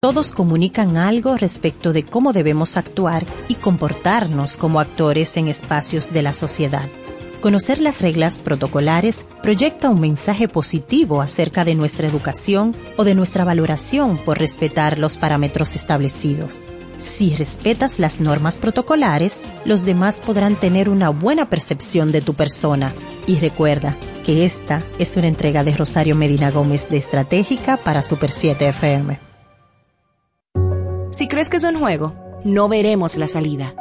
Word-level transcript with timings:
Todos 0.00 0.30
comunican 0.30 0.96
algo 0.96 1.36
respecto 1.36 1.92
de 1.92 2.04
cómo 2.04 2.32
debemos 2.32 2.76
actuar 2.76 3.26
y 3.48 3.56
comportarnos 3.56 4.56
como 4.56 4.78
actores 4.78 5.36
en 5.36 5.48
espacios 5.48 6.12
de 6.12 6.22
la 6.22 6.32
sociedad. 6.32 6.88
Conocer 7.40 7.80
las 7.80 8.00
reglas 8.00 8.38
protocolares 8.38 9.26
proyecta 9.42 9.90
un 9.90 9.98
mensaje 9.98 10.46
positivo 10.46 11.20
acerca 11.20 11.64
de 11.64 11.74
nuestra 11.74 12.06
educación 12.06 12.76
o 12.96 13.02
de 13.02 13.16
nuestra 13.16 13.42
valoración 13.42 14.18
por 14.18 14.38
respetar 14.38 15.00
los 15.00 15.18
parámetros 15.18 15.74
establecidos. 15.74 16.68
Si 16.98 17.34
respetas 17.34 17.98
las 17.98 18.20
normas 18.20 18.60
protocolares, 18.60 19.42
los 19.64 19.84
demás 19.84 20.20
podrán 20.20 20.54
tener 20.54 20.90
una 20.90 21.10
buena 21.10 21.48
percepción 21.48 22.12
de 22.12 22.20
tu 22.20 22.34
persona. 22.34 22.94
Y 23.26 23.40
recuerda 23.40 23.96
que 24.24 24.44
esta 24.44 24.80
es 25.00 25.16
una 25.16 25.26
entrega 25.26 25.64
de 25.64 25.76
Rosario 25.76 26.14
Medina 26.14 26.52
Gómez 26.52 26.88
de 26.88 26.98
Estratégica 26.98 27.78
para 27.78 28.04
Super 28.04 28.30
7 28.30 28.68
FM. 28.68 29.27
Si 31.10 31.26
crees 31.26 31.48
que 31.48 31.56
es 31.56 31.64
un 31.64 31.78
juego, 31.78 32.12
no 32.44 32.68
veremos 32.68 33.16
la 33.16 33.26
salida. 33.26 33.74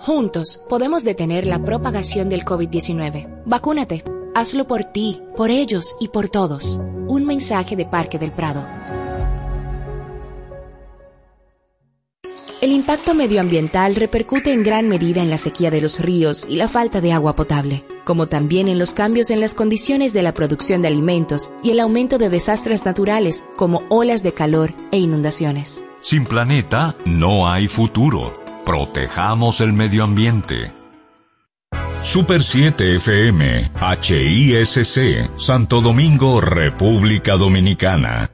Juntos 0.00 0.60
podemos 0.68 1.02
detener 1.02 1.46
la 1.46 1.58
propagación 1.58 2.28
del 2.28 2.44
COVID-19. 2.44 3.42
Vacúnate. 3.46 4.04
Hazlo 4.34 4.66
por 4.66 4.84
ti, 4.84 5.22
por 5.36 5.50
ellos 5.50 5.96
y 5.98 6.08
por 6.08 6.28
todos. 6.28 6.80
Un 7.06 7.24
mensaje 7.24 7.74
de 7.74 7.86
Parque 7.86 8.18
del 8.18 8.32
Prado. 8.32 8.66
El 12.60 12.72
impacto 12.72 13.14
medioambiental 13.14 13.94
repercute 13.94 14.52
en 14.52 14.62
gran 14.62 14.88
medida 14.88 15.22
en 15.22 15.30
la 15.30 15.38
sequía 15.38 15.70
de 15.70 15.80
los 15.80 16.00
ríos 16.00 16.46
y 16.48 16.56
la 16.56 16.68
falta 16.68 17.00
de 17.00 17.12
agua 17.12 17.34
potable, 17.34 17.84
como 18.04 18.26
también 18.26 18.68
en 18.68 18.78
los 18.78 18.92
cambios 18.92 19.30
en 19.30 19.40
las 19.40 19.54
condiciones 19.54 20.12
de 20.12 20.22
la 20.22 20.34
producción 20.34 20.82
de 20.82 20.88
alimentos 20.88 21.50
y 21.62 21.70
el 21.70 21.80
aumento 21.80 22.18
de 22.18 22.28
desastres 22.28 22.84
naturales 22.84 23.44
como 23.56 23.82
olas 23.88 24.22
de 24.22 24.32
calor 24.32 24.74
e 24.92 24.98
inundaciones. 24.98 25.82
Sin 26.04 26.26
planeta 26.26 26.94
no 27.06 27.50
hay 27.50 27.66
futuro. 27.66 28.34
Protejamos 28.66 29.62
el 29.62 29.72
medio 29.72 30.04
ambiente. 30.04 30.70
Super 32.02 32.44
7 32.44 32.96
FM, 32.96 33.70
HISC, 34.02 35.38
Santo 35.38 35.80
Domingo, 35.80 36.42
República 36.42 37.36
Dominicana. 37.36 38.33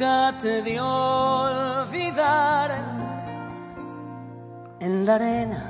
Nunca 0.00 0.32
te 0.40 0.62
dio 0.62 0.86
olvidar. 0.86 2.70
En 4.80 5.04
la 5.04 5.14
arena 5.16 5.62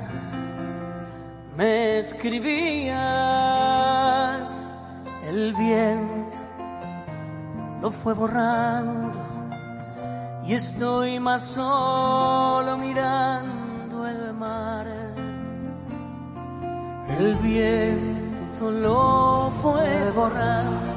me 1.57 1.99
escribías, 1.99 2.93
el 5.27 5.53
viento 5.53 6.37
lo 7.81 7.91
fue 7.91 8.13
borrando 8.13 9.19
y 10.45 10.53
estoy 10.53 11.19
más 11.19 11.41
solo 11.41 12.77
mirando 12.77 14.07
el 14.07 14.33
mar. 14.33 14.87
El 17.19 17.35
viento 17.35 18.71
lo 18.71 19.51
fue 19.61 20.11
borrando 20.15 20.90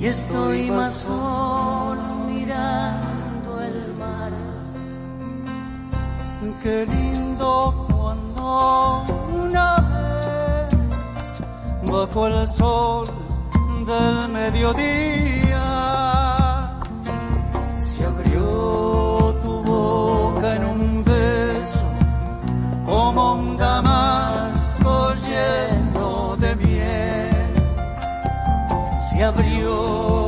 y 0.00 0.06
estoy 0.06 0.70
más 0.70 0.92
solo 0.92 2.14
mirando 2.26 3.60
el 3.60 3.94
mar. 3.98 4.32
Qué 6.62 6.86
lindo 6.86 7.86
cuando 7.90 9.04
una 9.44 9.76
vez 9.92 11.90
bajo 11.90 12.26
el 12.28 12.48
sol 12.48 13.06
del 13.86 14.28
mediodía 14.30 15.39
abrió 29.22 30.19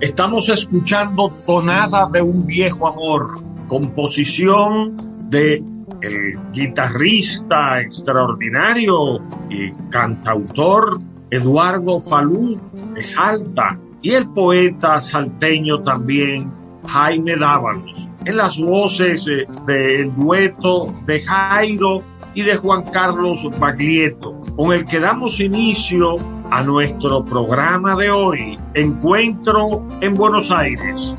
Estamos 0.00 0.48
escuchando 0.48 1.28
Tonada 1.44 2.08
de 2.08 2.22
un 2.22 2.46
viejo 2.46 2.86
amor, 2.86 3.26
composición 3.66 4.96
de 5.28 5.60
el 6.00 6.38
guitarrista 6.52 7.80
extraordinario 7.80 9.18
y 9.50 9.72
cantautor 9.90 11.00
Eduardo 11.30 11.98
Falú 11.98 12.60
de 12.94 13.02
Salta 13.02 13.76
y 14.00 14.12
el 14.12 14.28
poeta 14.28 15.00
salteño 15.00 15.82
también 15.82 16.48
Jaime 16.86 17.34
Dávalos, 17.34 18.08
en 18.24 18.36
las 18.36 18.56
voces 18.60 19.26
eh, 19.26 19.46
del 19.66 20.14
dueto 20.14 20.86
de 21.06 21.20
Jairo 21.22 22.04
y 22.34 22.42
de 22.42 22.54
Juan 22.54 22.84
Carlos 22.84 23.48
Baglietto, 23.58 24.40
con 24.54 24.72
el 24.72 24.86
que 24.86 25.00
damos 25.00 25.40
inicio 25.40 26.14
a 26.50 26.62
nuestro 26.62 27.24
programa 27.24 27.94
de 27.96 28.10
hoy, 28.10 28.58
Encuentro 28.74 29.86
en 30.00 30.14
Buenos 30.14 30.50
Aires. 30.50 31.14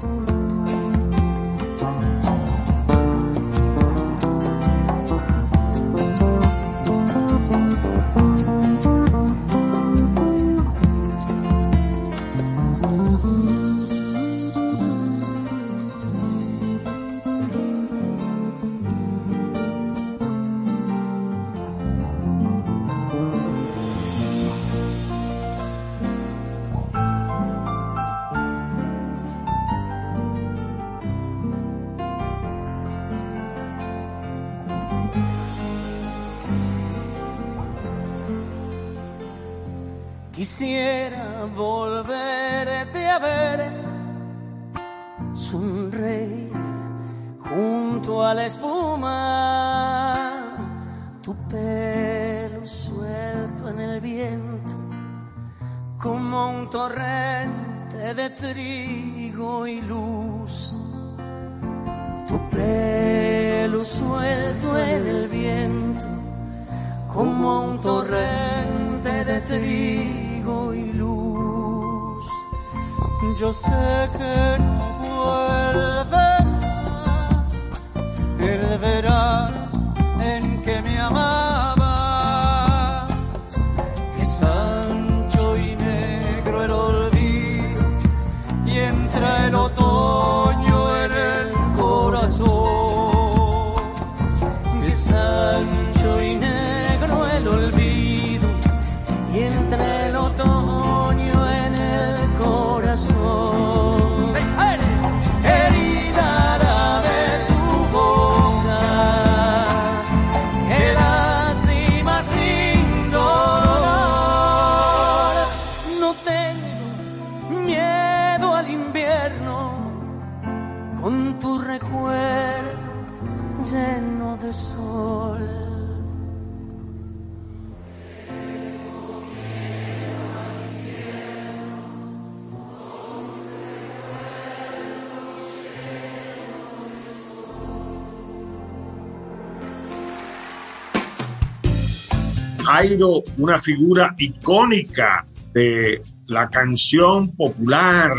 Una 143.38 143.60
figura 143.60 144.16
icónica 144.18 145.26
de 145.54 146.02
la 146.28 146.50
canción 146.50 147.36
popular, 147.36 148.12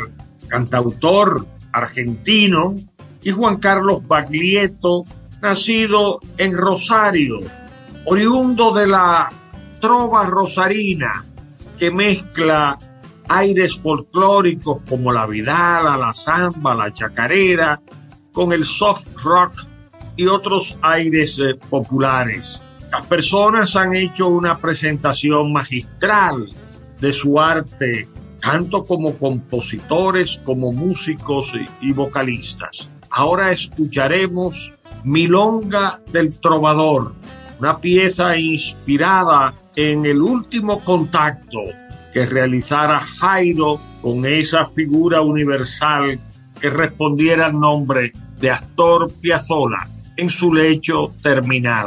cantautor 0.47 1.45
argentino, 1.73 2.77
y 3.23 3.33
Juan 3.33 3.57
Carlos 3.59 4.07
Baglietto, 4.07 5.05
nacido 5.43 6.21
en 6.37 6.57
Rosario, 6.57 7.39
oriundo 8.07 8.73
de 8.73 8.87
la 8.87 9.31
trova 9.81 10.27
rosarina, 10.27 11.25
que 11.77 11.91
mezcla 11.91 12.79
aires 13.29 13.77
folclóricos 13.77 14.83
como 14.89 15.13
la 15.13 15.27
vidala, 15.27 15.97
la 15.97 16.13
samba, 16.13 16.75
la 16.75 16.93
chacarera, 16.93 17.81
con 18.33 18.53
el 18.53 18.65
soft 18.65 19.09
rock 19.23 19.65
y 20.17 20.27
otros 20.27 20.77
aires 20.83 21.39
eh, 21.41 21.55
populares. 21.69 22.63
Las 22.93 23.07
personas 23.07 23.77
han 23.77 23.95
hecho 23.95 24.29
una 24.29 24.59
presentación 24.59 25.53
magistral 25.53 26.49
de 27.01 27.13
su 27.13 27.41
arte, 27.41 28.09
tanto 28.41 28.85
como 28.85 29.17
compositores, 29.17 30.41
como 30.45 30.73
músicos 30.73 31.53
y 31.81 31.93
vocalistas. 31.93 32.91
Ahora 33.11 33.53
escucharemos 33.53 34.73
Milonga 35.05 36.01
del 36.13 36.39
Trovador, 36.41 37.15
una 37.61 37.79
pieza 37.79 38.37
inspirada 38.37 39.55
en 39.77 40.05
el 40.05 40.21
último 40.21 40.81
contacto 40.81 41.61
que 42.13 42.27
realizara 42.27 43.01
Jairo 43.01 43.81
con 44.03 44.27
esa 44.27 44.65
figura 44.65 45.21
universal 45.21 46.19
que 46.61 46.71
respondiera 46.71 47.47
al 47.47 47.59
nombre 47.59 48.13
de 48.41 48.51
Astor 48.51 49.13
Piazzolla 49.13 49.89
en 50.17 50.29
su 50.29 50.53
lecho 50.53 51.15
terminal. 51.23 51.87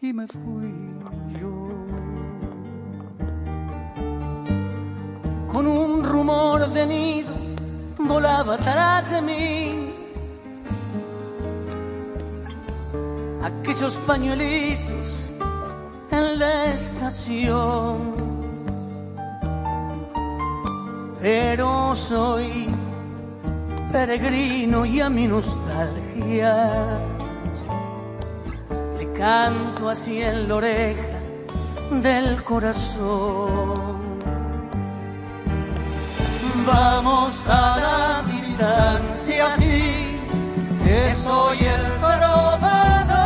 y 0.00 0.12
me 0.12 0.26
fui 0.26 0.94
yo. 1.40 1.68
Con 5.52 5.66
un 5.66 6.04
rumor 6.04 6.68
de 6.72 6.86
nido 6.86 7.34
volaba 7.98 8.54
atrás 8.54 9.10
de 9.10 9.20
mí. 9.20 9.94
Aquellos 13.42 13.94
pañuelitos 14.06 15.34
en 16.10 16.38
la 16.38 16.66
estación. 16.66 17.98
Pero 21.20 21.94
soy 21.96 22.68
peregrino 23.90 24.86
y 24.86 25.00
a 25.00 25.10
mi 25.10 25.26
nostalgia 25.26 27.00
canto 29.18 29.88
así 29.88 30.22
en 30.22 30.48
la 30.48 30.54
oreja 30.54 31.18
del 31.90 32.42
corazón. 32.44 33.98
Vamos 36.64 37.48
a 37.48 37.78
la 37.86 38.22
distancia, 38.32 39.50
sí, 39.58 40.20
que 40.84 41.14
soy 41.14 41.58
el 41.58 41.84
trovador. 41.98 43.18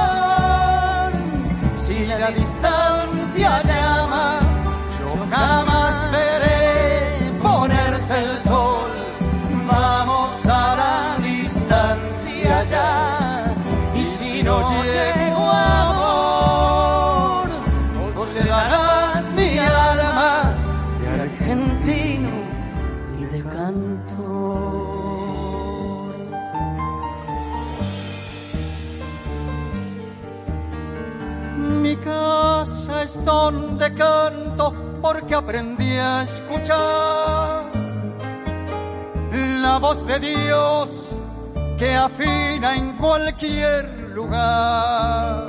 Si 1.73 2.07
la 2.07 2.31
distancia 2.31 3.63
llama, 3.63 4.41
yo 4.99 5.09
jamás 5.31 6.11
veré 6.11 7.33
ponerse 7.43 8.19
el 8.19 8.39
sol. 8.39 8.93
Vamos 9.71 10.47
a 10.47 10.77
la 10.83 11.17
distancia 11.23 12.65
ya, 12.65 13.55
y 13.95 14.05
si 14.05 14.43
no 14.43 14.57
llego 14.85 15.22
es 33.13 33.25
donde 33.27 33.93
canto 33.93 34.73
porque 35.03 35.35
aprendí 35.35 35.93
a 35.99 36.23
escuchar 36.23 37.71
la 39.61 39.79
voz 39.79 40.07
de 40.07 40.19
Dios 40.19 41.17
que 41.79 41.95
afina 41.95 42.75
en 42.75 42.97
cualquier 42.97 43.85
lugar. 44.15 45.47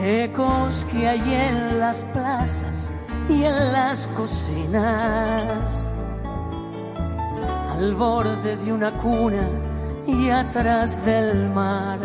Ecos 0.00 0.84
que 0.90 1.08
hay 1.08 1.34
en 1.34 1.78
las 1.78 2.04
plazas 2.04 2.90
y 3.28 3.44
en 3.44 3.72
las 3.72 4.06
cocinas, 4.08 5.88
al 7.76 7.94
borde 7.94 8.56
de 8.56 8.72
una 8.72 8.90
cuna 8.92 9.48
y 10.06 10.28
atrás 10.30 11.04
del 11.04 11.50
mar 11.50 11.98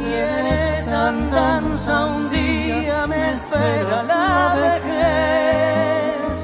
y 0.00 0.12
en 0.14 0.46
esa 0.78 1.08
andanza 1.08 2.06
un 2.06 2.30
día 2.30 3.06
me 3.06 3.30
espera 3.32 4.02
la 4.02 4.54
vejez. 4.62 6.38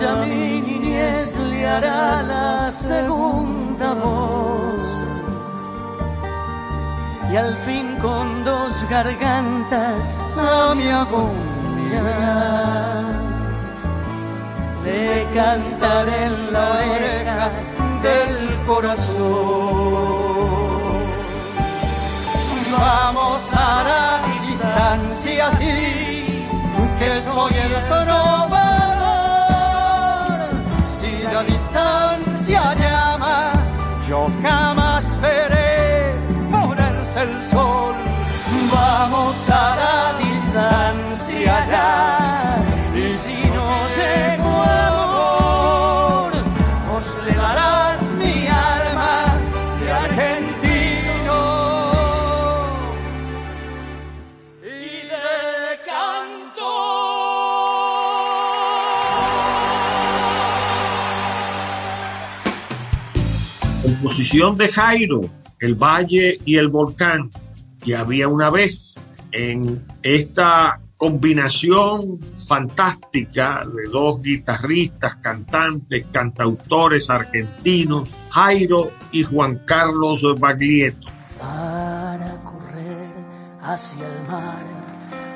Ya 0.00 0.16
mi 0.16 0.60
niñez 0.60 1.38
le 1.38 1.66
hará 1.66 2.22
la 2.22 2.70
segunda 2.70 3.94
voz. 3.94 4.84
Y 7.32 7.36
al 7.36 7.56
fin 7.56 7.96
con 8.00 8.44
dos 8.44 8.86
gargantas 8.88 10.22
a 10.36 10.74
mi 10.74 10.88
agonía 10.88 12.06
le 14.84 15.26
cantaré 15.34 16.24
en 16.26 16.52
la 16.52 16.68
oreja 16.94 17.50
del 18.02 18.64
corazón. 18.66 20.25
Vamos 22.72 23.42
a 23.52 23.84
la 23.84 24.20
distancia, 24.40 25.50
sí, 25.52 26.44
que 26.98 27.20
soy 27.20 27.54
el 27.54 27.74
trovador. 27.86 28.86
Si 30.84 31.22
la 31.32 31.42
distancia 31.44 32.74
llama, 32.74 33.52
yo 34.08 34.28
jamás 34.42 35.18
veré 35.20 36.14
ponerse 36.50 37.20
el 37.22 37.42
sol. 37.42 37.94
Vamos 38.72 39.48
a 39.48 39.76
la 39.82 39.98
distancia 40.18 41.64
ya, 41.66 42.62
y 42.94 43.08
si 43.08 43.44
no 43.56 43.66
llego 43.96 44.52
amor, 44.90 46.32
os 46.96 47.06
le 47.24 47.34
Composición 64.06 64.56
de 64.56 64.68
Jairo, 64.68 65.22
El 65.58 65.74
Valle 65.74 66.38
y 66.44 66.58
el 66.58 66.68
Volcán. 66.68 67.28
Y 67.84 67.94
había 67.94 68.28
una 68.28 68.50
vez 68.50 68.94
en 69.32 69.84
esta 70.00 70.80
combinación 70.96 72.20
fantástica 72.46 73.64
de 73.66 73.90
dos 73.90 74.22
guitarristas, 74.22 75.16
cantantes, 75.16 76.06
cantautores 76.12 77.10
argentinos, 77.10 78.08
Jairo 78.30 78.92
y 79.10 79.24
Juan 79.24 79.62
Carlos 79.66 80.22
Baglietto. 80.38 81.08
para 81.40 82.40
correr 82.44 83.10
hacia 83.60 84.06
el 84.06 84.28
mar, 84.30 84.62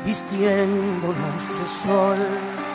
vistiéndonos 0.06 1.48
de 1.48 1.66
sol. 1.66 2.69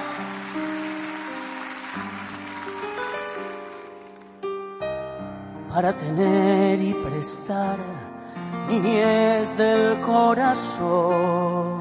Para 5.75 5.91
tener 5.91 6.81
y 6.81 6.93
prestar 6.93 7.75
niñez 8.69 9.57
del 9.57 9.99
corazón. 9.99 11.79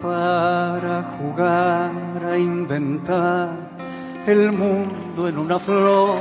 Para 0.00 1.02
jugar 1.18 1.90
a 2.24 2.38
inventar 2.38 3.48
el 4.28 4.52
mundo 4.52 5.26
en 5.26 5.36
una 5.36 5.58
flor. 5.58 6.18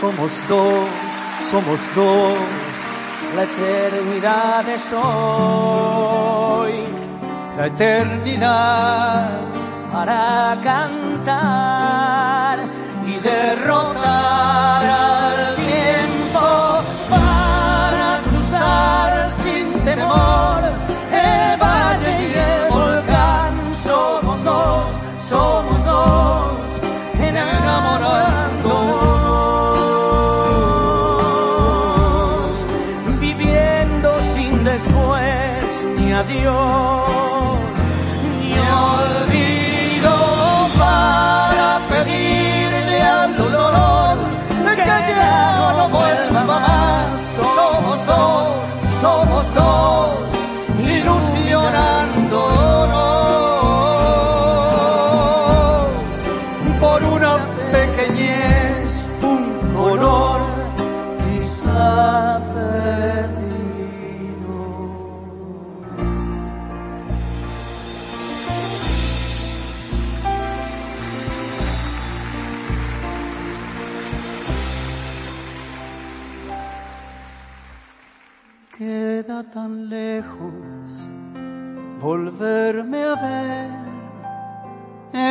Somos 0.00 0.32
dos, 0.48 0.88
somos 1.52 1.80
dos. 1.94 2.36
La 3.36 3.44
eternidad 3.44 4.68
es 4.68 4.92
hoy. 4.92 6.72
La 7.56 7.66
eternidad 7.66 9.38
para 9.92 10.58
cantar 10.60 12.33
y 13.24 14.23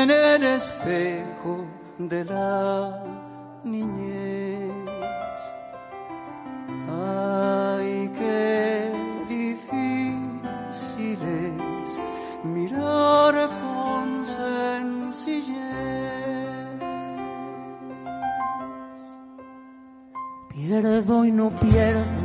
en 0.01 0.09
el 0.09 0.43
espejo 0.43 1.65
de 1.97 2.25
la 2.25 3.03
niñez. 3.63 4.71
Ay, 6.89 8.12
qué 8.17 8.91
difícil 9.29 11.17
es 11.21 12.00
mirar 12.43 13.35
con 13.62 14.25
sencillez. 14.25 15.63
Pierdo 20.50 21.25
y 21.25 21.31
no 21.31 21.50
pierdo 21.51 22.23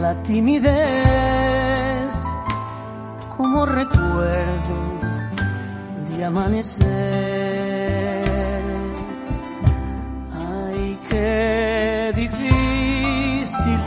la 0.00 0.14
timidez 0.22 2.14
como 3.36 3.66
recuerdo 3.66 4.83
amanecer. 6.24 6.86
Ay, 10.32 10.98
qué 11.08 12.12
difícil 12.16 13.78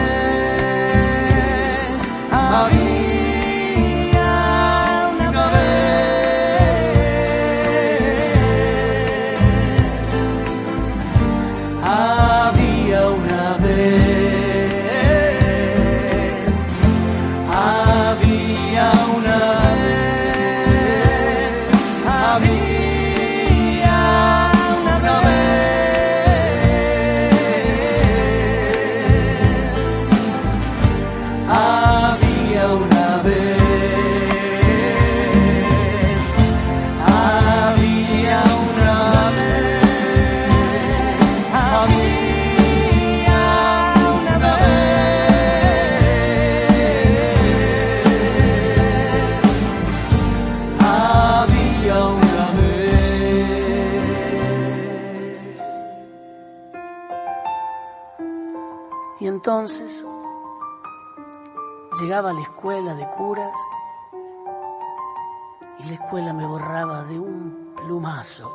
borraba 66.52 67.06
de 67.06 67.18
un 67.18 67.74
plumazo 67.78 68.52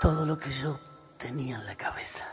todo 0.00 0.24
lo 0.24 0.38
que 0.38 0.48
yo 0.48 0.80
tenía 1.18 1.56
en 1.56 1.66
la 1.66 1.74
cabeza. 1.74 2.24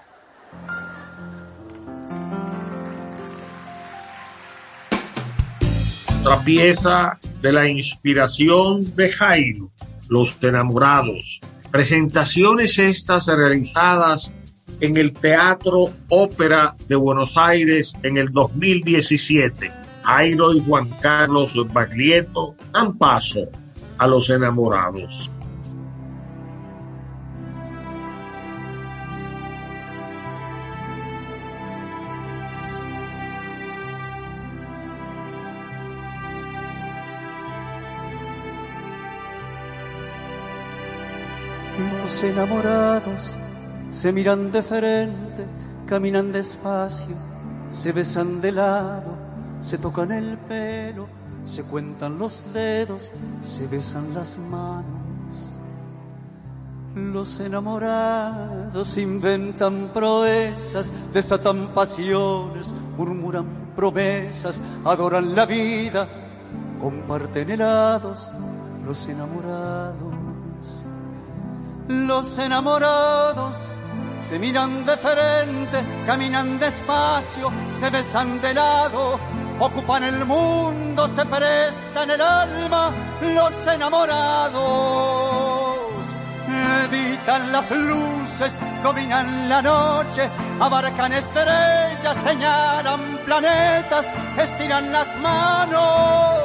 Otra 6.21 6.39
pieza 6.45 7.19
de 7.41 7.51
la 7.51 7.67
inspiración 7.67 8.83
de 8.95 9.09
Jairo, 9.09 9.69
Los 10.07 10.41
enamorados. 10.41 11.41
Presentaciones 11.69 12.79
estas 12.79 13.27
realizadas 13.27 14.31
en 14.79 14.95
el 14.95 15.11
Teatro 15.11 15.89
Ópera 16.07 16.73
de 16.87 16.95
Buenos 16.95 17.35
Aires 17.35 17.93
en 18.01 18.15
el 18.15 18.31
2017. 18.31 19.69
Jairo 20.03 20.53
y 20.53 20.63
Juan 20.65 20.89
Carlos 21.01 21.53
Baglietto 21.73 22.55
dan 22.71 22.97
paso 22.97 23.49
a 23.97 24.07
los 24.07 24.29
enamorados. 24.29 25.31
Los 42.01 42.23
enamorados 42.23 43.35
se 43.91 44.11
miran 44.11 44.51
de 44.51 44.63
frente, 44.63 45.45
caminan 45.85 46.31
despacio, 46.31 47.15
se 47.69 47.91
besan 47.91 48.41
de 48.41 48.51
lado, 48.51 49.15
se 49.59 49.77
tocan 49.77 50.11
el 50.11 50.37
pelo, 50.37 51.07
se 51.47 51.63
cuentan 51.63 52.19
los 52.19 52.53
dedos, 52.53 53.11
se 53.41 53.67
besan 53.67 54.13
las 54.13 54.37
manos. 54.37 54.85
Los 56.93 57.39
enamorados 57.39 58.97
inventan 58.97 59.91
proezas, 59.93 60.91
desatan 61.13 61.67
pasiones, 61.67 62.73
murmuran 62.97 63.45
promesas, 63.75 64.61
adoran 64.83 65.35
la 65.35 65.45
vida, 65.45 66.07
comparten 66.81 67.51
helados, 67.51 68.31
los 68.85 69.07
enamorados. 69.07 70.15
Los 71.87 72.37
enamorados 72.39 73.69
se 74.19 74.37
miran 74.37 74.85
de 74.85 74.97
frente, 74.97 75.83
caminan 76.05 76.59
despacio, 76.59 77.49
se 77.71 77.89
besan 77.89 78.41
de 78.41 78.53
lado, 78.53 79.19
ocupan 79.59 80.03
el 80.03 80.25
mundo, 80.25 81.07
se 81.07 81.25
prestan 81.25 82.11
el 82.11 82.21
alma, 82.21 82.93
los 83.21 83.67
enamorados. 83.67 84.55
Evitan 86.85 87.51
las 87.51 87.69
luces, 87.71 88.57
dominan 88.81 89.49
la 89.49 89.61
noche, 89.61 90.29
abarcan 90.59 91.13
estrellas, 91.13 92.17
señalan 92.17 93.19
planetas, 93.25 94.09
estiran 94.37 94.91
las 94.91 95.15
manos. 95.19 96.39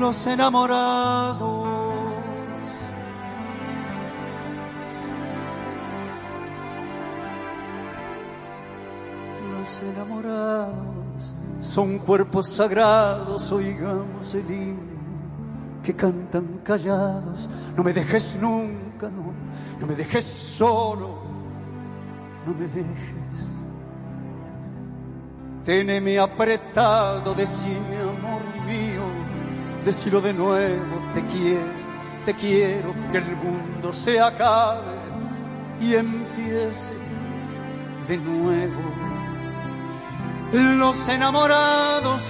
Los 0.00 0.26
enamorados. 0.26 1.72
enamorados 9.82 10.91
son 11.62 11.98
cuerpos 12.00 12.48
sagrados, 12.48 13.52
oigamos 13.52 14.34
el 14.34 14.50
himno 14.50 14.92
que 15.82 15.94
cantan 15.94 16.60
callados. 16.64 17.48
No 17.76 17.82
me 17.82 17.92
dejes 17.92 18.36
nunca, 18.40 19.08
no, 19.08 19.32
no 19.80 19.86
me 19.86 19.94
dejes 19.94 20.24
solo, 20.24 21.22
no 22.46 22.54
me 22.54 22.66
dejes. 22.66 23.52
Teneme 25.64 26.18
apretado, 26.18 27.34
decime 27.34 27.96
amor 28.00 28.42
mío, 28.66 29.02
decilo 29.84 30.20
de 30.20 30.32
nuevo, 30.32 31.12
te 31.14 31.24
quiero, 31.26 31.72
te 32.24 32.34
quiero, 32.34 32.92
que 33.12 33.18
el 33.18 33.36
mundo 33.36 33.92
se 33.92 34.20
acabe 34.20 34.80
y 35.80 35.94
empiece 35.94 36.92
de 38.08 38.16
nuevo. 38.16 39.01
Los 40.52 41.08
enamorados 41.08 42.22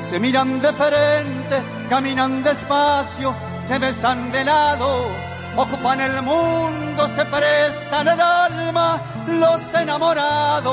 se 0.00 0.20
miran 0.20 0.60
de 0.60 0.72
frente, 0.72 1.60
caminan 1.88 2.42
despacio, 2.44 3.34
se 3.58 3.78
besan 3.78 4.30
de 4.30 4.44
lado, 4.44 5.08
ocupan 5.56 6.00
el 6.00 6.22
mundo, 6.22 7.08
se 7.08 7.24
prestan 7.24 8.06
el 8.06 8.20
alma. 8.20 9.02
Los 9.26 9.74
enamorados 9.74 10.72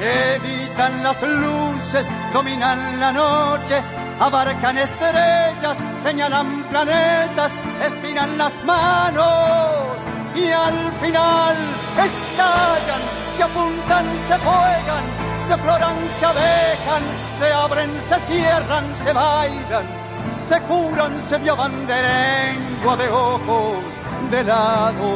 evitan 0.00 1.02
las 1.02 1.20
luces, 1.20 2.08
dominan 2.32 3.00
la 3.00 3.10
noche, 3.10 3.82
abarcan 4.20 4.78
estrellas, 4.78 5.78
señalan 6.00 6.62
planetas, 6.70 7.58
estiran 7.84 8.38
las 8.38 8.62
manos 8.64 10.00
y 10.36 10.48
al 10.48 10.92
final 10.92 11.56
estallan 11.96 13.25
se 13.36 13.42
apuntan, 13.42 14.06
se 14.28 14.36
juegan, 14.38 15.04
se 15.46 15.56
floran, 15.56 15.96
se 16.18 16.24
abejan, 16.26 17.02
se 17.38 17.52
abren, 17.52 17.90
se 18.08 18.18
cierran, 18.18 18.84
se 19.04 19.12
bailan, 19.12 19.86
se 20.32 20.60
curan, 20.60 21.18
se 21.18 21.38
vioban 21.38 21.86
de 21.86 22.02
lengua, 22.02 22.96
de 22.96 23.08
ojos, 23.08 24.00
de 24.30 24.42
lado. 24.42 25.10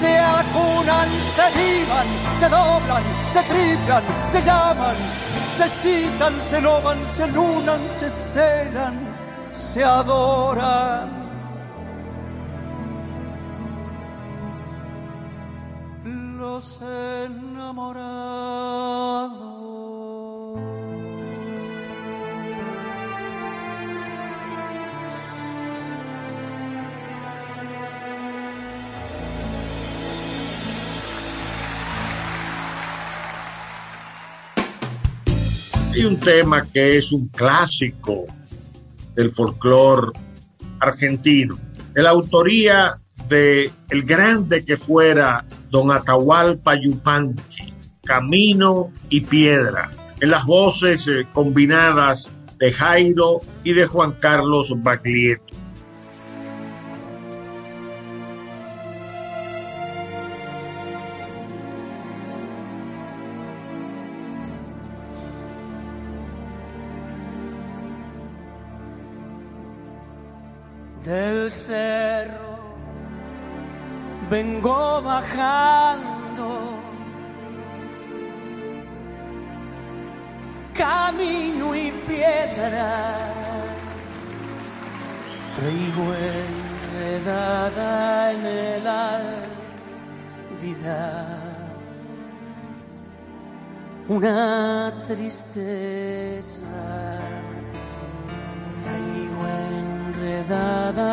Se 0.00 0.18
acunan, 0.18 1.08
se 1.36 1.46
vivan, 1.58 2.08
se 2.40 2.48
doblan, 2.48 3.04
se 3.32 3.42
triplan, 3.50 4.02
se 4.32 4.42
llaman, 4.42 4.96
se 5.56 5.68
citan, 5.68 6.34
se 6.50 6.60
loban, 6.60 7.04
se 7.04 7.26
lunan, 7.28 7.80
se 7.86 8.10
celan, 8.10 8.96
se 9.52 9.84
adoran 9.84 11.27
Hay 35.92 36.04
un 36.04 36.20
tema 36.20 36.64
que 36.64 36.98
es 36.98 37.10
un 37.10 37.26
clásico 37.28 38.24
del 39.16 39.30
folclore 39.30 40.12
argentino, 40.78 41.58
de 41.92 42.02
la 42.02 42.10
autoría 42.10 43.00
de 43.28 43.70
el 43.90 44.02
grande 44.02 44.64
que 44.64 44.76
fuera 44.76 45.44
don 45.70 45.90
Atahualpa 45.90 46.74
Yupanqui, 46.74 47.74
Camino 48.04 48.90
y 49.08 49.20
Piedra, 49.20 49.90
en 50.20 50.30
las 50.30 50.44
voces 50.46 51.06
eh, 51.08 51.26
combinadas 51.32 52.32
de 52.58 52.72
Jairo 52.72 53.40
y 53.64 53.72
de 53.72 53.86
Juan 53.86 54.12
Carlos 54.12 54.72
Baglietto. 54.76 55.54
Del 71.04 71.50
vengo 74.30 75.02
bajando. 75.02 76.48
Camino 80.74 81.74
y 81.74 81.90
piedra, 82.06 83.18
traigo 85.56 86.14
enredada 86.94 88.32
en 88.32 88.46
el 88.46 88.86
vida 90.62 91.48
una 94.08 94.94
tristeza. 95.06 96.66
Traigo 98.82 99.42
enredada 100.16 101.10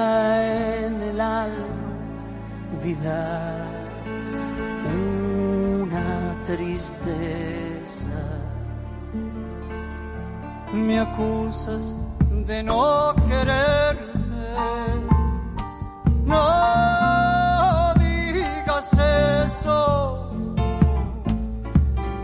una 5.82 6.38
tristeza. 6.46 8.10
me 10.72 11.00
acusas 11.00 11.96
de 12.46 12.62
no 12.62 13.16
quererte. 13.28 14.14
No 16.26 17.94
digas 17.96 18.94
eso. 19.46 20.30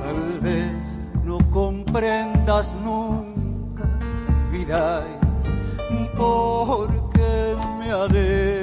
Tal 0.03 0.39
vez 0.41 0.99
no 1.23 1.39
comprendas 1.49 2.75
nunca, 2.83 3.83
vida, 4.51 5.03
porque 6.15 7.55
me 7.79 7.91
alejo. 7.91 8.60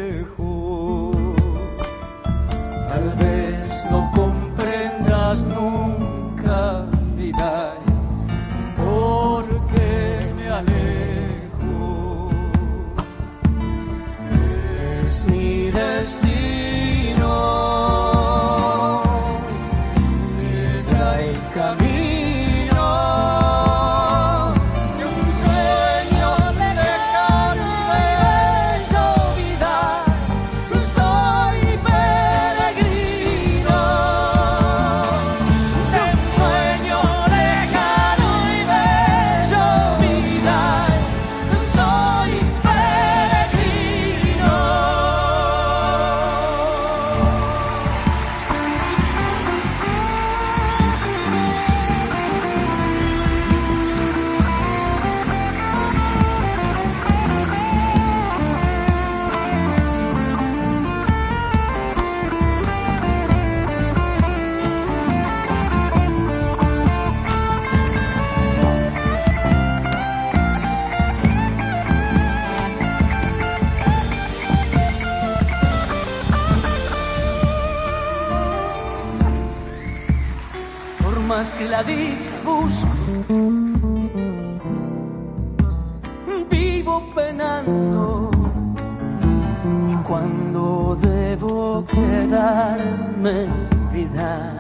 Quedarme 92.29 93.49
vida, 93.91 94.53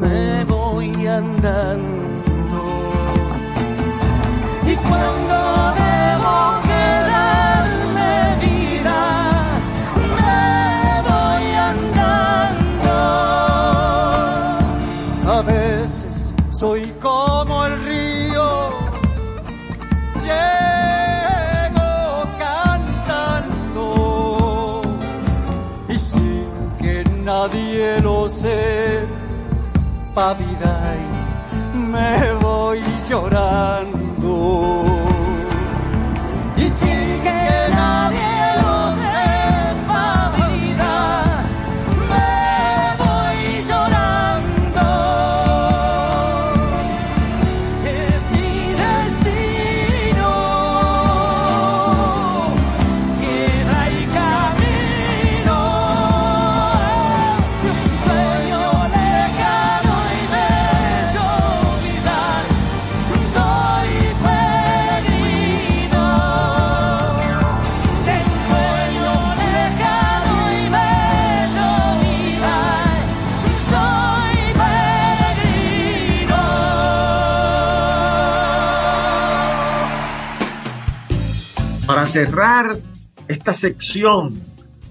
me 0.00 0.44
voy 0.44 1.06
andando. 1.06 1.91
Sepa 30.12 30.34
vida 30.34 30.94
y 31.74 31.78
me 31.78 32.34
voy 32.34 32.80
llorando 33.08 33.81
cerrar 82.12 82.76
esta 83.26 83.54
sección 83.54 84.38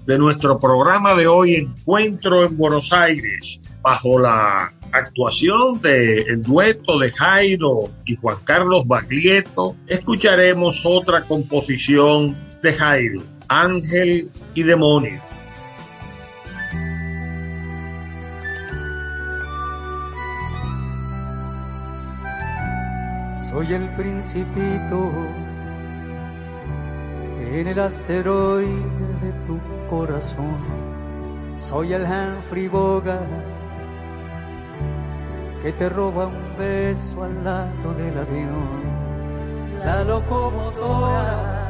de 0.06 0.18
nuestro 0.18 0.58
programa 0.58 1.14
de 1.14 1.28
hoy, 1.28 1.54
Encuentro 1.54 2.44
en 2.44 2.56
Buenos 2.56 2.92
Aires, 2.92 3.60
bajo 3.80 4.18
la 4.18 4.74
actuación 4.90 5.80
del 5.80 6.42
dueto 6.42 6.98
de 6.98 7.12
Jairo 7.12 7.90
y 8.04 8.16
Juan 8.16 8.38
Carlos 8.42 8.88
Baglietto, 8.88 9.76
escucharemos 9.86 10.84
otra 10.84 11.22
composición 11.22 12.36
de 12.60 12.72
Jairo, 12.72 13.22
Ángel 13.46 14.28
y 14.56 14.64
Demonio. 14.64 15.20
Soy 23.48 23.74
el 23.74 23.86
principito 23.96 25.12
en 27.60 27.68
el 27.68 27.78
asteroide 27.78 28.66
de 29.22 29.32
tu 29.46 29.60
corazón. 29.90 30.56
Soy 31.58 31.92
el 31.92 32.04
Humphrey 32.04 32.68
Bogart 32.68 33.26
que 35.62 35.72
te 35.72 35.88
roba 35.88 36.26
un 36.26 36.56
beso 36.58 37.22
al 37.22 37.44
lado 37.44 37.94
del 37.96 38.18
avión. 38.18 38.82
La 39.84 40.02
locomotora 40.02 41.60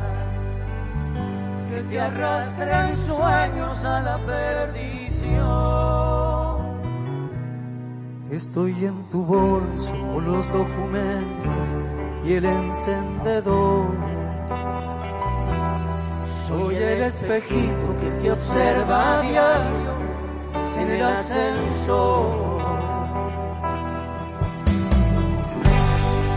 que 1.71 1.83
te 1.83 2.01
arrastra 2.01 2.91
en 2.91 2.97
sueños 2.97 3.85
a 3.85 4.01
la 4.01 4.19
perdición. 4.19 5.43
Estoy 8.31 8.85
en 8.85 9.11
tu 9.11 9.25
bolso 9.25 10.21
los 10.21 10.51
documentos 10.53 11.69
y 12.25 12.35
el 12.35 12.45
encendedor. 12.45 14.22
Soy 16.53 16.77
el 16.77 17.03
espejito 17.03 17.97
que 17.99 18.11
te 18.21 18.31
observa 18.31 19.19
a 19.19 19.23
diario 19.23 19.93
en 20.79 20.91
el 20.91 21.03
ascensor. 21.03 22.53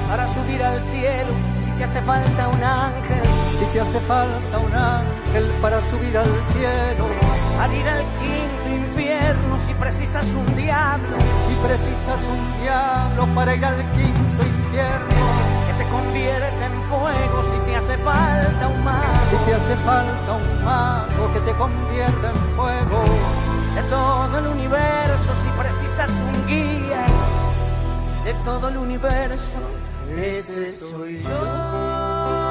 para 0.08 0.28
subir 0.28 0.64
al 0.64 0.82
cielo 0.82 1.32
si 1.58 1.70
te 1.72 1.84
hace 1.84 2.02
falta 2.02 2.48
un 2.48 2.64
ángel 2.64 3.22
Si 3.60 3.66
te 3.74 3.82
hace 3.82 4.00
falta 4.00 4.58
un 4.60 4.74
ángel 4.74 5.44
para 5.62 5.82
subir 5.82 6.18
al 6.18 6.32
cielo, 6.54 7.06
al 7.60 7.76
ir 7.76 7.88
al 7.88 8.04
quinto 8.22 8.86
infierno 8.86 9.58
si 9.58 9.74
precisas 9.74 10.26
un 10.34 10.46
diablo. 10.56 11.18
Si 11.48 11.68
precisas 11.68 12.22
un 12.24 12.62
diablo 12.62 13.26
para 13.36 13.56
ir 13.56 13.66
al 13.66 13.84
quinto 13.92 14.42
infierno, 14.56 15.15
convierte 16.16 16.66
en 16.66 16.82
fuego 16.84 17.44
si 17.44 17.58
te 17.66 17.76
hace 17.76 17.98
falta 17.98 18.68
un 18.68 18.84
mago 18.84 19.26
si 19.30 19.36
te 19.46 19.54
hace 19.54 19.76
falta 19.76 20.34
un 20.34 20.64
mago 20.64 21.34
que 21.34 21.40
te 21.42 21.54
convierta 21.54 22.30
en 22.30 22.56
fuego, 22.56 23.04
de 23.76 23.84
todo 23.90 24.38
el 24.38 24.48
universo 24.48 25.36
si 25.36 25.50
precisas 25.50 26.12
un 26.12 26.48
guía 26.48 27.06
de 28.24 28.34
todo 28.46 28.70
el 28.70 28.78
universo 28.78 29.60
ese 30.18 30.72
soy 30.72 31.20
yo. 31.20 32.46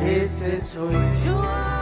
Ese 0.00 0.60
soy 0.60 0.94
yo. 1.24 1.73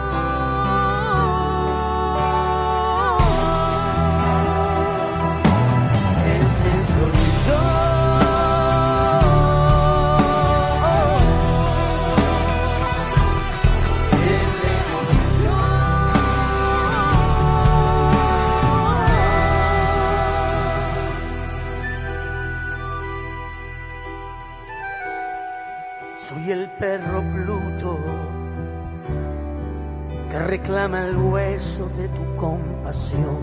Reclama 30.53 31.07
el 31.07 31.17
hueso 31.17 31.89
de 31.97 32.09
tu 32.09 32.37
compasión. 32.37 33.41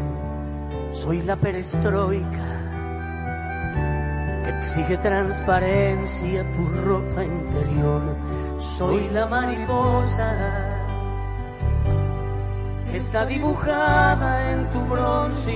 Soy 0.92 1.24
la 1.24 1.36
perestroika 1.36 2.48
que 4.44 4.50
exige 4.60 4.96
transparencia 4.98 6.46
tu 6.56 6.68
ropa 6.86 7.24
interior. 7.24 8.02
Soy 8.60 9.10
la 9.12 9.26
mariposa 9.26 10.30
que 12.92 12.98
está 12.98 13.26
dibujada 13.26 14.52
en 14.52 14.70
tu 14.70 14.80
bronceador. 14.86 15.48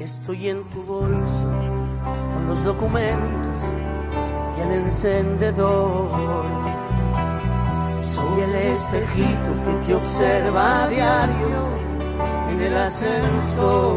Estoy 0.00 0.48
en 0.48 0.64
tu 0.70 0.82
bolso 0.82 1.46
con 2.34 2.48
los 2.48 2.64
documentos 2.64 3.60
y 4.58 4.62
el 4.62 4.72
encendedor 4.72 6.71
soy 8.32 8.42
el 8.42 8.54
espejito 8.54 9.50
que 9.64 9.86
te 9.86 9.94
observa 9.94 10.84
a 10.84 10.88
diario 10.88 11.60
en 12.50 12.60
el 12.60 12.76
ascensor. 12.76 13.96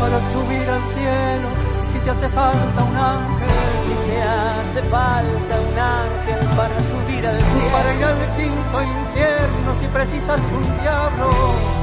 Para 0.00 0.20
subir 0.20 0.68
al 0.68 0.84
cielo, 0.84 1.48
si 1.82 1.98
te 1.98 2.10
hace 2.10 2.28
falta 2.28 2.84
un 2.84 2.96
ángel, 2.96 3.48
si 3.84 3.94
te 4.10 4.22
hace 4.22 4.82
falta 4.88 5.54
un 5.70 5.78
ángel 5.78 6.56
para 6.56 6.78
subir 6.90 7.26
al 7.26 7.44
cielo, 7.44 7.72
para 7.72 7.94
ir 7.94 8.04
al 8.04 8.36
quinto 8.36 8.82
infierno, 8.82 9.74
si 9.80 9.86
precisas 9.88 10.40
un 10.52 10.80
diablo 10.80 11.75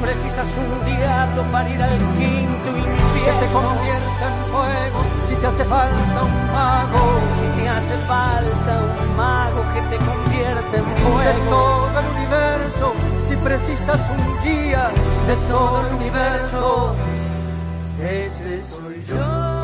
precisas 0.00 0.48
un 0.56 0.84
diablo 0.84 1.42
para 1.52 1.68
ir 1.68 1.82
al 1.82 1.98
quinto 1.98 2.68
infierno. 2.68 3.08
Que 3.24 3.46
te 3.46 3.52
convierta 3.52 4.24
en 4.28 4.44
fuego 4.50 5.00
si 5.26 5.34
te 5.34 5.46
hace 5.46 5.64
falta 5.64 6.22
un 6.22 6.52
mago. 6.52 7.20
Si 7.38 7.60
te 7.60 7.68
hace 7.68 7.94
falta 8.06 8.80
un 8.80 9.16
mago 9.16 9.62
que 9.74 9.80
te 9.90 9.96
convierta 10.04 10.76
en 10.76 10.86
fuego. 10.96 11.22
De 11.24 11.50
todo 11.50 12.00
el 12.00 12.06
universo, 12.16 12.92
si 13.20 13.36
precisas 13.36 14.10
un 14.10 14.42
guía. 14.42 14.90
De 15.26 15.36
todo 15.48 15.80
el 15.80 15.94
universo, 15.94 16.94
ese 18.00 18.62
soy 18.62 19.04
yo. 19.04 19.58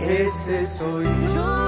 Ese 0.00 0.66
soy 0.68 1.06
yo. 1.34 1.65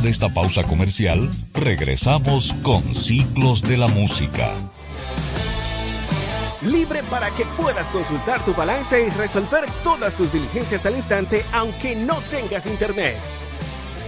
De 0.00 0.08
esta 0.08 0.30
pausa 0.30 0.62
comercial, 0.62 1.30
regresamos 1.52 2.54
con 2.62 2.82
Ciclos 2.94 3.60
de 3.60 3.76
la 3.76 3.88
Música. 3.88 4.50
Libre 6.62 7.02
para 7.10 7.28
que 7.32 7.44
puedas 7.58 7.88
consultar 7.88 8.42
tu 8.42 8.54
balance 8.54 9.06
y 9.06 9.10
resolver 9.10 9.66
todas 9.84 10.14
tus 10.14 10.32
diligencias 10.32 10.86
al 10.86 10.96
instante 10.96 11.44
aunque 11.52 11.94
no 11.94 12.16
tengas 12.30 12.66
internet. 12.66 13.16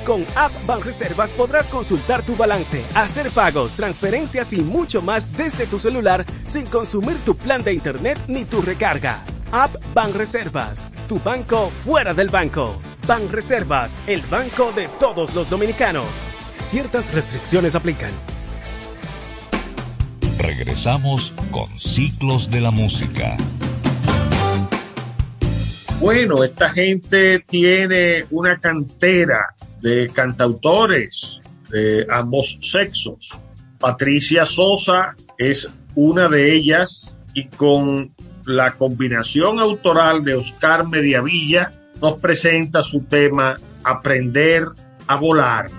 Con 0.06 0.24
App 0.34 0.52
Banreservas 0.64 1.32
podrás 1.32 1.68
consultar 1.68 2.22
tu 2.22 2.34
balance, 2.34 2.82
hacer 2.94 3.30
pagos, 3.30 3.74
transferencias 3.74 4.54
y 4.54 4.62
mucho 4.62 5.02
más 5.02 5.36
desde 5.36 5.66
tu 5.66 5.78
celular 5.78 6.24
sin 6.46 6.64
consumir 6.64 7.18
tu 7.26 7.36
plan 7.36 7.62
de 7.62 7.74
internet 7.74 8.18
ni 8.26 8.46
tu 8.46 8.62
recarga. 8.62 9.22
App 9.52 9.76
Banreservas, 9.92 10.88
tu 11.08 11.20
banco 11.20 11.70
fuera 11.84 12.14
del 12.14 12.30
banco. 12.30 12.80
Ban 13.06 13.30
Reservas, 13.30 13.94
el 14.06 14.22
banco 14.22 14.72
de 14.72 14.88
todos 14.98 15.34
los 15.34 15.50
dominicanos. 15.50 16.06
Ciertas 16.60 17.12
restricciones 17.12 17.74
aplican. 17.74 18.10
Regresamos 20.38 21.34
con 21.50 21.68
Ciclos 21.78 22.50
de 22.50 22.62
la 22.62 22.70
Música. 22.70 23.36
Bueno, 26.00 26.44
esta 26.44 26.70
gente 26.70 27.44
tiene 27.46 28.24
una 28.30 28.58
cantera 28.58 29.54
de 29.82 30.08
cantautores 30.08 31.40
de 31.68 32.06
ambos 32.10 32.58
sexos. 32.62 33.40
Patricia 33.78 34.46
Sosa 34.46 35.14
es 35.36 35.68
una 35.94 36.28
de 36.28 36.54
ellas 36.54 37.18
y 37.34 37.48
con 37.48 38.14
la 38.46 38.72
combinación 38.76 39.58
autoral 39.58 40.24
de 40.24 40.36
Oscar 40.36 40.88
Mediavilla 40.88 41.72
nos 42.04 42.20
presenta 42.20 42.82
su 42.82 43.00
tema 43.04 43.56
Aprender 43.82 44.64
a 45.06 45.16
volar. 45.16 45.70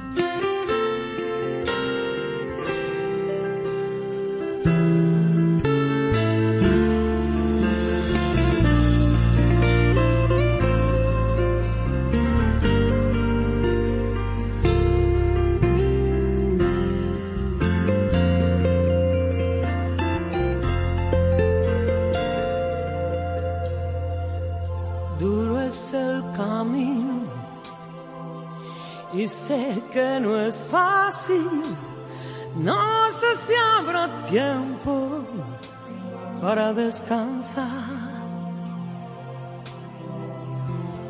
Descansar 36.86 37.66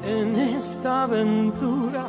en 0.04 0.36
esta 0.38 1.04
aventura 1.04 2.06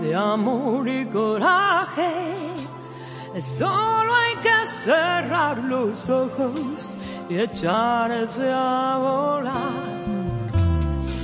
de 0.00 0.12
amor 0.12 0.88
y 0.88 1.06
coraje. 1.06 2.12
Solo 3.40 4.12
hay 4.12 4.34
que 4.42 4.66
cerrar 4.66 5.58
los 5.58 6.10
ojos 6.10 6.96
y 7.28 7.38
echarse 7.38 8.50
a 8.52 8.98
volar. 8.98 9.88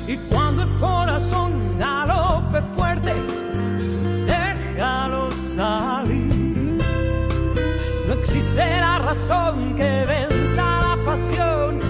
Y 0.06 0.16
cuando 0.28 0.62
el 0.62 0.68
corazón 0.78 1.50
galope 1.78 2.62
fuerte, 2.76 3.12
déjalo 4.26 5.32
salir. 5.32 6.78
No 8.06 8.12
existe 8.12 8.64
la 8.80 8.98
razón 8.98 9.74
que 9.74 10.04
la 10.06 10.33
pasión, 11.14 11.83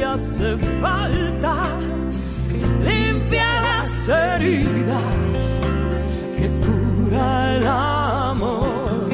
si 0.00 0.04
hace 0.04 0.56
falta, 0.80 1.54
limpia 2.82 3.60
las 3.60 4.08
heridas 4.08 5.76
que 6.38 6.48
cura 6.64 7.56
el 7.56 7.66
amor. 7.66 9.10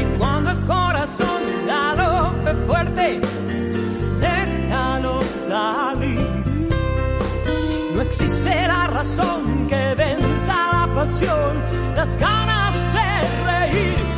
Y 0.00 0.18
cuando 0.18 0.50
el 0.50 0.64
corazón 0.64 1.42
galope 1.66 2.54
fuerte, 2.66 3.20
déjalo 4.20 5.22
salir. 5.22 6.28
No 7.94 8.02
existe 8.02 8.66
la 8.66 8.88
razón 8.88 9.68
que 9.68 9.94
venza 9.94 10.56
la 10.72 10.92
pasión, 10.92 11.62
las 11.94 12.18
ganas 12.18 12.74
de 12.94 13.10
reír. 13.46 14.11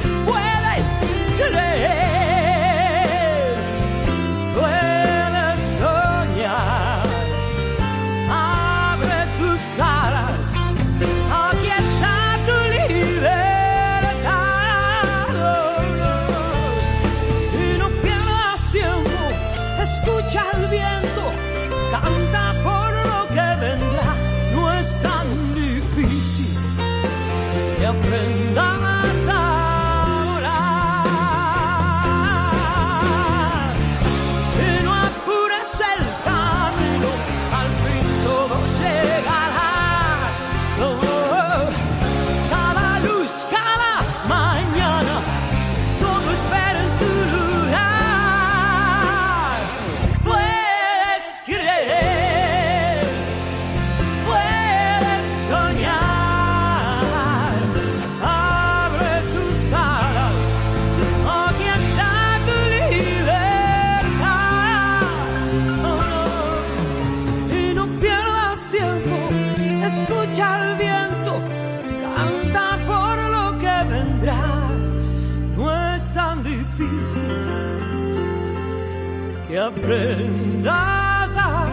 Aprendas 79.84 81.36
a 81.36 81.68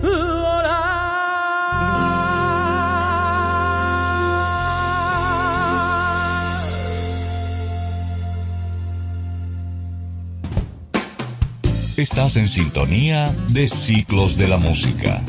volar. 0.00 0.86
Estás 11.96 12.36
en 12.36 12.46
sintonía 12.46 13.34
de 13.48 13.66
Ciclos 13.68 14.36
de 14.36 14.48
la 14.48 14.58
Música. 14.58 15.20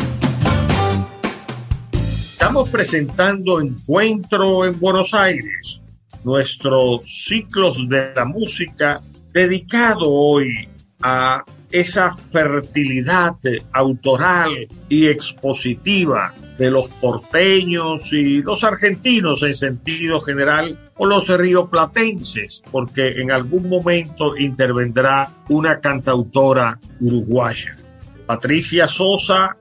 Estamos 2.31 2.69
presentando 2.69 3.59
Encuentro 3.59 4.65
en 4.65 4.79
Buenos 4.79 5.15
Aires, 5.15 5.81
nuestro 6.23 7.01
ciclos 7.03 7.89
de 7.89 8.13
la 8.13 8.25
música 8.25 9.01
dedicado 9.37 10.09
hoy 10.09 10.67
a 10.99 11.43
esa 11.69 12.11
fertilidad 12.11 13.35
autoral 13.71 14.67
y 14.89 15.05
expositiva 15.05 16.33
de 16.57 16.71
los 16.71 16.87
porteños 16.87 18.11
y 18.13 18.41
los 18.41 18.63
argentinos 18.63 19.43
en 19.43 19.53
sentido 19.53 20.19
general 20.19 20.75
o 20.97 21.05
los 21.05 21.27
rioplatenses, 21.27 22.63
porque 22.71 23.09
en 23.09 23.31
algún 23.31 23.69
momento 23.69 24.35
intervendrá 24.35 25.29
una 25.49 25.79
cantautora 25.79 26.79
uruguaya, 26.99 27.77
Patricia 28.25 28.87
Sosa 28.87 29.55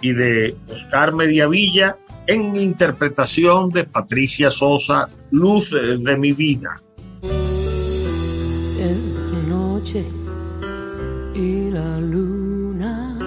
y 0.00 0.12
de 0.12 0.54
Oscar 0.70 1.12
Mediavilla 1.12 1.96
en 2.28 2.54
interpretación 2.54 3.70
de 3.70 3.84
Patricia 3.84 4.52
Sosa, 4.52 5.08
Luz 5.32 5.72
de 5.72 6.16
mi 6.16 6.30
vida. 6.30 6.80
Es 8.90 9.12
de 9.12 9.42
noche 9.48 10.06
y 11.34 11.70
la 11.72 11.98
luna, 11.98 13.18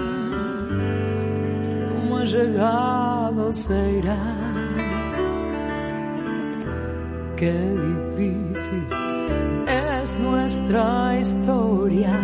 como 1.90 2.16
ha 2.16 2.24
llegado, 2.24 3.52
se 3.52 3.98
irá. 3.98 4.22
Qué 7.36 7.52
difícil 7.90 8.86
es 9.68 10.18
nuestra 10.18 11.18
historia, 11.20 12.18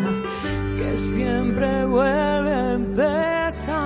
que 0.78 0.97
siempre 0.97 1.84
vuelve 1.84 2.55
a 2.55 2.72
empezar. 2.72 3.76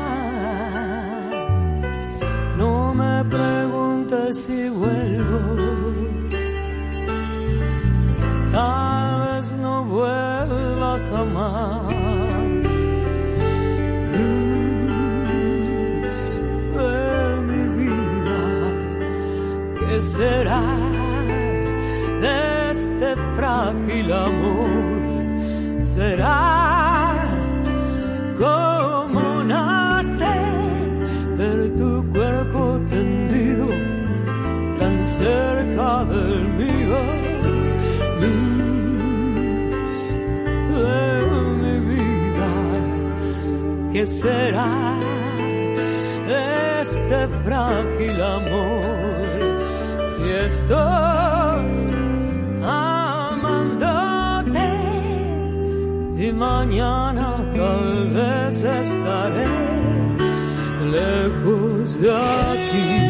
No 2.56 2.94
me 2.94 3.24
preguntes 3.24 4.44
si 4.44 4.68
vuelvo 4.68 5.40
tal 8.52 9.09
no 9.40 9.84
vuelva 9.84 10.98
jamás. 11.10 11.92
Luz 14.12 15.40
de 16.76 17.40
mi 17.48 17.62
vida, 17.78 18.42
¿qué 19.78 19.98
será 19.98 20.62
de 22.20 22.70
este 22.70 23.16
frágil 23.36 24.12
amor? 24.12 25.84
Será 25.84 27.24
como 28.38 29.42
nacer, 29.42 30.36
ver 31.38 31.74
tu 31.76 32.04
cuerpo 32.12 32.78
tendido 32.90 33.66
tan 34.78 35.06
cerca 35.06 36.04
del 36.04 36.46
mío, 36.60 37.19
¿qué 44.00 44.06
será 44.06 44.96
este 46.26 47.28
frágil 47.44 48.18
amor? 48.22 48.82
Si 50.12 50.22
estoy 50.46 51.66
amándote 52.64 53.88
y 56.16 56.32
mañana 56.32 57.28
tal 57.54 58.08
vez 58.16 58.64
estaré 58.64 59.48
lejos 60.96 62.00
de 62.00 62.10
aquí. 62.10 63.09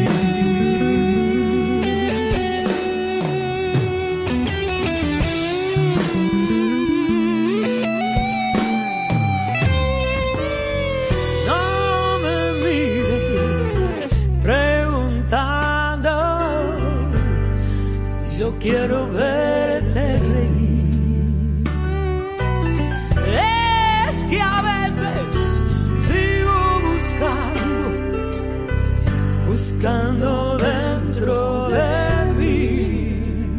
Buscando 29.81 30.57
dentro 30.57 31.69
de 31.69 32.33
mí. 32.37 33.57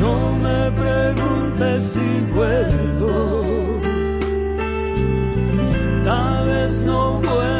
No 0.00 0.32
me 0.44 0.70
preguntes 0.70 1.92
si 1.92 2.20
vuelvo, 2.32 3.44
tal 6.04 6.46
vez 6.46 6.80
no 6.82 7.20
vuelva 7.20 7.58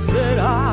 será 0.00 0.69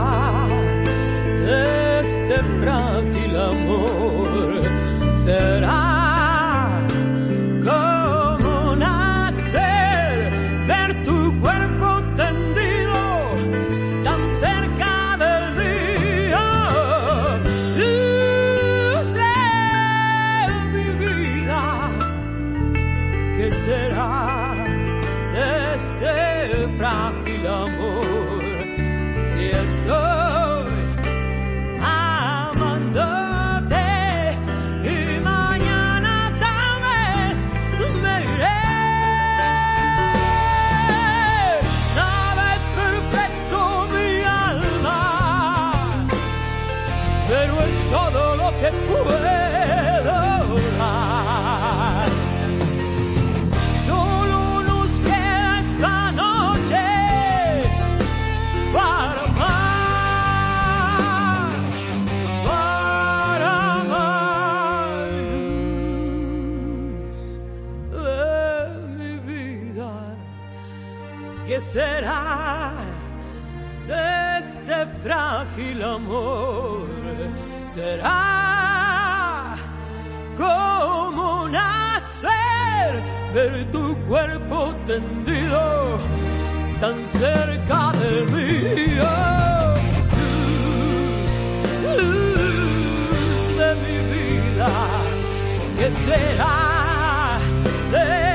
Será 77.67 79.55
como 80.35 81.47
nacer, 81.49 83.03
ver 83.33 83.71
tu 83.71 83.95
cuerpo 84.07 84.73
tendido 84.85 85.97
tan 86.79 87.05
cerca 87.05 87.91
del 87.99 88.25
mío. 88.31 89.09
Luz, 90.63 91.35
luz 91.97 93.57
de 93.59 93.69
mi 93.83 93.97
vida, 94.13 94.71
¿qué 95.77 95.87
será 95.91 97.37
de 97.91 98.26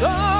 Si 0.00 0.39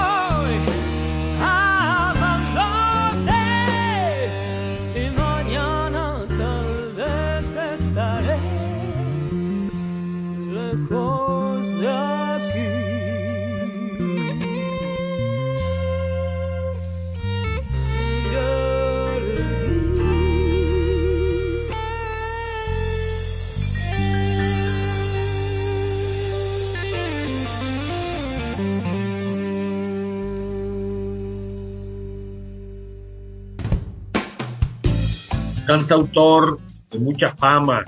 cantautor 35.71 36.59
de 36.91 36.99
mucha 36.99 37.31
fama 37.31 37.85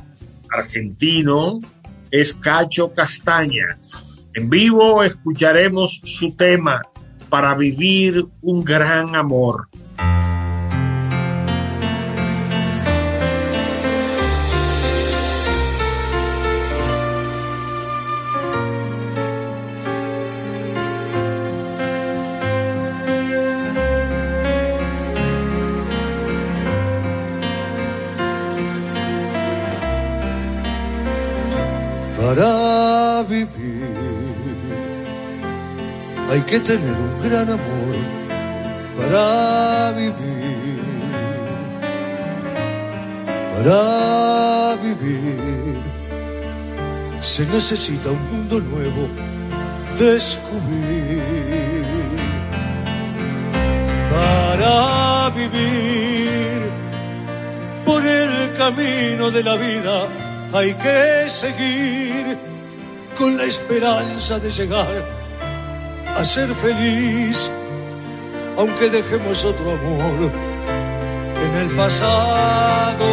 argentino 0.56 1.58
es 2.12 2.32
Cacho 2.32 2.92
Castaña. 2.94 3.76
En 4.34 4.48
vivo 4.48 5.02
escucharemos 5.02 6.00
su 6.04 6.32
tema 6.36 6.80
para 7.28 7.56
vivir 7.56 8.24
un 8.40 8.62
gran 8.62 9.16
amor. 9.16 9.68
Que 36.52 36.60
tener 36.60 36.92
un 36.92 37.22
gran 37.22 37.48
amor 37.48 37.94
para 38.98 39.92
vivir. 39.92 40.82
Para 43.56 44.76
vivir 44.82 45.80
se 47.22 47.46
necesita 47.46 48.10
un 48.10 48.22
mundo 48.30 48.60
nuevo 48.60 49.08
descubrir. 49.98 51.22
Para 54.14 55.30
vivir 55.30 56.60
por 57.86 58.04
el 58.04 58.54
camino 58.58 59.30
de 59.30 59.42
la 59.42 59.56
vida 59.56 60.06
hay 60.52 60.74
que 60.74 61.30
seguir 61.30 62.36
con 63.16 63.38
la 63.38 63.44
esperanza 63.44 64.38
de 64.38 64.50
llegar 64.50 65.21
a 66.22 66.24
ser 66.24 66.54
feliz, 66.54 67.50
aunque 68.56 68.88
dejemos 68.88 69.44
otro 69.44 69.72
amor 69.72 70.30
en 71.44 71.52
el 71.62 71.68
pasado. 71.76 73.08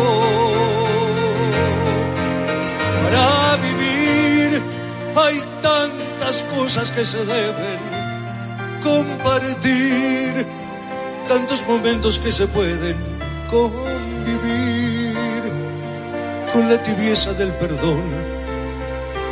Para 3.03 3.57
vivir 3.68 4.62
hay 5.16 5.43
tantas 5.60 6.43
cosas 6.55 6.91
que 6.91 7.03
se 7.03 7.26
deben 7.26 7.80
compartir, 8.84 10.45
tantos 11.28 11.66
momentos 11.68 12.20
que 12.20 12.32
se 12.32 12.45
pueden 12.45 12.95
convivir 13.49 15.16
con 16.53 16.70
la 16.70 16.80
tibieza 16.84 17.34
del 17.34 17.51
perdón 17.53 18.03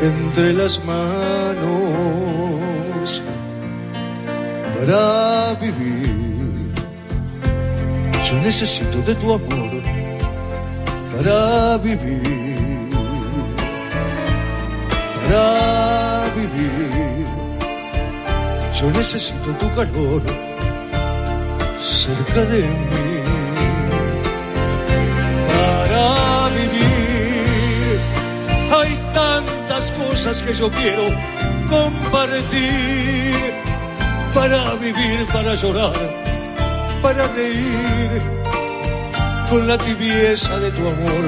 entre 0.01 0.53
las 0.53 0.83
manos 0.83 1.86
para 4.87 5.53
vivir. 5.59 6.71
Yo 8.23 8.35
necesito 8.39 8.97
de 8.99 9.15
tu 9.15 9.33
amor 9.33 9.83
para 11.11 11.77
vivir. 11.77 12.89
Para 15.29 16.23
vivir. 16.35 17.25
Yo 18.73 18.89
necesito 18.91 19.51
tu 19.59 19.67
calor 19.75 20.21
cerca 21.81 22.41
de 22.51 22.61
mí. 22.61 23.17
cosas 30.09 30.41
que 30.41 30.53
yo 30.53 30.69
quiero 30.71 31.05
compartir 31.69 33.66
para 34.37 34.75
vivir, 34.75 35.25
para 35.33 35.55
llorar, 35.55 35.97
para 37.01 37.27
reír 37.39 38.11
con 39.49 39.67
la 39.67 39.77
tibieza 39.79 40.59
de 40.59 40.69
tu 40.71 40.83
amor 40.93 41.25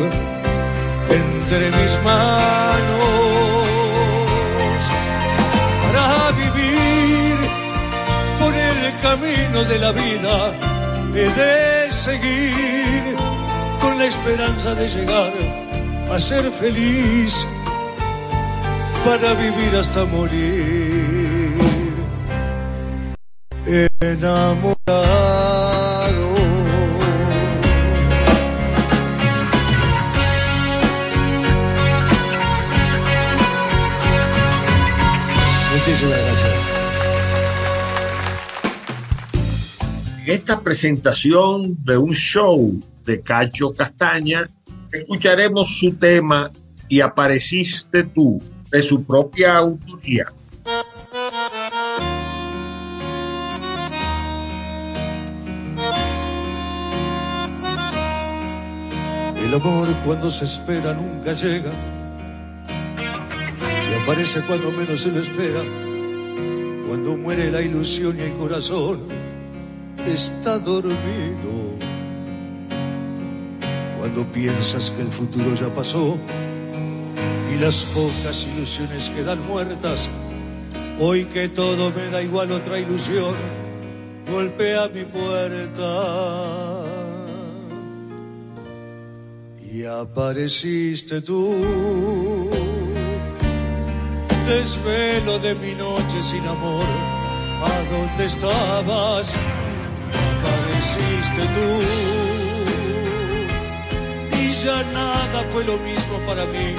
entre 1.20 1.66
mis 1.78 1.93
manos. 2.03 3.68
Para 5.84 6.32
vivir 6.41 7.36
por 8.39 8.53
el 8.53 8.82
camino 9.07 9.60
de 9.72 9.78
la 9.86 9.91
vida 9.91 10.36
he 11.16 11.28
de 11.41 11.91
seguir 11.91 13.16
con 13.82 13.97
la 13.97 14.05
esperanza 14.05 14.76
de 14.76 14.88
llegar 14.88 15.34
a 16.14 16.20
ser 16.20 16.51
feliz 16.51 17.47
para 19.03 19.34
vivir 19.34 19.72
hasta 19.80 20.05
morir. 20.05 20.89
Enamorado. 23.70 24.76
Muchísimas 35.72 36.17
gracias. 36.17 36.49
En 40.26 40.32
esta 40.32 40.61
presentación 40.61 41.78
de 41.84 41.95
un 41.95 42.15
show 42.15 42.82
de 43.05 43.22
Cacho 43.22 43.72
Castaña, 43.74 44.47
escucharemos 44.91 45.78
su 45.78 45.93
tema 45.93 46.49
Y 46.88 47.01
apareciste 47.01 48.03
tú, 48.03 48.41
de 48.72 48.82
su 48.82 49.03
propia 49.03 49.57
autoría. 49.57 50.26
El 59.50 59.56
amor 59.56 59.88
cuando 60.06 60.30
se 60.30 60.45
espera 60.45 60.93
nunca 60.93 61.34
llega 61.34 61.72
y 63.91 63.93
aparece 64.02 64.41
cuando 64.43 64.72
menos 64.72 65.02
se 65.02 65.12
lo 65.12 65.20
espera. 65.20 65.64
Cuando 66.88 67.18
muere 67.18 67.52
la 67.52 67.62
ilusión 67.62 68.16
y 68.20 68.22
el 68.22 68.34
corazón 68.36 69.00
está 70.06 70.60
dormido. 70.60 71.76
Cuando 73.97 74.26
piensas 74.28 74.91
que 74.91 75.02
el 75.02 75.10
futuro 75.10 75.54
ya 75.56 75.74
pasó 75.74 76.18
las 77.60 77.86
pocas 77.88 78.47
ilusiones 78.56 79.10
quedan 79.10 79.45
muertas. 79.45 80.10
Hoy 81.00 81.26
que 81.26 81.50
todo 81.50 81.91
me 81.91 82.08
da 82.10 82.22
igual 82.22 82.52
otra 82.52 82.80
ilusión, 82.80 83.36
golpea 84.32 84.88
mi 84.88 85.04
puerta. 85.04 86.78
Y 89.80 89.86
apareciste 89.86 91.21
tú, 91.21 91.55
desvelo 94.45 95.39
de 95.39 95.55
mi 95.55 95.73
noche 95.73 96.21
sin 96.21 96.45
amor, 96.45 96.84
¿a 97.63 97.75
dónde 97.89 98.25
estabas? 98.25 99.34
apareciste 100.36 101.43
tú. 101.55 101.69
Y 104.38 104.51
ya 104.51 104.84
nada 104.91 105.45
fue 105.53 105.63
lo 105.63 105.77
mismo 105.77 106.17
para 106.27 106.43
mí. 106.47 106.75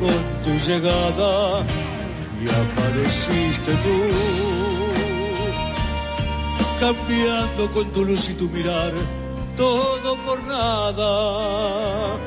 Con 0.00 0.20
tu 0.42 0.50
llegada 0.66 1.62
y 2.42 2.48
apareciste 2.48 3.72
tú, 3.84 3.98
cambiando 6.80 7.70
con 7.72 7.92
tu 7.92 8.04
luz 8.04 8.28
y 8.30 8.34
tu 8.34 8.48
mirar, 8.48 8.92
todo 9.56 10.16
por 10.24 10.42
nada, 10.44 12.18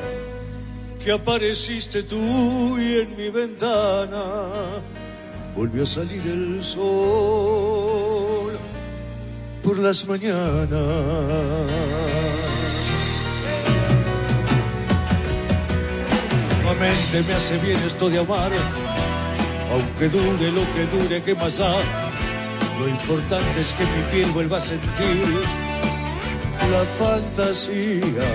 que 1.02 1.12
apareciste 1.12 2.02
tú 2.02 2.78
y 2.78 2.98
en 3.00 3.16
mi 3.16 3.30
ventana 3.30 4.24
volvió 5.56 5.82
a 5.84 5.86
salir 5.86 6.22
el 6.26 6.62
sol 6.64 8.58
por 9.62 9.78
las 9.78 10.06
mañanas. 10.06 10.70
me 16.80 17.34
hace 17.34 17.58
bien 17.58 17.78
esto 17.84 18.08
de 18.08 18.20
amar, 18.20 18.50
aunque 19.72 20.08
dure 20.08 20.50
lo 20.50 20.62
que 20.72 20.86
dure, 20.86 21.22
¿qué 21.22 21.34
más 21.34 21.58
da? 21.58 21.74
Lo 22.78 22.88
importante 22.88 23.60
es 23.60 23.72
que 23.72 23.84
mi 23.84 24.02
piel 24.10 24.30
vuelva 24.30 24.56
a 24.56 24.60
sentir 24.60 25.26
la 26.70 26.84
fantasía. 26.98 28.28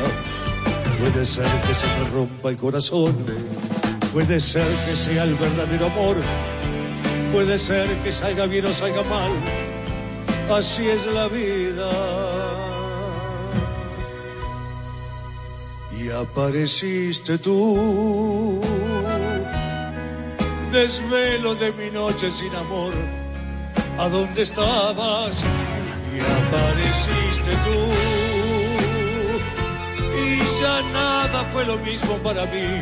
Puede 0.99 1.25
ser 1.25 1.47
que 1.67 1.75
se 1.75 1.87
me 1.87 2.09
rompa 2.13 2.49
el 2.49 2.57
corazón, 2.57 3.15
puede 4.13 4.39
ser 4.39 4.67
que 4.85 4.95
sea 4.95 5.23
el 5.23 5.35
verdadero 5.35 5.87
amor, 5.87 6.15
puede 7.31 7.57
ser 7.57 7.87
que 8.03 8.11
salga 8.11 8.45
bien 8.45 8.65
o 8.65 8.73
salga 8.73 9.03
mal, 9.03 9.31
así 10.49 10.87
es 10.87 11.05
la 11.07 11.27
vida. 11.27 11.89
y 16.05 16.09
apareciste 16.11 17.37
tú. 17.37 18.61
desvelo 20.71 21.55
de 21.55 21.71
mi 21.71 21.89
noche 21.89 22.29
sin 22.29 22.53
amor. 22.53 22.93
¿A 23.97 24.09
dónde 24.09 24.41
estabas? 24.41 25.43
Y 26.13 26.19
apareciste 26.19 27.51
tú. 27.65 28.14
Nada 30.93 31.43
fue 31.51 31.65
lo 31.65 31.77
mismo 31.77 32.17
para 32.17 32.45
mí 32.45 32.81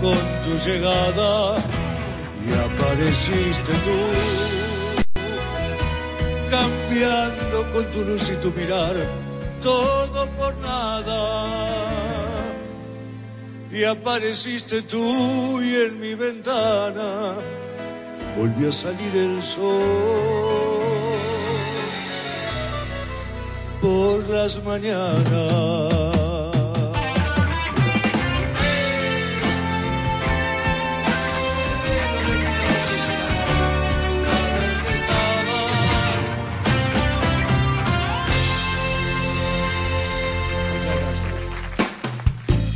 con 0.00 0.18
tu 0.44 0.56
llegada. 0.64 1.58
Y 2.46 2.52
apareciste 2.66 3.72
tú. 3.86 3.98
Cambiando 6.50 7.72
con 7.72 7.84
tu 7.92 8.00
luz 8.02 8.30
y 8.30 8.36
tu 8.36 8.50
mirar, 8.50 8.94
todo 9.62 10.28
por 10.38 10.54
nada 10.56 11.72
y 13.72 13.84
apareciste 13.84 14.82
tú 14.82 15.62
y 15.62 15.74
en 15.86 15.98
mi 15.98 16.14
ventana 16.14 17.32
volvió 18.36 18.68
a 18.68 18.72
salir 18.72 19.16
el 19.16 19.42
sol 19.42 19.80
por 23.80 24.28
las 24.28 24.62
mañanas. 24.62 26.01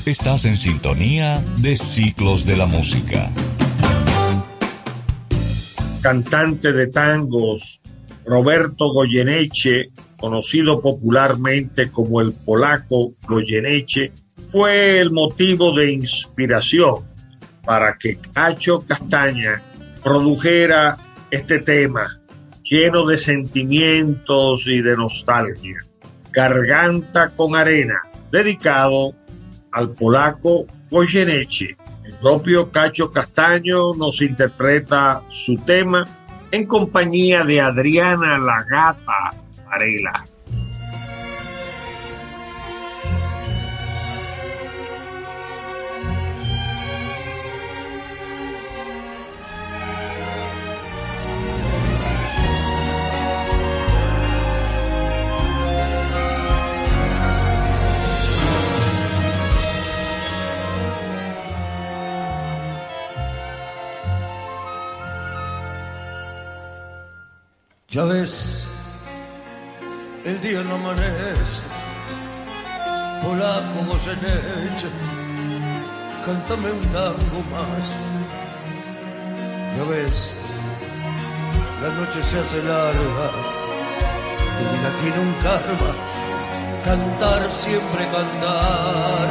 Estás 0.07 0.45
en 0.45 0.55
sintonía 0.55 1.43
de 1.59 1.77
Ciclos 1.77 2.47
de 2.47 2.57
la 2.57 2.67
Música. 2.67 3.29
Cantante 6.01 6.73
de 6.73 6.87
tangos, 6.87 7.81
Roberto 8.25 8.93
Goyeneche, 8.93 9.91
conocido 10.17 10.81
popularmente 10.81 11.91
como 11.91 12.21
el 12.21 12.33
polaco 12.33 13.15
Goyeneche, 13.27 14.13
fue 14.53 15.01
el 15.01 15.11
motivo 15.11 15.77
de 15.77 15.91
inspiración 15.91 17.05
para 17.65 17.99
que 17.99 18.17
Cacho 18.33 18.87
Castaña 18.87 19.61
produjera 20.05 20.99
este 21.33 21.59
tema 21.59 22.21
lleno 22.63 23.07
de 23.07 23.19
sentimientos 23.19 24.69
y 24.69 24.83
de 24.83 24.97
nostalgia. 24.97 25.79
Garganta 26.31 27.31
con 27.31 27.57
arena, 27.57 28.03
dedicado 28.31 29.13
al 29.77 29.91
polaco 29.91 30.66
Goyeneche. 30.91 31.77
El 32.03 32.14
propio 32.14 32.70
Cacho 32.70 33.12
Castaño 33.12 33.93
nos 33.95 34.22
interpreta 34.22 35.22
su 35.29 35.57
tema 35.57 36.09
en 36.51 36.66
compañía 36.66 37.45
de 37.45 37.61
Adriana 37.61 38.39
Lagata 38.39 39.35
Varela. 39.66 40.24
Ya 67.97 68.05
ves, 68.05 68.67
el 70.23 70.39
día 70.43 70.63
no 70.65 70.75
amanece, 70.75 71.63
polaco 73.23 73.79
Goyeneche, 73.89 74.89
cántame 76.27 76.73
un 76.73 76.83
tango 76.93 77.41
más. 77.51 77.87
Ya 79.75 79.85
ves, 79.89 80.31
la 81.81 81.89
noche 81.89 82.23
se 82.23 82.39
hace 82.39 82.63
larga, 82.65 83.29
tu 84.57 84.63
vida 84.73 84.91
tiene 85.01 85.19
un 85.29 85.35
karma, 85.43 85.93
cantar 86.85 87.51
siempre 87.51 88.05
cantar. 88.11 89.29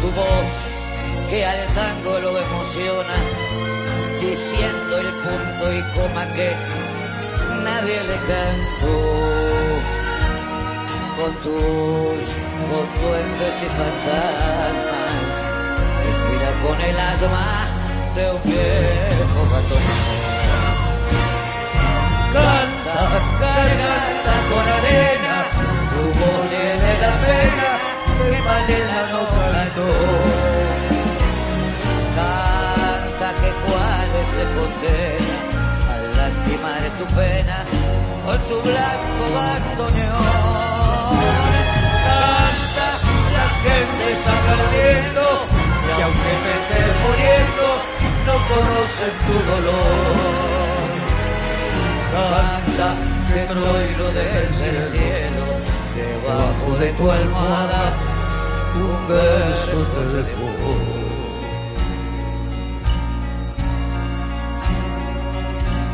Tu 0.00 0.08
voz 0.20 0.50
que 1.30 1.46
al 1.46 1.64
tango 1.74 2.18
lo 2.18 2.38
emociona 2.40 3.52
diciendo 4.30 4.98
el 4.98 5.12
punto 5.24 5.72
y 5.72 5.82
coma 5.94 6.24
que 6.34 6.54
nadie 7.64 7.98
le 8.08 8.16
cantó. 8.30 8.96
Con 11.16 11.34
tus, 11.36 12.24
con 12.68 12.86
duendes 13.00 13.54
y 13.62 13.68
fantasmas, 13.78 15.30
respira 16.04 16.50
con 16.64 16.80
el 16.80 16.98
alma 17.12 17.48
de 18.16 18.30
un 18.32 18.42
viejo 18.44 19.40
ratón. 19.52 19.84
Canta, 22.32 22.98
garganta 23.40 24.34
con 24.50 24.66
arena, 24.78 25.36
tu 25.92 26.04
voz 26.18 26.42
tiene 26.50 26.92
la 27.04 27.12
pena 27.26 27.68
que 28.30 28.38
Malena 28.42 28.98
no 29.12 29.20
cantó. 29.52 30.71
Al 35.92 36.16
lastimar 36.16 36.82
tu 36.98 37.06
pena 37.14 37.58
con 38.24 38.38
su 38.42 38.60
blanco 38.62 39.24
bandoneón. 39.34 40.32
Canta, 42.04 42.88
la 43.38 43.46
gente 43.64 44.04
está 44.12 44.34
perdiendo 44.48 45.24
y 45.96 46.02
aunque 46.02 46.32
me 46.44 46.52
estés 46.60 46.92
muriendo, 47.04 47.66
no 48.26 48.34
conocen 48.52 49.14
tu 49.26 49.36
dolor. 49.50 50.88
Canta, 52.12 52.88
que 53.28 53.40
troilo 53.46 54.06
desde 54.12 54.66
el 54.68 54.82
cielo, 54.82 55.44
debajo 55.96 56.68
de 56.78 56.92
tu 56.92 57.10
almohada, 57.10 57.82
un 58.74 59.08
beso 59.08 59.78
te 59.94 60.02
dejó. 60.22 61.11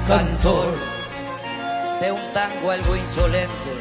Cantor 0.08 0.74
de 2.00 2.10
un 2.12 2.32
tango 2.32 2.70
algo 2.70 2.96
insolente, 2.96 3.72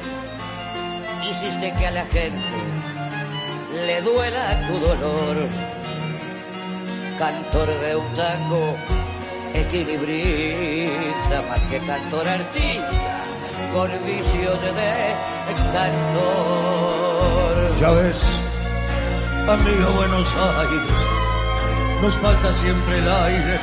hiciste 1.21 1.73
que 1.80 1.88
a 1.88 1.91
la 1.91 2.05
gente 2.07 2.57
le 3.86 4.01
duela 4.01 4.67
tu 4.67 4.78
dolor. 4.80 5.47
Cantor 7.17 7.67
de 7.80 7.95
un 7.95 8.13
tango 8.13 8.75
equilibrista, 9.53 11.41
más 11.49 11.65
que 11.67 11.80
cantor 11.80 12.28
artista, 12.28 13.23
con 13.73 13.89
vicios 14.05 14.61
de 14.61 15.15
cantor. 15.73 17.55
Ya 17.80 17.91
ves, 17.91 18.25
amigo 19.47 19.91
Buenos 19.95 20.28
Aires, 20.36 20.91
nos 22.01 22.15
falta 22.15 22.53
siempre 22.53 22.97
el 22.97 23.07
aire 23.07 23.57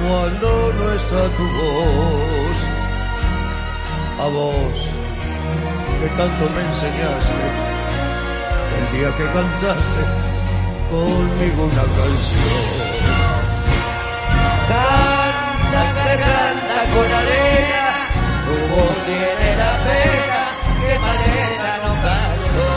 cuando 0.00 0.72
no 0.78 0.92
está 0.92 1.22
tu 1.36 1.44
voz. 1.44 2.58
A 4.18 4.26
vos, 4.28 4.78
que 6.00 6.08
tanto 6.16 6.50
me 6.54 6.62
enseñaste, 6.62 7.46
el 8.78 8.98
día 8.98 9.10
que 9.16 9.24
cantaste 9.24 10.02
conmigo 10.90 11.64
una 11.64 11.86
canción. 11.98 12.96
Canta, 14.68 15.82
garganta 16.00 16.78
con 16.92 17.08
arena, 17.20 17.96
tu 18.46 18.56
voz 18.74 18.96
tiene 19.10 19.48
la 19.62 19.74
pena 19.86 20.42
que 20.86 20.94
Malena 21.04 21.72
no 21.84 21.92
cantó. 22.06 22.70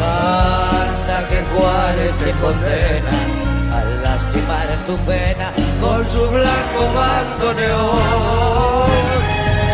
Canta 0.00 1.16
que 1.28 1.38
Juárez 1.52 2.14
te 2.18 2.30
condena 2.40 3.39
tu 4.86 4.96
pena 4.98 5.52
con 5.80 6.08
su 6.08 6.30
blanco 6.30 6.92
bandoneón. 6.94 8.88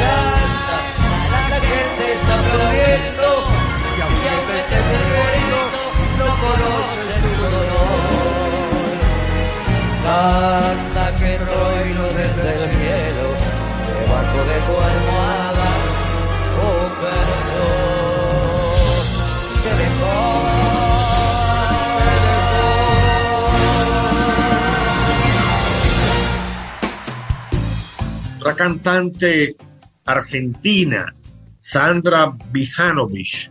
Canta, 0.02 0.78
la 1.50 1.60
gente 1.70 2.04
está 2.16 2.34
aplaudiendo 2.42 3.28
y 3.96 4.00
aunque 4.34 4.60
te 4.70 4.78
muriendo, 4.88 5.60
no 6.18 6.30
conoce 6.44 7.14
tu 7.22 7.32
dolor. 7.44 8.06
Canta 10.06 11.04
que 11.18 11.32
troilo 11.38 12.06
desde 12.20 12.50
el 12.56 12.64
cielo, 12.70 13.26
debajo 13.88 14.40
de 14.50 14.56
tu 14.66 14.74
almohada, 14.90 15.15
cantante 28.54 29.56
argentina, 30.04 31.14
Sandra 31.58 32.32
Bijanovic, 32.52 33.50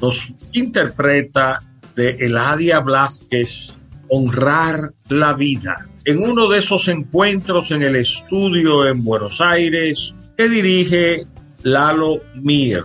nos 0.00 0.32
interpreta 0.52 1.58
de 1.96 2.10
Eladia 2.10 2.80
Blasquez, 2.80 3.74
Honrar 4.10 4.94
la 5.10 5.34
vida, 5.34 5.86
en 6.04 6.22
uno 6.22 6.48
de 6.48 6.58
esos 6.58 6.88
encuentros 6.88 7.70
en 7.72 7.82
el 7.82 7.96
estudio 7.96 8.88
en 8.88 9.04
Buenos 9.04 9.42
Aires 9.42 10.16
que 10.34 10.48
dirige 10.48 11.26
Lalo 11.62 12.22
Mir. 12.36 12.84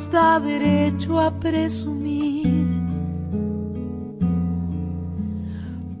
nos 0.00 0.10
da 0.10 0.38
derecho 0.38 1.18
a 1.18 1.30
presumir, 1.30 2.66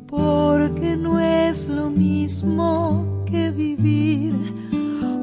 porque 0.06 0.96
no 0.96 1.20
es 1.20 1.68
lo 1.68 1.90
mismo 1.90 3.24
que 3.26 3.50
vivir, 3.50 4.34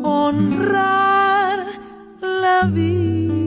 honrar 0.03 1.65
la 2.21 2.67
vida. 2.67 3.46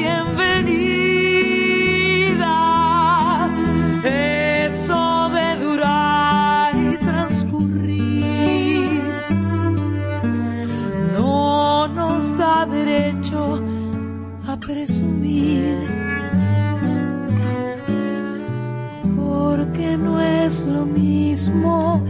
Mismo 21.51 22.01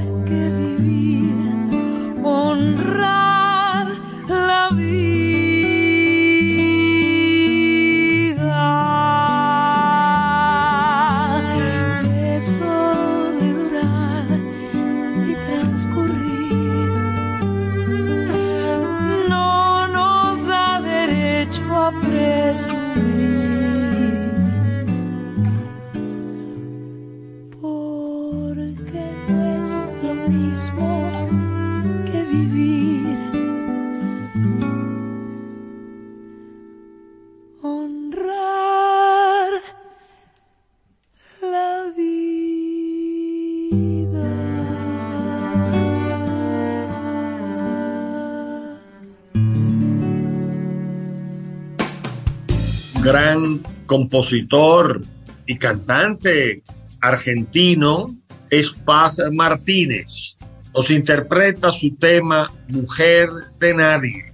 compositor 53.92 55.02
y 55.46 55.58
cantante 55.58 56.64
argentino 57.02 58.08
es 58.50 58.72
Paz 58.72 59.22
Martínez. 59.34 60.38
Nos 60.74 60.90
interpreta 60.92 61.74
su 61.74 61.94
tema 61.98 62.50
Mujer 62.70 63.28
de 63.60 63.74
Nadie. 63.74 64.32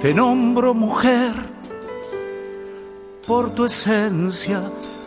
Te 0.00 0.14
nombro 0.14 0.72
mujer 0.72 1.34
por 3.26 3.54
tu 3.54 3.66
esencia 3.66 4.62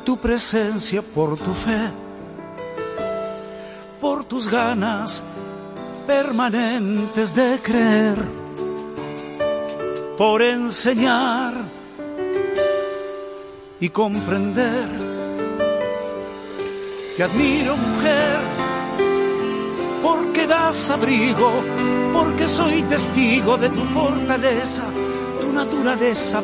tu 0.05 0.17
presencia 0.17 1.01
por 1.01 1.37
tu 1.37 1.53
fe, 1.53 1.91
tus 4.33 4.49
ganas 4.49 5.23
permanentes 6.07 7.35
de 7.35 7.59
creer, 7.61 8.17
por 10.17 10.41
enseñar 10.41 11.53
y 13.79 13.89
comprender. 13.89 14.87
Te 17.15 17.23
admiro 17.23 17.77
mujer, 17.77 18.39
porque 20.01 20.47
das 20.47 20.89
abrigo, 20.89 21.51
porque 22.11 22.47
soy 22.47 22.81
testigo 22.83 23.55
de 23.57 23.69
tu 23.69 23.83
fortaleza, 23.85 24.83
tu 25.41 25.53
naturaleza 25.53 26.41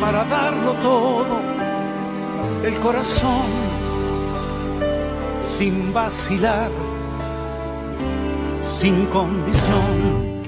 para 0.00 0.24
darlo 0.24 0.72
todo, 0.74 1.55
el 2.66 2.74
corazón 2.80 3.46
sin 5.38 5.92
vacilar, 5.92 6.70
sin 8.62 9.06
condición. 9.06 10.42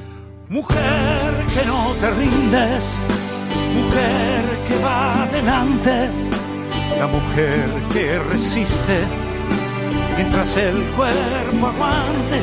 Mujer 0.49 1.31
que 1.55 1.65
no 1.67 1.95
te 2.01 2.11
rindes, 2.11 2.97
mujer 3.75 4.43
que 4.67 4.83
va 4.83 5.23
adelante, 5.23 6.11
la 6.99 7.07
mujer 7.07 7.69
que 7.93 8.19
resiste 8.31 8.99
mientras 10.17 10.57
el 10.57 10.83
cuerpo 10.97 11.67
aguante, 11.67 12.41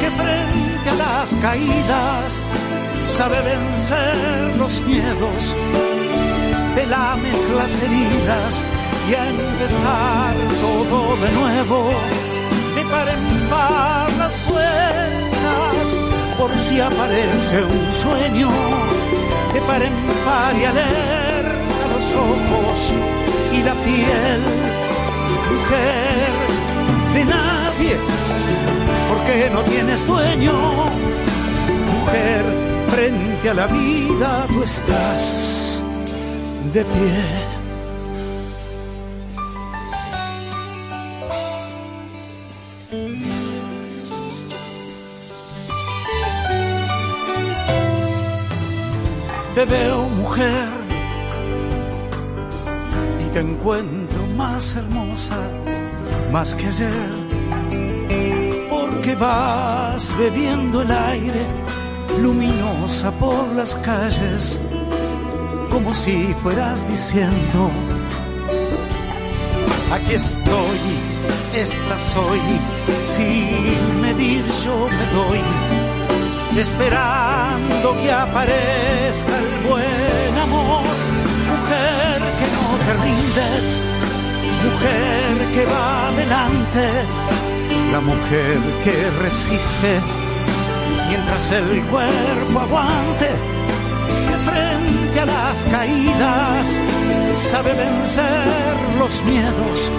que 0.00 0.10
frente 0.10 0.90
a 0.90 0.94
las 0.94 1.34
caídas 1.34 2.40
sabe 3.04 3.40
vencer 3.42 4.56
los 4.56 4.80
miedos, 4.82 5.54
te 6.74 6.86
lames 6.86 7.48
las 7.50 7.76
heridas 7.82 8.62
y 9.08 9.14
a 9.14 9.28
empezar 9.28 10.34
todo 10.60 11.16
de 11.16 11.32
nuevo, 11.32 11.90
de 12.76 12.84
par 12.84 13.08
en 13.08 13.48
par 13.48 14.12
las 14.18 14.36
puertas 14.48 15.98
por 16.38 16.56
si 16.58 16.80
aparece 16.80 17.64
un 17.64 17.92
sueño, 17.92 18.50
de 19.54 19.60
par 19.62 19.82
en 19.82 19.92
par 20.24 20.54
y 20.56 20.64
alerta 20.64 21.86
los 21.94 22.14
ojos 22.14 22.94
y 23.52 23.62
la 23.62 23.74
piel, 23.74 24.40
mujer 25.50 26.30
de 27.14 27.24
nadie, 27.24 27.96
porque 29.08 29.50
no 29.52 29.60
tienes 29.62 30.06
dueño, 30.06 30.52
mujer, 31.92 32.44
frente 32.90 33.50
a 33.50 33.54
la 33.54 33.66
vida 33.66 34.46
tú 34.48 34.62
estás 34.62 35.69
de 36.72 36.84
pie. 36.84 37.50
Te 49.54 49.64
veo 49.64 50.02
mujer 50.22 50.68
y 53.26 53.30
te 53.30 53.40
encuentro 53.40 54.26
más 54.36 54.76
hermosa, 54.76 55.38
más 56.32 56.54
que 56.54 56.66
ayer, 56.68 57.10
porque 58.70 59.16
vas 59.16 60.16
bebiendo 60.16 60.82
el 60.82 60.90
aire 60.92 61.46
luminosa 62.22 63.10
por 63.12 63.46
las 63.54 63.74
calles, 63.76 64.60
como 65.70 65.94
si 65.94 66.34
fueras 66.42 66.88
diciendo, 66.88 67.70
aquí 69.92 70.14
estoy, 70.14 70.80
esta 71.54 71.96
soy, 71.98 72.40
sin 73.02 74.00
medir 74.02 74.44
yo 74.64 74.88
me 74.88 75.06
doy 75.14 75.80
esperando 76.58 77.96
que 78.02 78.10
aparezca 78.12 79.38
el 79.38 79.68
buen 79.68 80.38
amor. 80.38 80.82
Mujer 81.50 82.20
que 82.38 82.46
no 82.56 82.66
te 82.84 82.92
rindes, 83.04 83.80
mujer 84.64 85.54
que 85.54 85.66
va 85.66 86.08
adelante, 86.08 86.88
la 87.92 88.00
mujer 88.00 88.58
que 88.84 89.10
resiste 89.22 90.00
mientras 91.08 91.50
el 91.50 91.82
cuerpo 91.84 92.60
aguante, 92.60 93.30
las 95.50 95.64
caídas 95.64 96.78
sabe 97.34 97.72
vencer 97.74 98.74
los 99.00 99.20
miedos. 99.24 99.90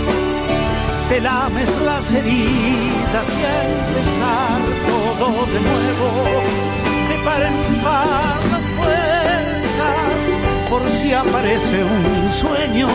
Te 1.10 1.20
lames 1.20 1.70
las 1.84 2.14
heridas 2.14 3.28
y 3.38 3.43
empezar 3.68 4.60
todo 4.88 5.28
de 5.54 5.60
nuevo, 5.70 6.08
de 7.10 7.18
par 7.26 7.41
en 7.49 7.58
par 7.84 8.39
las 8.54 8.66
puertas, 8.80 10.20
por 10.70 10.84
si 10.89 11.12
aparece 11.12 11.84
un 11.84 12.32
sueño, 12.32 12.88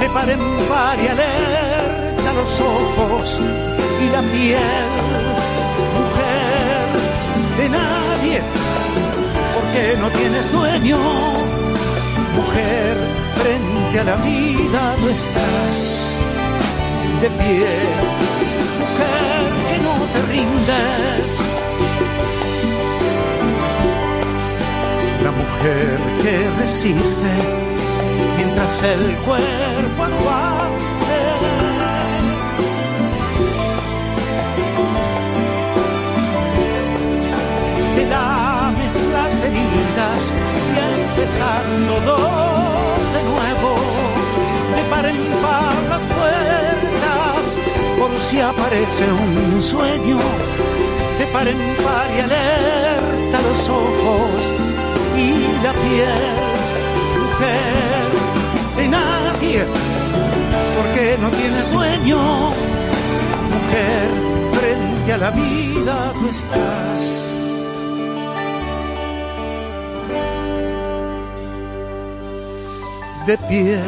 de 0.00 0.08
par 0.10 0.30
en 0.30 0.40
y 1.04 1.06
alerta 1.14 2.32
los 2.40 2.60
ojos 2.60 3.40
y 4.04 4.06
la 4.10 4.22
piel, 4.32 4.90
mujer 5.96 6.88
de 7.58 7.68
nadie, 7.68 8.61
porque 9.72 9.96
no 9.98 10.10
tienes 10.10 10.52
dueño, 10.52 10.98
mujer, 12.36 12.96
frente 13.36 14.00
a 14.00 14.04
la 14.04 14.16
vida 14.16 14.96
tú 15.00 15.08
estás 15.08 16.18
de 17.22 17.30
pie, 17.30 17.66
mujer 18.80 19.42
que 19.70 19.78
no 19.82 19.94
te 20.12 20.22
rindes. 20.32 21.40
La 25.22 25.30
mujer 25.30 25.98
que 26.22 26.50
resiste 26.60 27.32
mientras 28.36 28.82
el 28.82 29.16
cuerpo 29.24 30.02
aguante. 30.02 30.91
Y 39.50 40.78
al 40.78 41.00
empezar 41.00 41.62
todo 41.88 42.16
de 43.14 43.22
nuevo, 43.24 43.74
de 44.76 44.82
par 44.90 45.06
en 45.06 45.16
par 45.42 45.74
las 45.90 46.06
puertas 46.06 47.58
por 47.98 48.18
si 48.20 48.40
aparece 48.40 49.04
un 49.10 49.60
sueño. 49.60 50.18
De 51.18 51.26
par 51.26 51.48
en 51.48 51.58
par 51.84 52.08
y 52.16 52.20
alerta 52.20 53.40
los 53.48 53.68
ojos 53.68 54.40
y 55.16 55.30
la 55.64 55.72
piel, 55.72 56.24
mujer 57.20 58.06
de 58.76 58.88
nadie, 58.88 59.64
porque 60.76 61.18
no 61.20 61.30
tienes 61.30 61.72
dueño, 61.72 62.18
mujer, 63.54 64.08
frente 64.52 65.12
a 65.12 65.18
la 65.18 65.30
vida 65.30 66.12
tú 66.18 66.28
estás. 66.28 67.41
De 73.26 73.38
pie. 73.38 73.80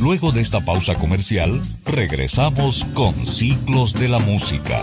Luego 0.00 0.32
de 0.32 0.40
esta 0.40 0.58
pausa 0.64 0.94
comercial, 0.96 1.62
regresamos 1.84 2.84
con 2.94 3.14
Ciclos 3.28 3.94
de 3.94 4.08
la 4.08 4.18
Música. 4.18 4.82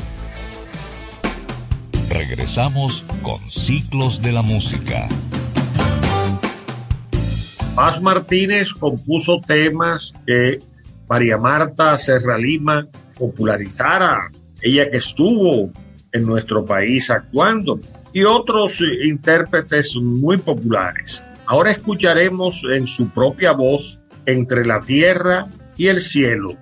Regresamos 2.21 3.03
con 3.23 3.39
Ciclos 3.49 4.21
de 4.21 4.31
la 4.31 4.43
Música. 4.43 5.07
Paz 7.73 7.99
Martínez 7.99 8.73
compuso 8.73 9.41
temas 9.41 10.13
que 10.27 10.59
María 11.09 11.39
Marta 11.39 11.97
Serra 11.97 12.37
Lima 12.37 12.87
popularizara 13.17 14.29
ella 14.61 14.91
que 14.91 14.97
estuvo 14.97 15.71
en 16.11 16.25
nuestro 16.27 16.63
país 16.63 17.09
actuando, 17.09 17.79
y 18.13 18.23
otros 18.23 18.79
eh, 18.81 19.07
intérpretes 19.07 19.95
muy 19.95 20.37
populares. 20.37 21.23
Ahora 21.47 21.71
escucharemos 21.71 22.63
en 22.71 22.85
su 22.85 23.09
propia 23.09 23.53
voz 23.53 23.99
Entre 24.27 24.63
la 24.63 24.79
Tierra 24.81 25.47
y 25.75 25.87
el 25.87 25.99
Cielo, 25.99 26.55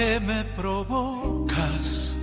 que 0.00 0.18
me 0.20 0.44
provocas, 0.56 2.14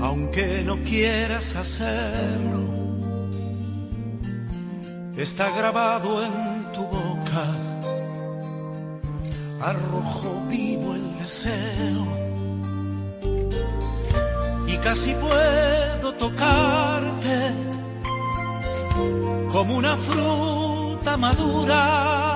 aunque 0.00 0.62
no 0.64 0.76
quieras 0.90 1.56
hacerlo. 1.56 2.62
Está 5.16 5.50
grabado 5.58 6.24
en 6.24 6.32
tu 6.72 6.82
boca, 6.82 7.44
arrojo 9.60 10.30
vivo 10.48 10.94
el 10.94 11.18
deseo. 11.18 12.04
Y 14.68 14.76
casi 14.86 15.14
puedo 15.14 16.14
tocarte 16.14 17.38
como 19.50 19.78
una 19.78 19.96
fruta 19.96 21.16
madura 21.16 22.34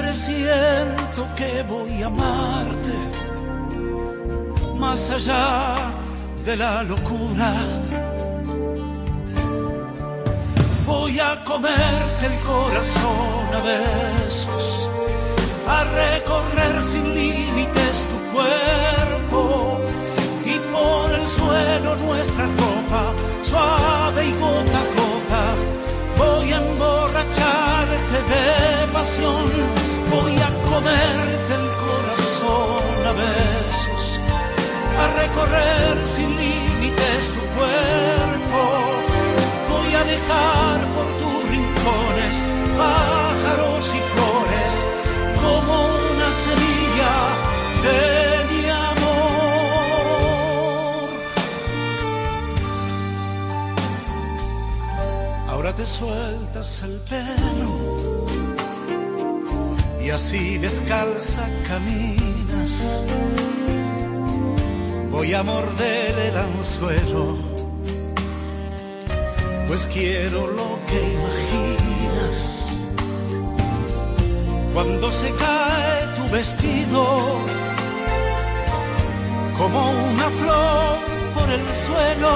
presiento 0.00 1.28
que 1.36 1.62
voy 1.68 2.02
a 2.02 2.06
amarte 2.06 2.96
más 4.78 5.10
allá 5.10 5.76
de 6.44 6.56
la 6.56 6.82
locura. 6.82 7.52
Voy 10.86 11.20
a 11.20 11.44
comerte 11.44 12.24
el 12.30 12.36
corazón 12.50 13.44
a 13.58 13.60
besos, 13.72 14.88
a 15.68 15.78
recorrer 16.02 16.82
sin 16.82 17.14
límites 17.14 17.96
tu 18.10 18.18
cuerpo 18.34 19.78
y 20.44 20.54
por 20.74 21.12
el 21.18 21.26
suelo 21.36 21.96
nuestra 21.96 22.44
ropa 22.60 23.02
suave 23.42 24.28
y 24.30 24.32
gota 24.32 24.78
a 24.84 24.88
gota. 24.98 25.44
Voy 26.20 26.52
a 26.52 26.58
emborracharte 26.58 28.18
de 28.32 28.92
pasión 28.92 29.89
comerte 30.80 31.52
el 31.54 31.68
corazón 31.84 32.96
a 33.06 33.12
besos, 33.12 34.04
a 35.02 35.04
recorrer 35.22 35.94
sin 36.06 36.30
límites 36.36 37.22
tu 37.36 37.42
cuerpo. 37.58 38.60
Voy 39.72 39.90
a 39.94 40.02
dejar 40.14 40.78
por 40.94 41.06
tus 41.20 41.38
rincones 41.50 42.34
pájaros 42.78 43.82
y 43.98 44.00
flores 44.12 44.72
como 45.42 45.74
una 46.12 46.28
semilla 46.44 47.16
de 47.86 48.00
mi 48.50 48.62
amor. 48.90 49.20
Ahora 55.48 55.70
te 55.74 55.84
sueltas 55.84 56.82
el 56.84 56.94
pelo 57.10 58.19
y 60.02 60.10
así 60.10 60.58
descalza 60.58 61.48
caminas. 61.68 63.04
Voy 65.10 65.34
a 65.34 65.42
morder 65.42 66.18
el 66.18 66.36
anzuelo, 66.36 67.36
pues 69.68 69.86
quiero 69.92 70.46
lo 70.46 70.78
que 70.88 70.98
imaginas. 71.18 72.86
Cuando 74.72 75.10
se 75.10 75.30
cae 75.32 76.06
tu 76.16 76.30
vestido, 76.30 77.04
como 79.58 79.90
una 79.90 80.28
flor 80.40 80.98
por 81.34 81.50
el 81.50 81.74
suelo, 81.74 82.34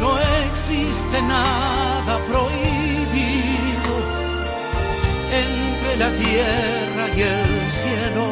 no 0.00 0.18
existe 0.46 1.22
nada 1.22 2.18
prohibido. 2.28 2.86
La 5.98 6.10
tierra 6.10 7.08
y 7.16 7.20
el 7.22 7.68
cielo. 7.68 8.26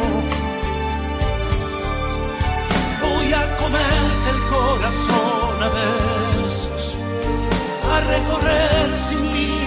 Voy 3.02 3.32
a 3.32 3.56
comerte 3.56 4.30
el 4.34 4.40
corazón 4.54 5.62
a 5.62 5.68
besos, 5.68 6.96
a 7.90 8.00
recorrer 8.00 8.98
sin 8.98 9.32
límites 9.32 9.63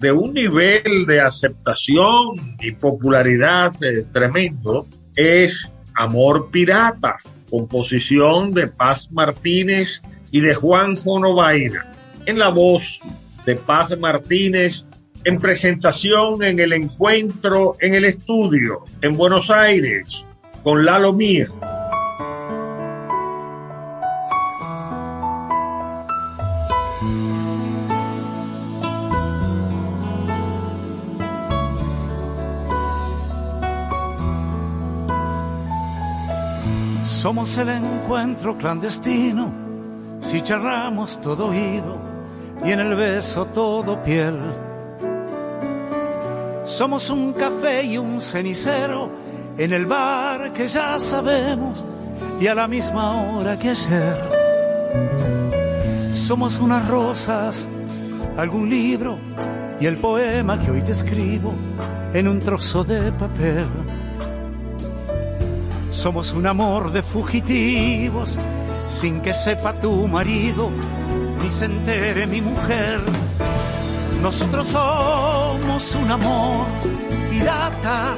de 0.00 0.12
un 0.12 0.32
nivel 0.32 1.06
de 1.06 1.20
aceptación 1.20 2.56
y 2.60 2.72
popularidad 2.72 3.72
eh, 3.82 4.04
tremendo 4.12 4.86
es 5.16 5.68
Amor 5.94 6.50
Pirata, 6.50 7.16
composición 7.50 8.52
de 8.52 8.68
Paz 8.68 9.10
Martínez 9.10 10.02
y 10.30 10.40
de 10.40 10.54
Juan 10.54 10.96
Jonovaina, 10.96 11.84
en 12.26 12.38
la 12.38 12.48
voz 12.48 13.00
de 13.44 13.56
Paz 13.56 13.98
Martínez 13.98 14.84
en 15.24 15.40
presentación 15.40 16.42
en 16.44 16.58
el 16.60 16.72
encuentro 16.72 17.76
en 17.80 17.94
el 17.94 18.04
estudio 18.04 18.84
en 19.02 19.16
Buenos 19.16 19.50
Aires 19.50 20.24
con 20.62 20.84
Lalo 20.84 21.12
Mir. 21.12 21.50
Somos 37.18 37.58
el 37.58 37.68
encuentro 37.70 38.56
clandestino, 38.56 39.52
si 40.20 40.40
charramos 40.40 41.20
todo 41.20 41.48
oído 41.48 41.98
y 42.64 42.70
en 42.70 42.78
el 42.78 42.94
beso 42.94 43.44
todo 43.46 44.00
piel. 44.04 44.38
Somos 46.64 47.10
un 47.10 47.32
café 47.32 47.82
y 47.82 47.98
un 47.98 48.20
cenicero 48.20 49.10
en 49.58 49.72
el 49.72 49.86
bar 49.86 50.52
que 50.52 50.68
ya 50.68 51.00
sabemos 51.00 51.84
y 52.40 52.46
a 52.46 52.54
la 52.54 52.68
misma 52.68 53.32
hora 53.32 53.58
que 53.58 53.70
ayer. 53.70 54.16
Somos 56.12 56.60
unas 56.60 56.86
rosas, 56.86 57.66
algún 58.36 58.70
libro 58.70 59.18
y 59.80 59.86
el 59.86 59.96
poema 59.96 60.56
que 60.56 60.70
hoy 60.70 60.82
te 60.82 60.92
escribo 60.92 61.52
en 62.14 62.28
un 62.28 62.38
trozo 62.38 62.84
de 62.84 63.10
papel. 63.10 63.66
Somos 65.90 66.32
un 66.32 66.46
amor 66.46 66.92
de 66.92 67.02
fugitivos, 67.02 68.38
sin 68.88 69.20
que 69.20 69.32
sepa 69.32 69.72
tu 69.72 70.06
marido, 70.06 70.70
ni 71.40 71.50
se 71.50 71.64
entere 71.64 72.26
mi 72.26 72.40
mujer. 72.40 73.00
Nosotros 74.22 74.68
somos 74.68 75.94
un 75.94 76.10
amor 76.10 76.66
pirata, 77.30 78.16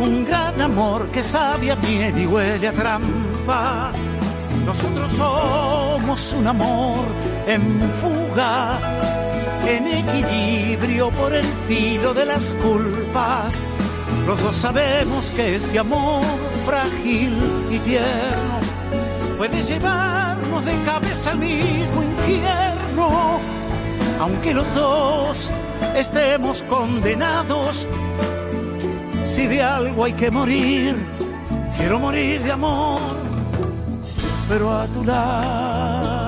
un 0.00 0.24
gran 0.24 0.60
amor 0.60 1.08
que 1.10 1.22
sabe 1.22 1.72
a 1.72 1.76
miel 1.76 2.18
y 2.18 2.26
huele 2.26 2.68
a 2.68 2.72
trampa. 2.72 3.90
Nosotros 4.64 5.10
somos 5.12 6.32
un 6.34 6.46
amor 6.46 7.04
en 7.46 7.80
fuga, 8.00 8.78
en 9.66 9.86
equilibrio 9.88 11.10
por 11.10 11.34
el 11.34 11.46
filo 11.66 12.14
de 12.14 12.26
las 12.26 12.54
culpas. 12.62 13.60
Los 14.26 14.42
dos 14.42 14.56
sabemos 14.56 15.30
que 15.30 15.56
este 15.56 15.78
amor 15.78 16.24
frágil 16.66 17.32
y 17.70 17.78
tierno 17.78 18.60
puede 19.38 19.62
llevarnos 19.62 20.64
de 20.64 20.82
cabeza 20.84 21.30
al 21.30 21.38
mismo 21.38 22.02
infierno, 22.02 23.40
aunque 24.20 24.54
los 24.54 24.74
dos 24.74 25.50
estemos 25.96 26.62
condenados. 26.64 27.88
Si 29.22 29.46
de 29.46 29.62
algo 29.62 30.04
hay 30.04 30.12
que 30.12 30.30
morir, 30.30 30.96
quiero 31.78 31.98
morir 31.98 32.42
de 32.42 32.52
amor, 32.52 33.00
pero 34.48 34.72
a 34.72 34.86
tu 34.88 35.04
lado. 35.04 36.19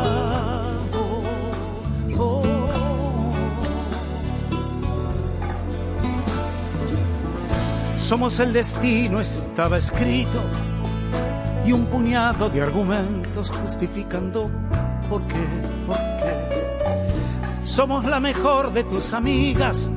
Somos 8.02 8.40
el 8.40 8.52
destino, 8.52 9.20
estaba 9.20 9.78
escrito, 9.78 10.42
y 11.64 11.70
un 11.70 11.86
puñado 11.86 12.50
de 12.50 12.60
argumentos 12.60 13.48
justificando 13.48 14.50
por 15.08 15.22
qué, 15.28 15.36
por 15.86 15.96
qué. 15.96 17.64
Somos 17.64 18.04
la 18.04 18.18
mejor 18.18 18.72
de 18.72 18.82
tus 18.82 19.14
amigas 19.14 19.88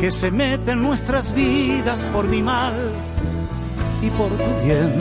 que 0.00 0.10
se 0.10 0.30
mete 0.30 0.72
en 0.72 0.82
nuestras 0.82 1.34
vidas 1.34 2.06
por 2.06 2.26
mi 2.26 2.42
mal 2.42 2.72
y 4.00 4.08
por 4.08 4.30
tu 4.30 4.64
bien. 4.64 4.94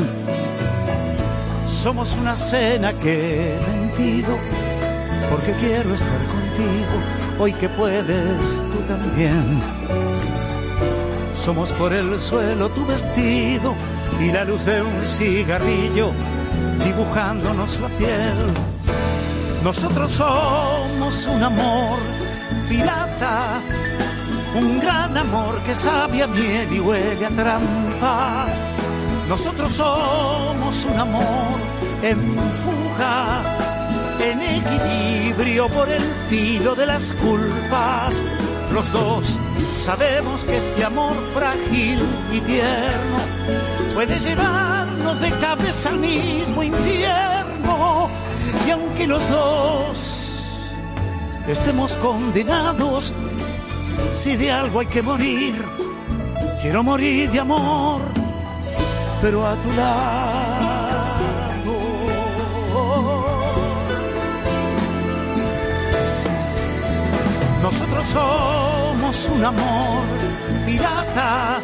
Somos 1.65 2.15
una 2.19 2.35
cena 2.35 2.91
que 2.93 3.55
he 3.55 3.67
mentido 3.71 4.37
porque 5.29 5.53
quiero 5.53 5.93
estar 5.93 6.19
contigo 6.27 6.99
hoy 7.39 7.53
que 7.53 7.69
puedes 7.69 8.61
tú 8.71 8.79
también. 8.89 9.61
Somos 11.43 11.71
por 11.71 11.91
el 11.91 12.19
suelo 12.19 12.69
tu 12.69 12.85
vestido 12.85 13.73
y 14.19 14.31
la 14.31 14.45
luz 14.45 14.63
de 14.63 14.83
un 14.83 15.03
cigarrillo 15.03 16.11
dibujándonos 16.85 17.79
la 17.79 17.87
piel. 17.97 18.37
Nosotros 19.63 20.11
somos 20.11 21.25
un 21.25 21.41
amor 21.43 21.97
pirata, 22.69 23.59
un 24.55 24.79
gran 24.81 25.17
amor 25.17 25.63
que 25.63 25.73
sabe 25.73 26.21
a 26.21 26.27
miel 26.27 26.73
y 26.73 26.79
huele 26.79 27.25
a 27.25 27.29
trampa. 27.29 28.45
Nosotros 29.27 29.73
somos 29.73 30.85
un 30.85 30.99
amor 30.99 31.57
en 32.03 32.19
fuga, 32.53 33.41
en 34.19 34.41
equilibrio 34.41 35.67
por 35.69 35.89
el 35.89 36.03
filo 36.29 36.75
de 36.75 36.85
las 36.85 37.13
culpas. 37.13 38.21
Los 38.71 38.91
dos 38.91 39.39
sabemos 39.75 40.43
que 40.43 40.57
este 40.57 40.83
amor 40.83 41.15
frágil 41.33 41.99
y 42.31 42.39
tierno 42.41 43.17
puede 43.93 44.19
llevarnos 44.19 45.19
de 45.21 45.31
cabeza 45.39 45.89
al 45.89 45.99
mismo 45.99 46.63
infierno. 46.63 48.09
Y 48.67 48.71
aunque 48.71 49.07
los 49.07 49.27
dos 49.29 50.61
estemos 51.47 51.93
condenados, 51.95 53.13
si 54.11 54.35
de 54.37 54.51
algo 54.51 54.79
hay 54.79 54.87
que 54.87 55.01
morir, 55.01 55.53
quiero 56.61 56.83
morir 56.83 57.31
de 57.31 57.39
amor, 57.39 58.01
pero 59.21 59.45
a 59.45 59.55
tu 59.55 59.71
lado. 59.73 60.51
Nosotros 67.61 68.05
somos 68.07 68.90
un 69.11 69.43
amor 69.43 70.05
pirata, 70.65 71.59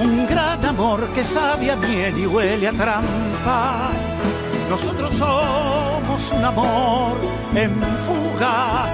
un 0.00 0.26
gran 0.26 0.64
amor 0.64 1.06
que 1.12 1.22
sabe 1.22 1.70
a 1.70 1.76
miel 1.76 2.16
y 2.16 2.26
huele 2.26 2.68
a 2.68 2.72
trampa. 2.72 3.90
Nosotros 4.70 5.14
somos 5.16 6.32
un 6.32 6.44
amor 6.44 7.18
en 7.54 7.72
fuga, 8.06 8.86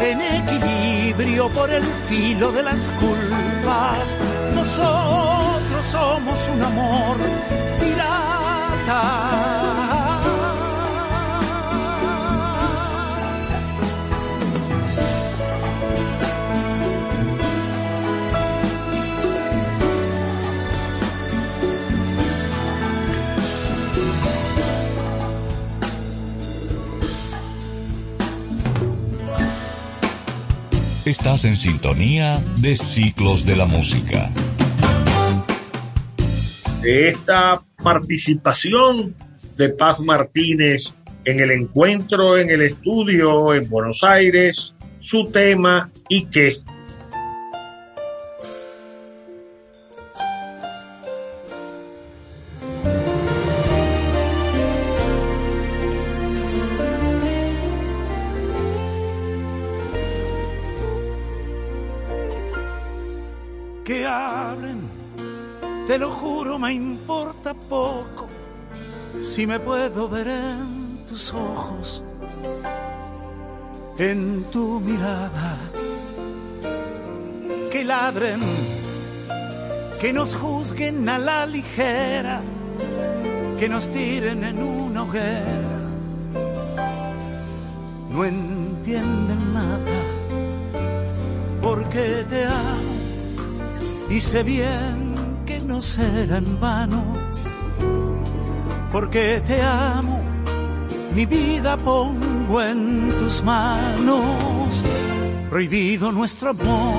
en 0.00 0.22
equilibrio 0.22 1.50
por 1.50 1.70
el 1.70 1.84
filo 2.08 2.50
de 2.50 2.62
las 2.62 2.88
culpas. 2.98 4.16
Nosotros 4.54 5.86
somos 5.90 6.48
un 6.54 6.62
amor 6.62 7.16
pirata. 7.78 9.55
Estás 31.06 31.44
en 31.44 31.54
sintonía 31.54 32.42
de 32.56 32.76
Ciclos 32.76 33.46
de 33.46 33.54
la 33.54 33.64
Música. 33.64 34.28
Esta 36.82 37.62
participación 37.80 39.14
de 39.56 39.68
Paz 39.68 40.00
Martínez 40.00 40.96
en 41.24 41.38
el 41.38 41.52
encuentro 41.52 42.36
en 42.36 42.50
el 42.50 42.62
estudio 42.62 43.54
en 43.54 43.70
Buenos 43.70 44.02
Aires, 44.02 44.74
su 44.98 45.26
tema 45.30 45.92
y 46.08 46.24
qué. 46.24 46.56
Si 69.36 69.46
me 69.46 69.60
puedo 69.60 70.08
ver 70.08 70.28
en 70.28 71.04
tus 71.06 71.34
ojos, 71.34 72.02
en 73.98 74.44
tu 74.44 74.80
mirada. 74.80 75.58
Que 77.70 77.84
ladren, 77.84 78.40
que 80.00 80.14
nos 80.14 80.34
juzguen 80.34 81.06
a 81.10 81.18
la 81.18 81.44
ligera, 81.44 82.40
que 83.60 83.68
nos 83.68 83.90
tiren 83.90 84.42
en 84.42 84.62
una 84.62 85.02
hoguera. 85.02 85.80
No 88.12 88.24
entienden 88.24 89.52
nada 89.52 89.98
porque 91.60 92.24
te 92.26 92.46
amo 92.46 92.96
y 94.08 94.18
sé 94.18 94.42
bien 94.42 95.14
que 95.44 95.60
no 95.60 95.82
será 95.82 96.38
en 96.38 96.58
vano, 96.58 97.25
porque 98.98 99.42
te 99.46 99.60
amo, 99.60 100.22
mi 101.14 101.26
vida 101.26 101.76
pongo 101.76 102.62
en 102.62 103.10
tus 103.18 103.44
manos, 103.44 104.82
prohibido 105.50 106.10
nuestro 106.12 106.48
amor. 106.48 106.94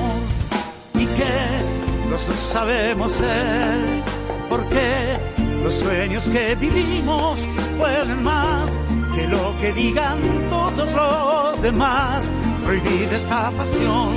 Y 0.94 1.06
que 1.06 2.08
los 2.08 2.22
sabemos 2.22 3.14
ser, 3.14 4.04
porque 4.48 5.18
los 5.64 5.74
sueños 5.74 6.22
que 6.28 6.54
vivimos 6.54 7.44
pueden 7.76 8.22
más 8.22 8.78
que 9.16 9.26
lo 9.26 9.58
que 9.60 9.72
digan 9.72 10.20
todos 10.48 10.94
los 10.94 11.62
demás. 11.62 12.30
Prohibida 12.64 13.16
esta 13.16 13.50
pasión. 13.50 14.14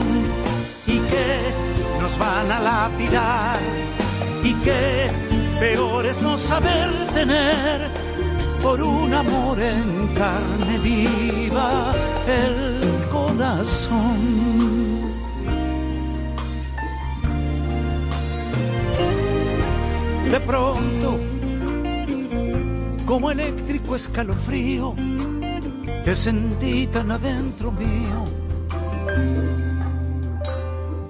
Y 0.86 1.00
que 1.00 2.00
nos 2.00 2.16
van 2.20 2.52
a 2.52 2.60
lapidar. 2.60 3.60
Y 4.44 4.54
que 4.66 5.31
peor 5.62 6.08
es 6.08 6.20
no 6.24 6.40
saber 6.40 6.90
tener 7.14 7.88
por 8.64 8.82
un 8.82 9.14
amor 9.14 9.62
en 9.62 10.08
carne 10.16 10.80
viva 10.80 11.94
el 12.26 13.10
corazón. 13.12 14.20
De 20.32 20.40
pronto, 20.40 21.20
como 23.06 23.30
eléctrico 23.30 23.96
escalofrío, 23.96 24.96
que 26.06 26.16
sentí 26.16 26.88
tan 26.88 27.12
adentro 27.12 27.72
mío, 27.72 28.20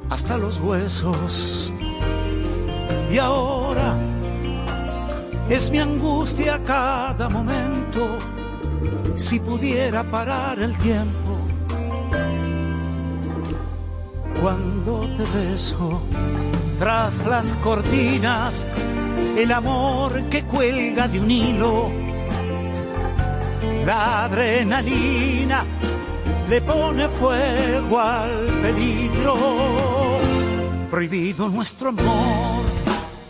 hasta 0.10 0.38
los 0.38 0.60
huesos. 0.60 1.72
Y 3.10 3.18
ahora 3.18 3.96
es 5.52 5.70
mi 5.70 5.80
angustia 5.80 6.64
cada 6.64 7.28
momento, 7.28 8.18
si 9.16 9.38
pudiera 9.38 10.02
parar 10.02 10.58
el 10.60 10.74
tiempo. 10.78 11.40
Cuando 14.42 15.10
te 15.18 15.24
beso 15.38 16.02
tras 16.80 17.18
las 17.26 17.54
cortinas, 17.56 18.66
el 19.38 19.52
amor 19.52 20.30
que 20.30 20.44
cuelga 20.46 21.10
de 21.10 21.20
un 21.20 21.30
hilo. 21.30 21.92
La 23.86 24.24
adrenalina 24.24 25.66
le 26.50 26.62
pone 26.62 27.10
fuego 27.10 28.00
al 28.00 28.48
peligro. 28.62 29.36
Prohibido 30.90 31.50
nuestro 31.50 31.90
amor 31.90 32.64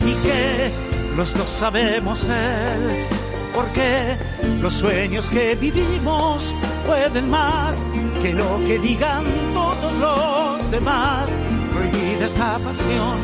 y 0.02 0.14
que 0.14 0.90
los 1.15 1.33
dos 1.33 1.49
sabemos 1.49 2.27
él. 2.27 3.05
Porque 3.53 4.17
los 4.61 4.73
sueños 4.73 5.29
que 5.29 5.55
vivimos 5.55 6.55
pueden 6.85 7.29
más 7.29 7.85
que 8.21 8.33
lo 8.33 8.59
que 8.65 8.79
digan 8.79 9.25
todos 9.53 9.93
los 9.97 10.71
demás. 10.71 11.38
Prohibida 11.73 12.25
esta 12.25 12.57
pasión 12.59 13.19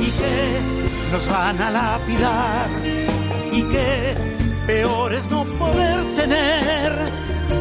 y 0.00 0.06
que 0.06 0.60
nos 1.12 1.28
van 1.28 1.60
a 1.60 1.70
lapidar 1.70 2.68
y 3.52 3.62
que 3.62 4.16
peor 4.66 5.14
es 5.14 5.28
no 5.30 5.44
poder 5.44 6.04
tener 6.16 6.92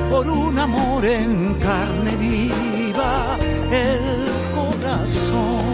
por 0.10 0.28
un 0.30 0.58
amor 0.58 1.06
en 1.06 1.56
carne 1.56 2.16
viva 2.18 3.38
el 3.72 4.26
corazón. 4.56 5.67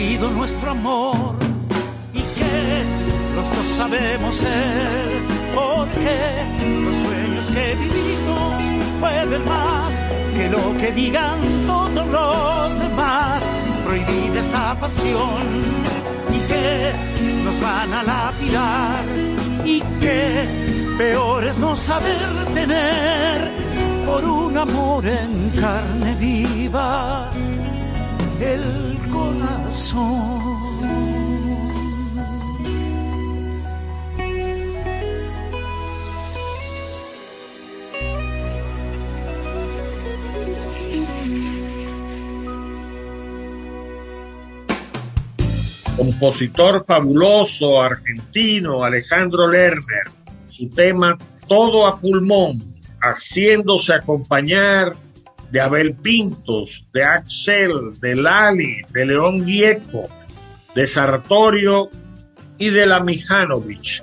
Nuestro 0.00 0.70
amor 0.70 1.36
y 2.14 2.20
que 2.20 2.84
los 3.36 3.44
dos 3.54 3.66
sabemos 3.66 4.36
ser, 4.36 5.22
porque 5.54 6.16
los 6.84 6.96
sueños 6.96 7.46
que 7.52 7.74
vivimos 7.74 8.54
pueden 8.98 9.44
más 9.44 10.00
que 10.34 10.48
lo 10.48 10.78
que 10.78 10.92
digan 10.92 11.38
todos 11.66 12.06
los 12.06 12.80
demás. 12.80 13.46
Prohibida 13.84 14.40
esta 14.40 14.74
pasión 14.80 15.42
y 16.34 16.38
que 16.48 16.92
nos 17.44 17.60
van 17.60 17.92
a 17.92 18.02
lapidar 18.02 19.04
y 19.66 19.80
que 20.00 20.94
peor 20.96 21.44
es 21.44 21.58
no 21.58 21.76
saber 21.76 22.30
tener 22.54 23.50
por 24.06 24.24
un 24.24 24.56
amor 24.56 25.06
en 25.06 25.50
carne 25.60 26.14
viva 26.14 27.30
el 28.40 28.98
corazón. 29.12 29.59
Compositor 46.20 46.84
fabuloso 46.86 47.80
argentino 47.82 48.84
Alejandro 48.84 49.48
Lerner, 49.48 50.04
su 50.46 50.68
tema 50.70 51.18
Todo 51.46 51.86
a 51.86 52.00
pulmón, 52.00 52.74
haciéndose 53.00 53.92
acompañar 53.92 54.94
de 55.50 55.60
Abel 55.60 55.94
Pintos, 55.94 56.86
de 56.92 57.04
Axel, 57.04 57.98
de 58.00 58.14
Lali, 58.14 58.82
de 58.90 59.06
León 59.06 59.44
Gieco, 59.44 60.08
de 60.74 60.86
Sartorio 60.86 61.88
y 62.58 62.70
de 62.70 62.86
la 62.86 63.00
Mijanovic. 63.00 64.02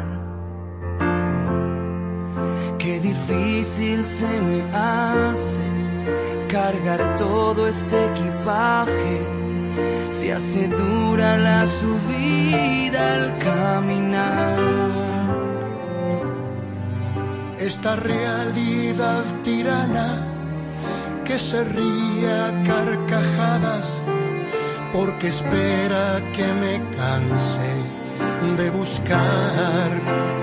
Qué 2.81 2.99
difícil 2.99 4.03
se 4.03 4.27
me 4.27 4.63
hace 4.73 5.61
cargar 6.49 7.15
todo 7.15 7.67
este 7.67 8.07
equipaje. 8.07 9.21
Se 10.09 10.33
hace 10.33 10.67
dura 10.67 11.37
la 11.37 11.67
subida 11.67 13.13
al 13.17 13.37
caminar. 13.37 14.57
Esta 17.59 17.95
realidad 17.97 19.25
tirana 19.43 20.25
que 21.23 21.37
se 21.37 21.63
ríe 21.63 22.31
a 22.31 22.63
carcajadas 22.63 24.01
porque 24.91 25.27
espera 25.27 26.19
que 26.33 26.47
me 26.47 26.81
canse 26.97 27.71
de 28.57 28.69
buscar 28.71 30.41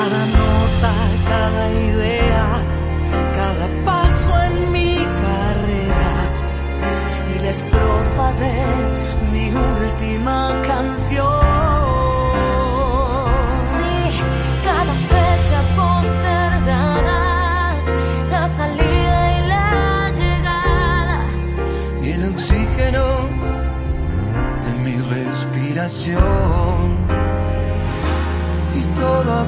cada 0.00 0.24
nota, 0.40 0.92
cada 1.28 1.64
idea, 1.72 2.46
cada 3.38 3.66
paso 3.84 4.32
en 4.48 4.54
mi 4.72 4.94
carrera. 5.24 6.10
Y 7.32 7.34
la 7.44 7.50
estrofa 7.50 8.26
de 8.44 8.54
mi 9.32 9.46
última 9.76 10.38
canción. 10.70 11.26
Sí, 13.74 13.92
cada 14.68 14.94
fecha 15.12 15.58
postergada, 15.80 17.20
la 18.34 18.44
salida 18.48 19.18
y 19.36 19.40
la 19.54 19.68
llegada. 20.20 21.18
Y 22.02 22.06
el 22.16 22.22
oxígeno 22.32 23.06
de 24.64 24.70
mi 24.84 24.96
respiración. 25.14 27.00
Todo 29.00 29.46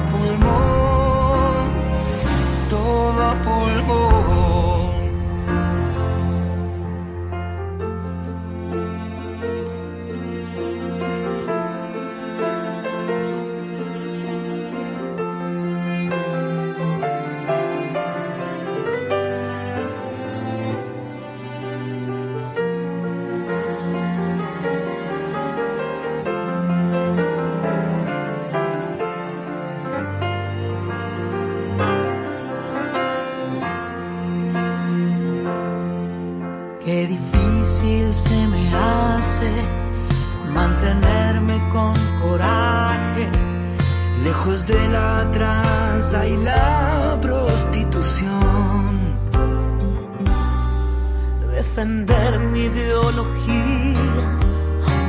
Defender 51.83 52.39
mi 52.39 52.61
ideología, 52.61 53.99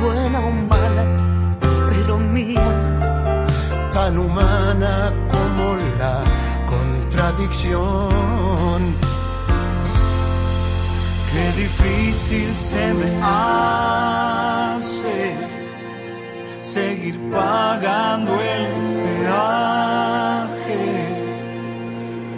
buena 0.01 0.39
o 0.41 0.51
mala, 0.51 1.05
pero 1.87 2.19
mía. 2.19 2.67
Tan 3.93 4.17
humana 4.17 5.13
como 5.31 5.77
la 5.97 6.21
contradicción 6.67 8.97
Qué 11.31 11.51
difícil 11.61 12.53
se 12.57 12.93
me 12.93 13.21
hace 13.23 15.33
seguir 16.61 17.17
pagando 17.31 18.33
el 18.33 18.67
peaje 19.01 20.83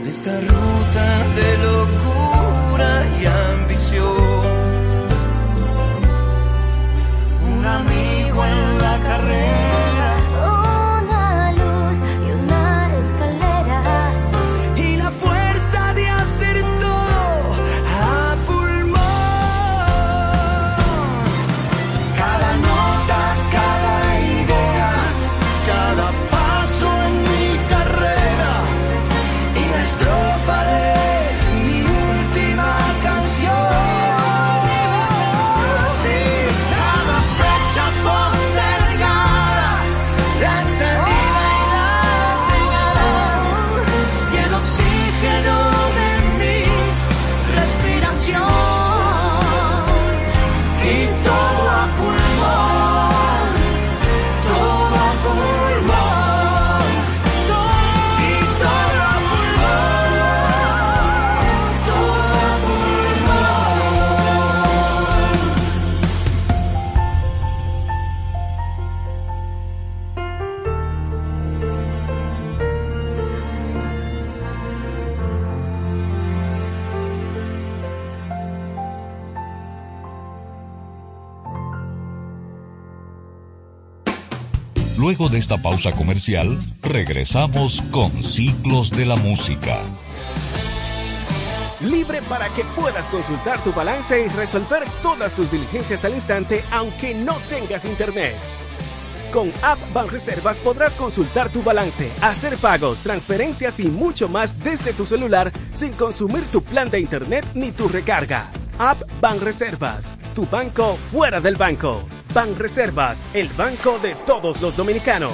de 0.04 0.10
esta 0.12 0.40
ruta 0.42 1.28
de 1.40 1.58
locura 1.58 2.90
y 3.20 3.26
amigo 8.44 8.67
De 85.18 85.40
esta 85.40 85.58
pausa 85.58 85.92
comercial, 85.94 86.60
regresamos 86.84 87.82
con 87.92 88.12
Ciclos 88.24 88.92
de 88.92 89.04
la 89.04 89.16
Música. 89.16 89.80
Libre 91.82 92.22
para 92.30 92.48
que 92.50 92.64
puedas 92.76 93.10
consultar 93.10 93.62
tu 93.64 93.74
balance 93.74 94.26
y 94.26 94.30
resolver 94.30 94.84
todas 95.02 95.34
tus 95.34 95.52
diligencias 95.52 96.06
al 96.06 96.14
instante 96.14 96.64
aunque 96.72 97.16
no 97.16 97.34
tengas 97.50 97.84
internet. 97.86 98.36
Con 99.34 99.52
App 99.64 99.80
Banreservas 99.92 100.60
podrás 100.60 100.94
consultar 100.94 101.50
tu 101.50 101.64
balance, 101.64 102.12
hacer 102.22 102.56
pagos, 102.56 103.02
transferencias 103.02 103.80
y 103.80 103.88
mucho 103.88 104.30
más 104.30 104.64
desde 104.64 104.94
tu 104.94 105.04
celular 105.06 105.52
sin 105.74 105.94
consumir 105.94 106.44
tu 106.52 106.62
plan 106.62 106.92
de 106.92 107.00
internet 107.00 107.44
ni 107.56 107.72
tu 107.72 107.90
recarga. 107.90 108.52
App 108.78 109.02
Banreservas, 109.20 110.14
tu 110.36 110.46
banco 110.46 110.96
fuera 111.12 111.42
del 111.42 111.56
banco. 111.56 112.08
Reservas, 112.38 113.24
el 113.34 113.48
banco 113.58 113.98
de 113.98 114.14
todos 114.28 114.62
los 114.62 114.78
dominicanos. 114.78 115.34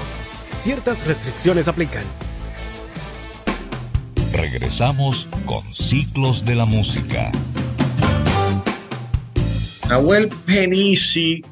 Ciertas 0.54 1.06
restricciones 1.06 1.68
aplican. 1.68 2.04
Regresamos 4.32 5.28
con 5.46 5.62
Ciclos 5.74 6.46
de 6.46 6.56
la 6.56 6.64
Música. 6.64 7.30
Nahuel 9.90 10.30
Penisi 10.46 11.44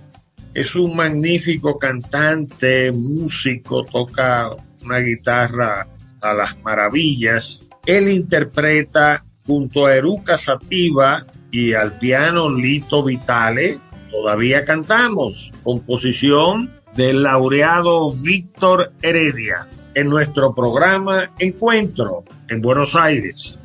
es 0.53 0.73
un 0.73 0.95
magnífico 0.95 1.77
cantante, 1.77 2.89
músico, 2.93 3.83
toca 3.83 4.51
una 4.81 4.99
guitarra 4.99 5.85
a 6.21 6.33
las 6.33 6.61
maravillas. 6.61 7.63
Él 7.85 8.07
interpreta 8.07 9.25
junto 9.45 9.87
a 9.87 9.97
Eruca 9.97 10.37
Sativa 10.37 11.25
y 11.51 11.73
al 11.73 11.99
piano 11.99 12.49
Lito 12.49 13.03
Vitale 13.03 13.90
Todavía 14.11 14.65
cantamos, 14.65 15.51
composición 15.63 16.69
del 16.95 17.23
laureado 17.23 18.11
Víctor 18.11 18.91
Heredia, 19.01 19.67
en 19.95 20.09
nuestro 20.09 20.53
programa 20.53 21.31
Encuentro 21.39 22.23
en 22.49 22.61
Buenos 22.61 22.95
Aires. 22.95 23.57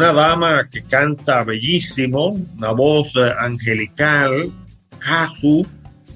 Una 0.00 0.14
dama 0.14 0.66
que 0.70 0.82
canta 0.84 1.44
bellísimo, 1.44 2.28
una 2.56 2.70
voz 2.70 3.14
eh, 3.16 3.34
angelical, 3.38 4.50
Kazu, 4.98 5.66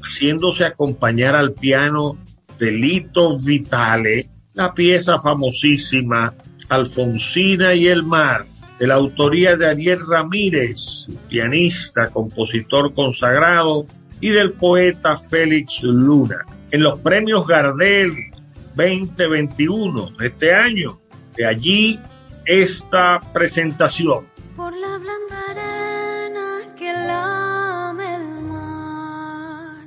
haciéndose 0.00 0.64
acompañar 0.64 1.34
al 1.34 1.52
piano 1.52 2.16
de 2.58 2.72
Lito 2.72 3.36
Vitale, 3.38 4.30
la 4.54 4.72
pieza 4.72 5.20
famosísima 5.20 6.32
Alfonsina 6.70 7.74
y 7.74 7.88
el 7.88 8.04
mar, 8.04 8.46
de 8.78 8.86
la 8.86 8.94
autoría 8.94 9.54
de 9.54 9.68
Ariel 9.68 9.98
Ramírez, 10.08 11.06
pianista, 11.28 12.08
compositor 12.08 12.94
consagrado, 12.94 13.86
y 14.18 14.30
del 14.30 14.52
poeta 14.52 15.14
Félix 15.18 15.82
Luna. 15.82 16.38
En 16.70 16.82
los 16.82 17.00
premios 17.00 17.46
Gardel 17.46 18.14
2021 18.76 20.12
de 20.18 20.26
este 20.26 20.54
año, 20.54 20.98
de 21.36 21.44
allí 21.44 22.00
esta 22.46 23.20
presentación. 23.32 24.26
Por 24.56 24.72
la 24.76 24.98
blanda 24.98 25.40
arena 25.48 26.74
que 26.76 26.92
lame 26.92 28.16
el 28.16 28.40
mar, 28.42 29.86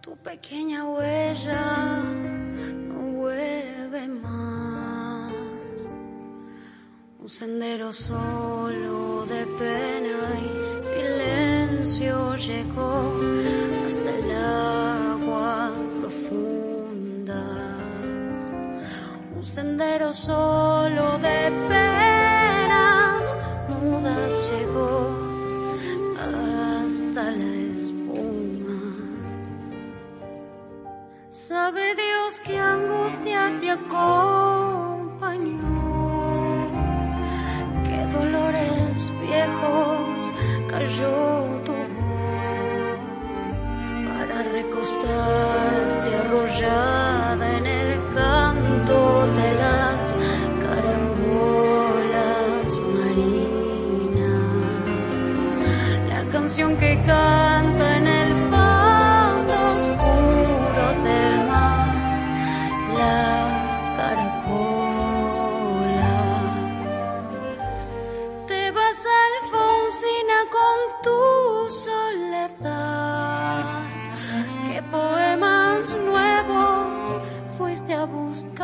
tu 0.00 0.16
pequeña 0.16 0.84
huella 0.84 2.02
no 2.88 3.00
vuelve 3.20 4.08
más. 4.08 5.94
Un 7.18 7.28
sendero 7.28 7.92
solo 7.92 9.26
de 9.26 9.44
pena 9.58 10.18
y 10.40 10.84
silencio 10.86 12.36
llegó 12.36 13.12
hasta 13.84 14.10
el 14.10 14.28
sendero 19.56 20.12
solo 20.12 21.16
de 21.16 21.50
penas 21.66 23.24
mudas 23.80 24.50
llegó 24.50 24.94
hasta 26.20 27.22
la 27.30 27.52
espuma. 27.72 28.80
Sabe 31.30 31.94
Dios 31.94 32.38
que 32.44 32.58
angustia 32.58 33.58
te 33.58 33.70
acompañó, 33.70 33.96
que 37.86 37.98
dolores 38.18 39.10
viejos 39.22 40.32
cayó 40.68 41.16
tu 41.64 41.72
voz 41.96 42.98
para 44.06 44.36
recostarte 44.52 46.08
arrollada 46.14 47.56
en 47.56 47.66
el 47.66 47.95
de 49.34 49.54
las 49.54 50.16
caracolas 50.62 51.20
marinas. 52.94 54.44
La 56.08 56.22
canción 56.30 56.76
que 56.76 56.92
canta 57.04 57.95
fuiste 77.56 77.94
a 77.94 78.04
buscar? 78.04 78.56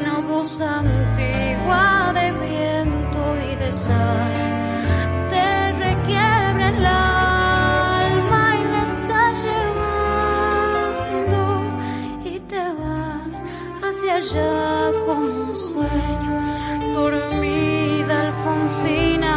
Una 0.00 0.18
voz 0.20 0.60
antigua 0.60 2.12
de 2.14 2.32
viento 2.32 3.20
y 3.50 3.56
de 3.56 3.72
sal. 3.72 4.32
Te 5.30 5.72
requiebra 5.72 6.68
el 6.68 6.84
alma 6.86 8.56
y 8.60 8.64
la 8.72 8.82
está 8.84 9.32
llevando. 9.44 11.42
Y 12.24 12.38
te 12.40 12.62
vas 12.80 13.36
hacia 13.82 14.14
allá 14.16 14.92
como 15.06 15.26
un 15.48 15.56
sueño. 15.56 16.34
Dormida 16.94 18.14
Alfonsina, 18.28 19.36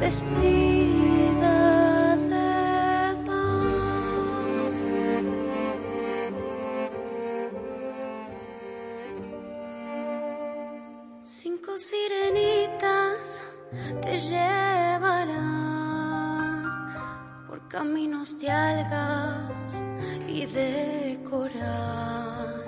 vestida 0.00 0.87
Sirenitas 11.78 13.40
te 14.02 14.18
llevarán 14.18 15.44
por 17.46 17.68
caminos 17.68 18.36
de 18.40 18.50
algas 18.50 19.80
y 20.26 20.44
de 20.46 21.20
coral 21.30 22.64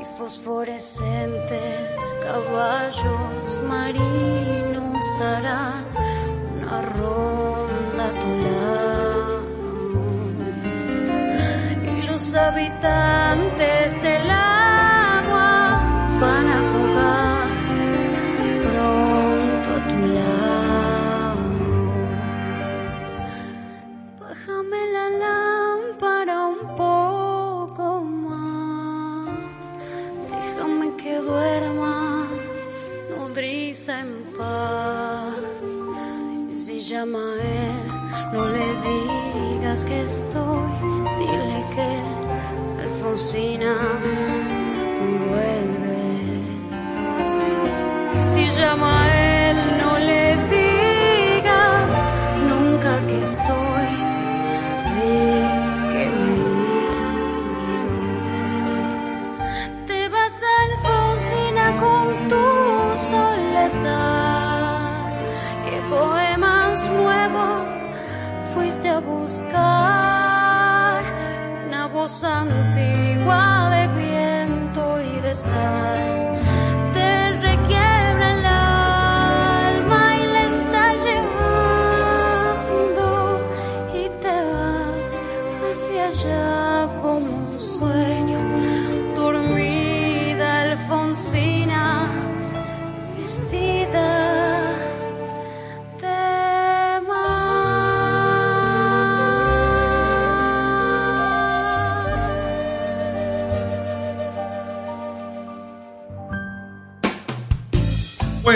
y 0.00 0.04
fosforescentes 0.16 2.14
caballos 2.22 3.60
marinos 3.66 5.04
harán 5.20 5.84
una 6.60 6.82
ronda 6.82 8.06
a 8.06 8.12
tu 8.20 8.30
lado. 8.44 9.42
Y 11.92 12.02
los 12.06 12.34
habitantes 12.36 14.00
del 14.00 14.30
agua 14.30 15.80
van 16.20 16.46
a 16.46 16.65
en 33.88 34.24
paz. 34.36 35.34
Y 36.50 36.54
si 36.54 36.80
llama 36.80 37.18
a 37.18 37.42
él, 37.42 37.86
no 38.32 38.48
le 38.48 38.66
digas 38.86 39.84
que 39.84 40.02
estoy, 40.02 40.68
dile 41.18 41.64
que 41.74 42.82
Alfonsina 42.82 43.76
vuelve. 45.28 46.02
Y 48.16 48.20
si 48.20 48.50
llama 48.58 49.25
a 68.88 69.00
buscar? 69.00 69.44
Una 71.66 71.86
voz 71.86 72.22
antigua 72.22 73.70
de 73.70 73.88
viento 73.88 75.00
y 75.00 75.20
de 75.20 75.34
sal 75.34 76.35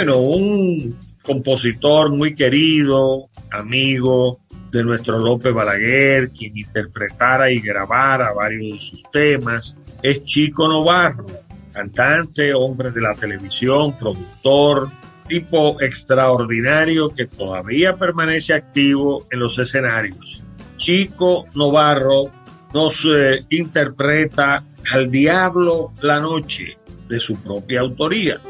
Bueno, 0.03 0.17
un 0.17 0.99
compositor 1.23 2.11
muy 2.11 2.35
querido, 2.35 3.29
amigo 3.51 4.41
de 4.71 4.83
nuestro 4.83 5.19
López 5.19 5.53
Balaguer, 5.53 6.31
quien 6.31 6.57
interpretara 6.57 7.51
y 7.51 7.61
grabara 7.61 8.33
varios 8.33 8.77
de 8.77 8.81
sus 8.81 9.03
temas, 9.13 9.77
es 10.03 10.25
Chico 10.25 10.67
Novarro, 10.69 11.27
cantante, 11.75 12.55
hombre 12.55 12.93
de 12.93 13.03
la 13.03 13.15
televisión, 13.15 13.95
productor, 13.99 14.89
tipo 15.29 15.79
extraordinario 15.83 17.11
que 17.11 17.27
todavía 17.27 17.95
permanece 17.95 18.55
activo 18.55 19.27
en 19.31 19.39
los 19.39 19.59
escenarios. 19.59 20.43
Chico 20.79 21.45
Novarro 21.55 22.31
nos 22.73 23.05
eh, 23.05 23.45
interpreta 23.51 24.65
Al 24.95 25.11
Diablo 25.11 25.93
la 26.01 26.21
Noche 26.21 26.79
de 27.07 27.21
su 27.21 27.37
propia 27.37 27.81
autoría. 27.81 28.41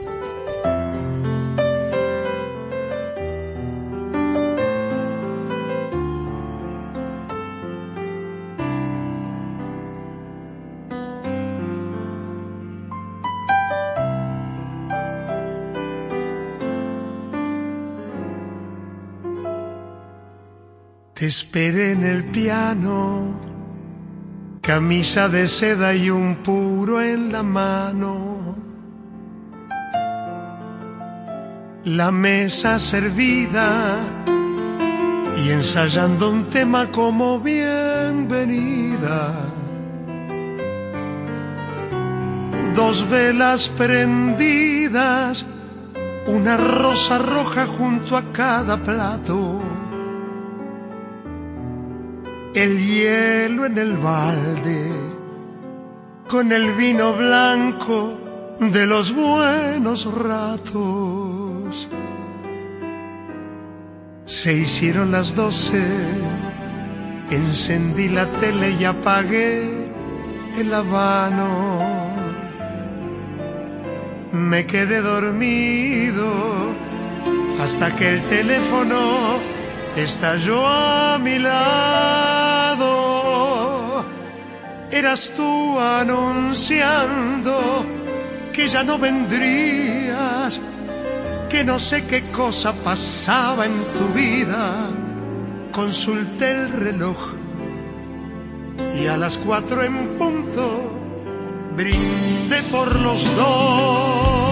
Esperé 21.30 21.92
en 21.92 22.02
el 22.02 22.24
piano, 22.24 23.38
camisa 24.60 25.28
de 25.28 25.48
seda 25.48 25.94
y 25.94 26.10
un 26.10 26.42
puro 26.42 27.00
en 27.00 27.30
la 27.30 27.44
mano. 27.44 28.56
La 31.84 32.10
mesa 32.10 32.80
servida 32.80 33.68
y 35.40 35.50
ensayando 35.50 36.30
un 36.30 36.46
tema 36.46 36.90
como 36.90 37.38
bienvenida. 37.38 39.20
Dos 42.74 43.08
velas 43.08 43.68
prendidas, 43.68 45.46
una 46.26 46.56
rosa 46.56 47.18
roja 47.18 47.66
junto 47.66 48.16
a 48.16 48.32
cada 48.32 48.76
plato 48.78 49.79
el 52.54 52.84
hielo 52.84 53.66
en 53.66 53.78
el 53.78 53.96
balde, 53.96 54.90
con 56.26 56.52
el 56.52 56.74
vino 56.74 57.12
blanco 57.12 58.20
de 58.60 58.86
los 58.86 59.14
buenos 59.14 60.12
ratos. 60.12 61.88
Se 64.24 64.52
hicieron 64.54 65.12
las 65.12 65.34
doce, 65.34 65.84
encendí 67.30 68.08
la 68.08 68.26
tele 68.40 68.76
y 68.80 68.84
apagué 68.84 69.92
el 70.56 70.74
habano. 70.74 72.10
Me 74.32 74.66
quedé 74.66 75.00
dormido 75.00 76.32
hasta 77.60 77.94
que 77.96 78.08
el 78.08 78.22
teléfono 78.26 79.59
estalló 79.96 80.66
a 80.66 81.18
mi 81.18 81.38
lado. 81.38 82.86
Eras 84.90 85.30
tú 85.36 85.78
anunciando 85.78 87.86
que 88.52 88.68
ya 88.68 88.82
no 88.82 88.98
vendrías, 88.98 90.60
que 91.48 91.62
no 91.64 91.78
sé 91.78 92.04
qué 92.06 92.22
cosa 92.30 92.72
pasaba 92.72 93.66
en 93.66 93.84
tu 93.92 94.08
vida. 94.08 94.88
Consulté 95.72 96.50
el 96.50 96.70
reloj 96.70 97.34
y 99.00 99.06
a 99.06 99.16
las 99.16 99.38
cuatro 99.38 99.82
en 99.82 100.18
punto 100.18 100.92
brindé 101.76 102.62
por 102.70 103.00
los 103.00 103.36
dos. 103.36 104.49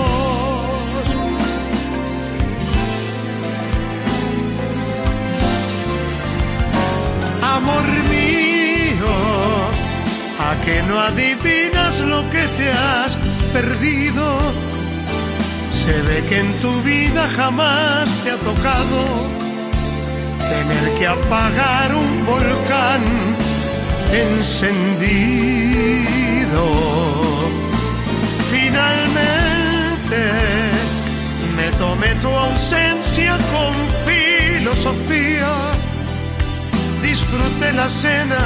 Amor 7.58 7.86
mío, 8.14 9.14
a 10.48 10.50
que 10.64 10.76
no 10.88 10.94
adivinas 11.00 11.94
lo 12.00 12.20
que 12.30 12.44
te 12.56 12.66
has 12.70 13.18
perdido. 13.52 14.24
Se 15.80 15.94
ve 16.06 16.18
que 16.28 16.38
en 16.40 16.52
tu 16.60 16.72
vida 16.82 17.22
jamás 17.36 18.08
te 18.22 18.30
ha 18.30 18.38
tocado 18.50 18.98
tener 20.54 20.84
que 20.98 21.06
apagar 21.06 21.88
un 21.94 22.26
volcán 22.26 23.02
encendido. 24.26 25.04
Finalmente 28.52 30.20
me 31.56 31.68
tomé 31.82 32.10
tu 32.22 32.28
ausencia 32.28 33.32
con 33.52 33.72
filosofía 34.06 35.77
disfruté 37.10 37.72
la 37.72 37.88
cena 37.88 38.40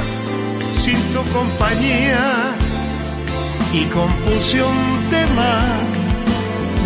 sin 0.83 1.01
tu 1.13 1.23
compañía 1.33 2.55
y 3.73 3.85
compuse 3.87 4.63
un 4.63 4.85
tema 5.11 5.55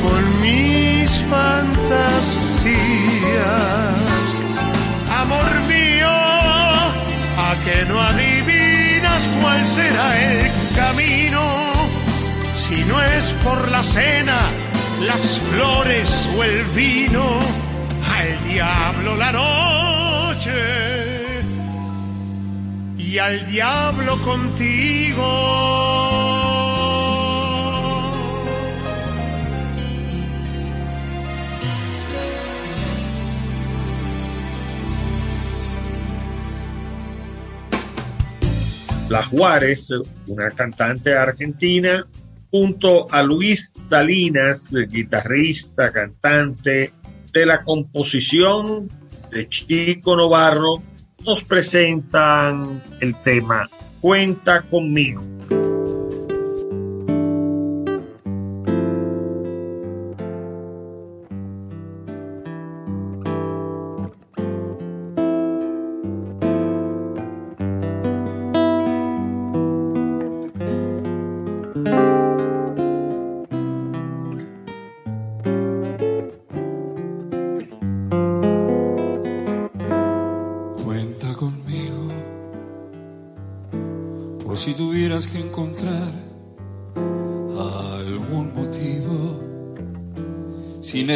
con 0.03 0.23
mis 0.41 1.11
fantasías. 1.33 2.67
Amor 5.23 5.51
mío, 5.73 6.15
a 7.47 7.51
que 7.65 7.79
no 7.89 7.97
adivinas 8.01 9.23
cuál 9.41 9.63
será 9.69 10.09
el 10.33 10.51
camino, 10.81 11.43
si 12.65 12.85
no 12.85 13.03
es 13.03 13.25
por 13.45 13.71
la 13.71 13.83
cena, 13.83 14.39
las 15.11 15.25
flores 15.51 16.29
o 16.37 16.45
el 16.45 16.65
vino, 16.81 17.27
al 18.17 18.31
diablo 18.49 19.17
la 19.17 19.33
noche 19.33 20.86
y 23.07 23.19
al 23.19 23.49
diablo 23.49 24.21
contigo. 24.23 25.23
La 39.09 39.23
Juárez, 39.23 39.89
una 40.27 40.51
cantante 40.51 41.17
argentina, 41.17 42.05
junto 42.51 43.07
a 43.13 43.23
Luis 43.23 43.73
Salinas, 43.77 44.73
guitarrista, 44.91 45.93
cantante 45.93 46.93
de 47.33 47.47
la 47.47 47.63
composición 47.63 48.91
de 49.31 49.49
Chico 49.49 50.17
Novarro, 50.17 50.83
nos 51.27 51.43
presentan 51.43 52.83
el 53.01 53.15
tema 53.17 53.69
Cuenta 54.01 54.63
conmigo. 54.63 55.36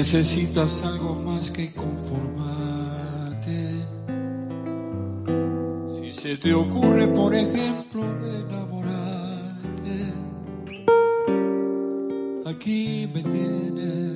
Necesitas 0.00 0.82
algo 0.82 1.14
más 1.14 1.50
que 1.50 1.70
conformarte. 1.74 3.84
Si 5.94 6.10
se 6.14 6.38
te 6.38 6.54
ocurre, 6.54 7.06
por 7.08 7.34
ejemplo, 7.34 8.02
enamorarte, 8.24 10.14
aquí 12.46 13.06
me 13.12 13.22
tienes. 13.22 14.09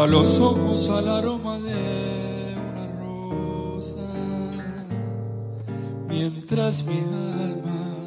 Cierra 0.00 0.06
los 0.06 0.40
ojos 0.40 0.88
al 0.88 1.08
aroma 1.08 1.58
de 1.58 2.54
una 2.70 2.86
rosa, 3.00 3.96
mientras 6.08 6.84
mi 6.84 7.00
alma 7.00 8.00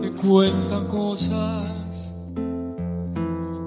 te 0.00 0.10
cuenta 0.10 0.84
cosas, 0.88 2.12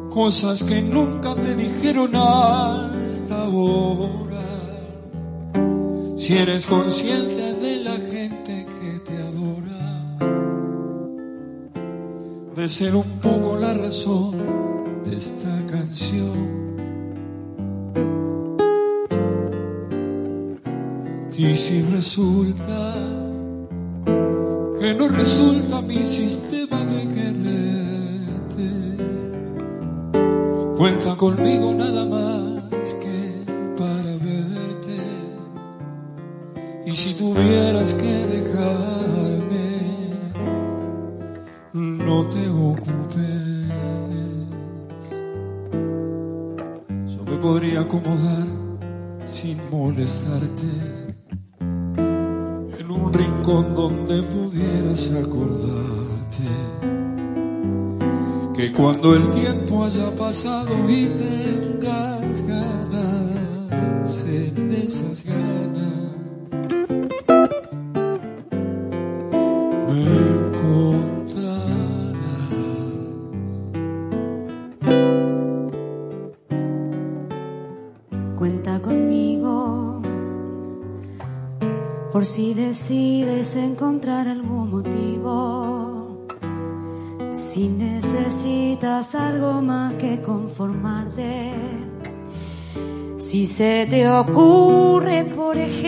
cosas 0.09 0.63
que 0.63 0.81
nunca 0.81 1.33
te 1.35 1.55
dijeron 1.55 2.15
hasta 2.15 3.41
ahora. 3.41 4.41
Si 6.17 6.37
eres 6.37 6.65
consciente 6.65 7.33
ser 12.69 12.95
un 12.95 13.03
poco 13.19 13.42
la 13.42 13.42
de 13.83 15.17
esta 15.17 15.65
canción. 15.69 16.63
Y 21.37 21.53
si 21.53 21.81
resulta 21.91 22.95
que 24.79 24.93
no 24.93 25.09
resulta 25.09 25.81
mi 25.81 25.97
sistema 25.97 26.85
de 26.85 27.07
quererte, 27.09 28.69
cuenta 30.77 31.15
conmigo 31.17 31.73
nada 31.73 32.05
más 32.05 32.93
que 33.01 33.43
para 33.77 34.13
verte. 34.13 34.97
Y 36.85 36.95
si 36.95 37.15
tuvieras 37.15 37.93
que 37.95 38.27
dejar 38.27 38.92
acomodar 47.93 48.47
sin 49.27 49.57
molestarte 49.69 50.73
en 51.59 52.91
un 52.91 53.13
rincón 53.13 53.75
donde 53.75 54.23
pudieras 54.23 55.11
acordarte 55.11 56.49
que 58.55 58.71
cuando 58.71 59.15
el 59.15 59.29
tiempo 59.29 59.85
haya 59.85 60.15
pasado 60.15 60.73
y 60.89 61.05
tengas 61.05 62.47
ganas 62.47 64.25
en 64.27 64.71
esas 64.71 65.23
ganas 65.23 65.72
decides 82.73 83.55
encontrar 83.55 84.27
algún 84.27 84.71
motivo, 84.71 86.25
si 87.31 87.67
necesitas 87.67 89.13
algo 89.13 89.61
más 89.61 89.93
que 89.93 90.23
conformarte, 90.23 91.51
si 93.17 93.45
se 93.45 93.85
te 93.87 94.09
ocurre, 94.09 95.23
por 95.23 95.55
ejemplo, 95.55 95.82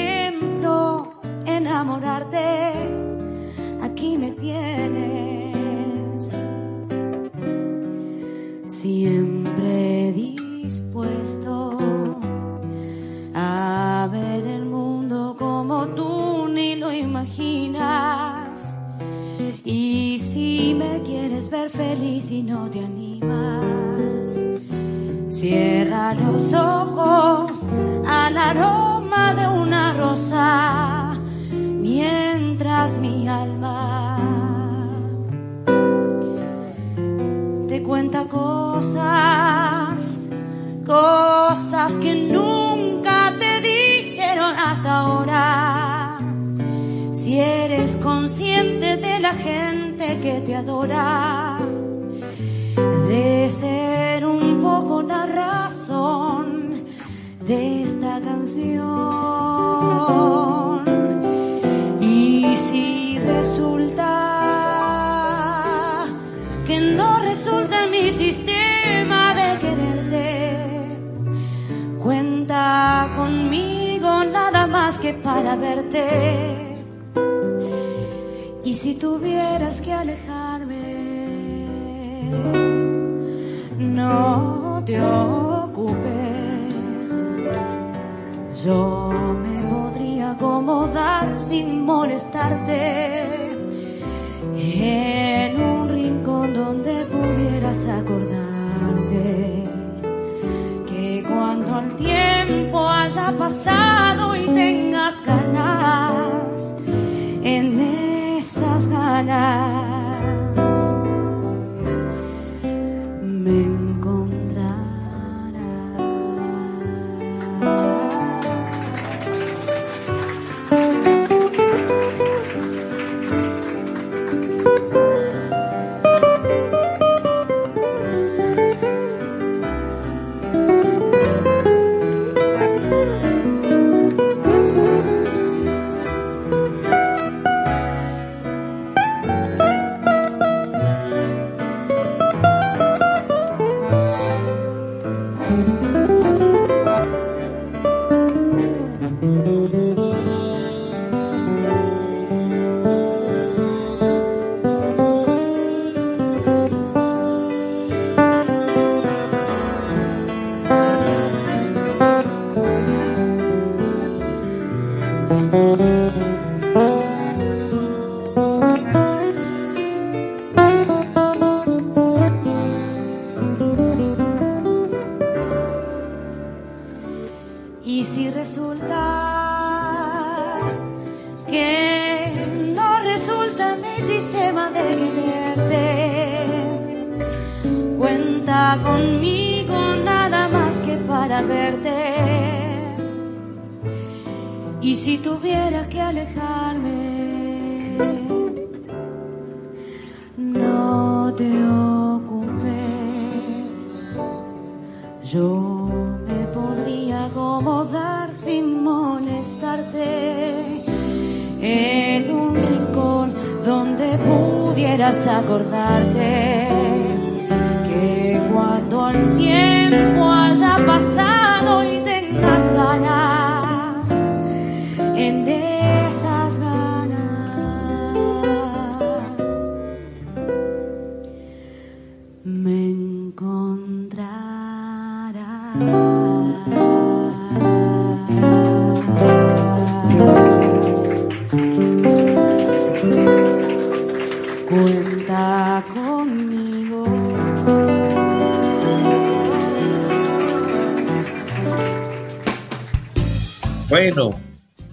Bueno, 254.08 254.40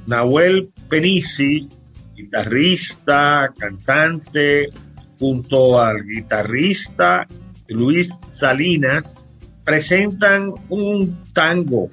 Nahuel 0.06 0.70
Penici, 0.88 1.68
guitarrista, 2.14 3.52
cantante, 3.58 4.70
junto 5.18 5.82
al 5.82 6.02
guitarrista 6.02 7.26
Luis 7.68 8.18
Salinas, 8.24 9.22
presentan 9.64 10.54
un 10.70 11.22
tango, 11.34 11.90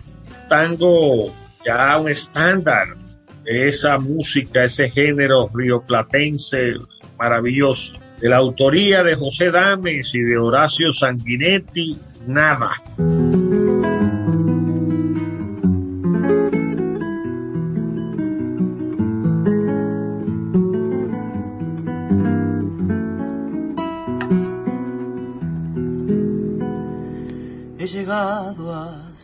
tango 0.47 1.33
ya 1.65 1.97
un 1.97 2.07
estándar 2.07 2.95
de 3.43 3.67
esa 3.67 3.97
música, 3.99 4.63
ese 4.63 4.89
género 4.89 5.49
rioplatense 5.53 6.75
maravilloso, 7.17 7.95
de 8.21 8.29
la 8.29 8.37
autoría 8.37 9.03
de 9.03 9.15
José 9.15 9.51
Dames 9.51 10.15
y 10.15 10.21
de 10.21 10.37
Horacio 10.37 10.93
Sanguinetti, 10.93 11.97
nada. 12.27 12.81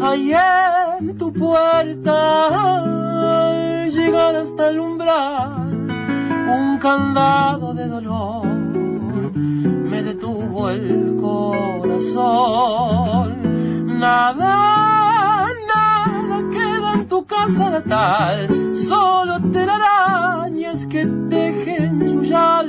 hay 0.00 0.32
en 1.00 1.16
tu 1.16 1.32
puerta 1.32 2.48
llegar 3.88 4.36
hasta 4.36 4.68
el 4.68 4.80
umbral 4.80 5.86
un 6.48 6.78
candado 6.78 7.74
de 7.74 7.88
dolor 7.88 8.56
me 9.96 10.02
detuvo 10.02 10.68
el 10.68 11.16
corazón. 11.18 12.18
Nada 13.98 15.46
nada 15.72 16.50
queda 16.50 16.94
en 16.94 17.08
tu 17.08 17.24
casa 17.24 17.70
natal. 17.70 18.48
Solo 18.76 19.40
telarañas 19.52 20.86
que 20.86 21.06
tejen 21.30 22.06
yuyal 22.08 22.68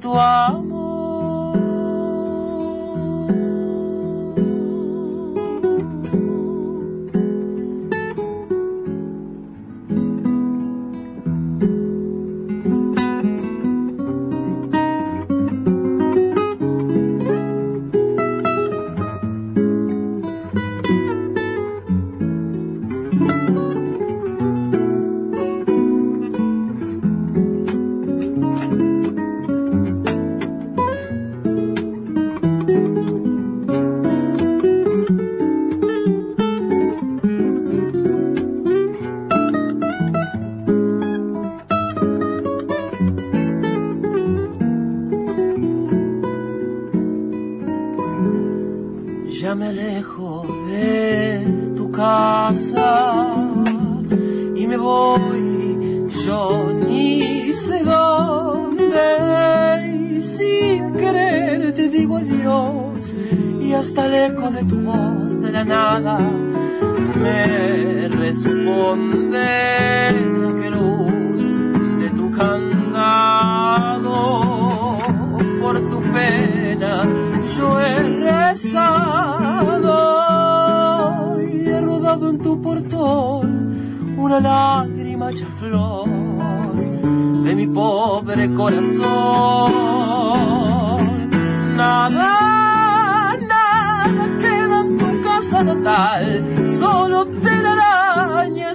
tu 0.00 0.18
amor. 0.18 0.79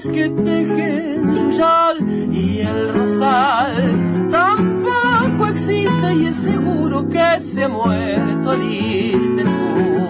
Que 0.04 0.30
tejen 0.30 1.34
yuyal 1.34 1.98
y 2.34 2.60
el 2.60 2.94
rosal. 2.94 4.30
Tampoco 4.30 5.48
existe 5.48 6.14
y 6.16 6.26
es 6.28 6.38
seguro 6.38 7.08
que 7.08 7.40
se 7.40 7.64
ha 7.64 7.70
muerto 7.70 8.52
al 8.52 8.64
irte 8.64 9.44
tú. 9.44 10.10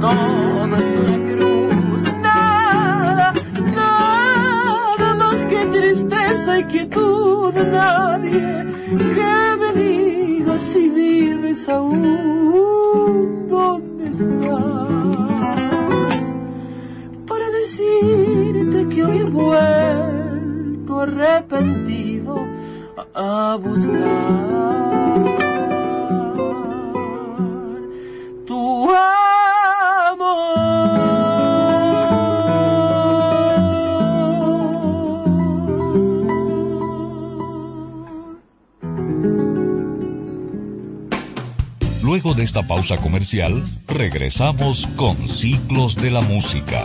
Todo 0.00 0.76
es 0.76 0.96
una 0.96 1.18
cruz, 1.32 2.02
nada, 2.22 3.32
nada 3.74 5.14
más 5.16 5.44
que 5.46 5.66
tristeza 5.66 6.60
y 6.60 6.64
quietud, 6.64 7.54
nadie 7.54 8.66
que 9.16 9.56
me 9.58 9.72
diga 9.72 10.58
si 10.60 10.88
vives 10.90 11.68
aún, 11.68 13.48
dónde 13.48 14.10
estás, 14.10 14.93
que 18.94 19.00
he 19.00 19.24
vuelto 19.24 21.00
arrepentido 21.00 22.46
a 23.14 23.58
buscar 23.60 23.94
tu 28.46 28.88
Luego 42.02 42.34
de 42.34 42.44
esta 42.44 42.62
pausa 42.62 42.96
comercial, 42.98 43.64
regresamos 43.88 44.86
con 44.94 45.16
Ciclos 45.28 45.96
de 45.96 46.10
la 46.12 46.20
Música. 46.20 46.84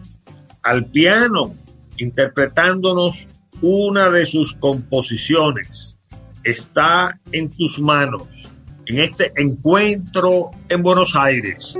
al 0.63 0.85
piano, 0.85 1.53
interpretándonos 1.97 3.27
una 3.61 4.09
de 4.09 4.25
sus 4.25 4.53
composiciones. 4.53 5.99
Está 6.43 7.19
en 7.31 7.49
tus 7.49 7.79
manos 7.79 8.23
en 8.91 8.99
este 8.99 9.31
encuentro 9.37 10.51
en 10.69 10.83
Buenos 10.83 11.15
Aires. 11.15 11.77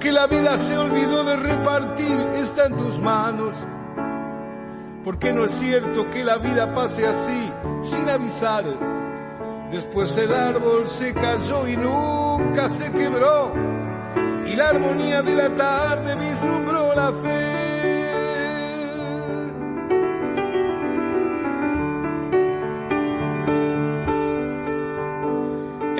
Que 0.00 0.10
la 0.10 0.26
vida 0.26 0.58
se 0.58 0.78
olvidó 0.78 1.24
de 1.24 1.36
repartir 1.36 2.18
está 2.36 2.66
en 2.66 2.76
tus 2.76 2.98
manos. 2.98 3.54
Porque 5.04 5.32
no 5.32 5.44
es 5.44 5.52
cierto 5.52 6.08
que 6.10 6.24
la 6.24 6.38
vida 6.38 6.74
pase 6.74 7.06
así, 7.06 7.52
sin 7.82 8.08
avisar. 8.08 8.64
Después 9.70 10.16
el 10.16 10.32
árbol 10.32 10.88
se 10.88 11.12
cayó 11.12 11.68
y 11.68 11.76
nunca 11.76 12.70
se 12.70 12.90
quebró. 12.92 13.52
Y 14.46 14.56
la 14.56 14.70
armonía 14.70 15.22
de 15.22 15.34
la 15.34 15.54
tarde 15.54 16.16
vislumbró 16.16 16.94
la 16.94 17.12
fe. 17.12 17.60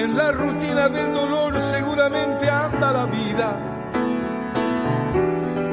En 0.02 0.16
la 0.16 0.32
rutina 0.32 0.88
del 0.88 1.12
dolor 1.12 1.60
seguramente 1.60 2.48
anda 2.48 2.92
la 2.92 3.04
vida 3.04 3.69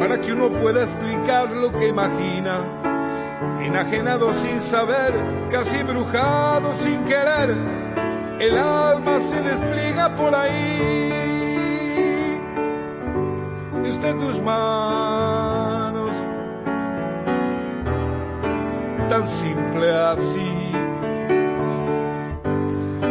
para 0.08 0.22
que 0.22 0.32
uno 0.32 0.50
pueda 0.50 0.84
explicar 0.84 1.52
lo 1.52 1.70
que 1.74 1.90
imagina. 1.90 2.60
Enajenado 3.62 4.32
sin 4.32 4.62
saber, 4.62 5.12
casi 5.52 5.84
brujado 5.84 6.74
sin 6.76 7.04
querer, 7.04 7.54
el 8.40 8.58
alma 8.58 9.20
se 9.20 9.42
despliega 9.42 10.16
por 10.16 10.34
ahí. 10.34 11.12
Está 13.84 14.10
en 14.12 14.20
tus 14.20 14.42
manos, 14.42 16.16
tan 19.10 19.28
simple 19.28 19.94
así. 19.94 20.72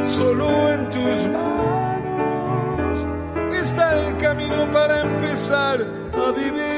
Solo 0.05 0.73
en 0.73 0.91
tus 0.91 1.27
manos 1.27 3.07
está 3.53 4.01
el 4.01 4.17
camino 4.17 4.71
para 4.73 5.03
empezar 5.03 5.87
a 6.15 6.31
vivir. 6.33 6.76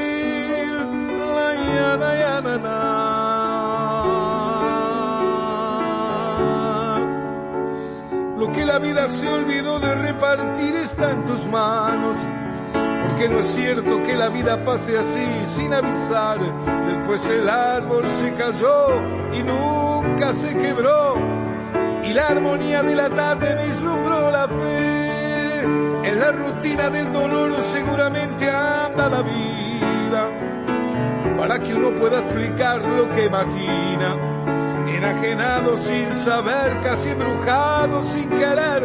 Lo 8.37 8.51
que 8.53 8.65
la 8.65 8.79
vida 8.79 9.09
se 9.09 9.27
olvidó 9.27 9.79
de 9.79 9.95
repartir 9.95 10.75
está 10.75 11.11
en 11.11 11.23
tus 11.25 11.45
manos. 11.47 12.15
Porque 13.07 13.27
no 13.27 13.39
es 13.39 13.47
cierto 13.47 14.01
que 14.03 14.15
la 14.15 14.29
vida 14.29 14.63
pase 14.63 14.97
así 14.97 15.27
sin 15.45 15.73
avisar. 15.73 16.39
Después 16.87 17.27
el 17.27 17.49
árbol 17.49 18.09
se 18.09 18.33
cayó 18.35 19.01
y 19.33 19.43
nunca 19.43 20.33
se 20.33 20.55
quebró. 20.57 21.15
Y 22.03 22.13
la 22.13 22.27
armonía 22.27 22.81
de 22.81 22.95
la 22.95 23.09
tarde 23.09 23.55
vislumbró 23.67 24.31
la 24.31 24.47
fe. 24.47 25.63
En 26.07 26.19
la 26.19 26.31
rutina 26.31 26.89
del 26.89 27.11
dolor 27.11 27.61
seguramente 27.61 28.49
anda 28.49 29.09
la 29.09 29.21
vida 29.21 30.58
para 31.39 31.57
que 31.59 31.73
uno 31.73 31.95
pueda 31.95 32.19
explicar 32.19 32.81
lo 32.81 33.09
que 33.11 33.25
imagina. 33.25 34.17
Enajenado 34.87 35.77
sin 35.77 36.11
saber, 36.13 36.81
casi 36.81 37.09
embrujado 37.09 38.03
sin 38.03 38.29
querer. 38.29 38.83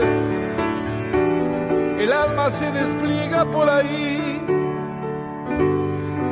El 1.98 2.12
alma 2.12 2.50
se 2.50 2.70
despliega 2.70 3.44
por 3.46 3.68
ahí, 3.68 4.44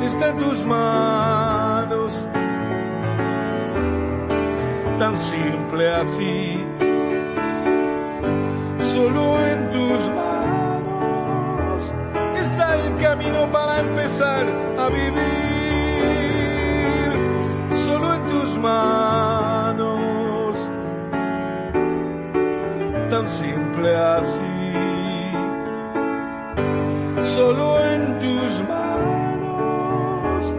está 0.03 0.28
en 0.28 0.39
tus 0.39 0.65
manos, 0.65 2.24
tan 4.99 5.16
simple 5.16 5.90
así, 5.94 6.65
solo 8.78 9.47
en 9.47 9.70
tus 9.70 10.01
manos 10.11 11.94
está 12.36 12.77
el 12.77 12.97
camino 12.99 13.51
para 13.51 13.81
empezar 13.81 14.47
a 14.78 14.89
vivir 14.89 15.52
tus 18.32 18.59
manos, 18.59 19.90
tan 23.10 23.28
simple 23.28 23.94
así. 23.94 24.44
Solo 27.22 27.66
en 27.92 28.02
tus 28.20 28.52
manos 28.68 30.54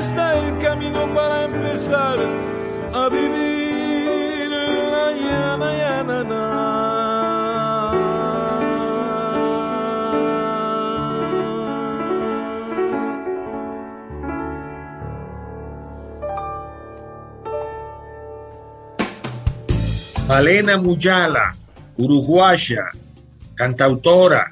está 0.00 0.24
el 0.40 0.58
camino 0.58 1.02
para 1.14 1.44
empezar 1.44 2.18
a 2.92 3.08
vivir 3.08 3.45
Malena 20.28 20.76
Muyala, 20.76 21.54
uruguaya, 21.98 22.86
cantautora, 23.54 24.50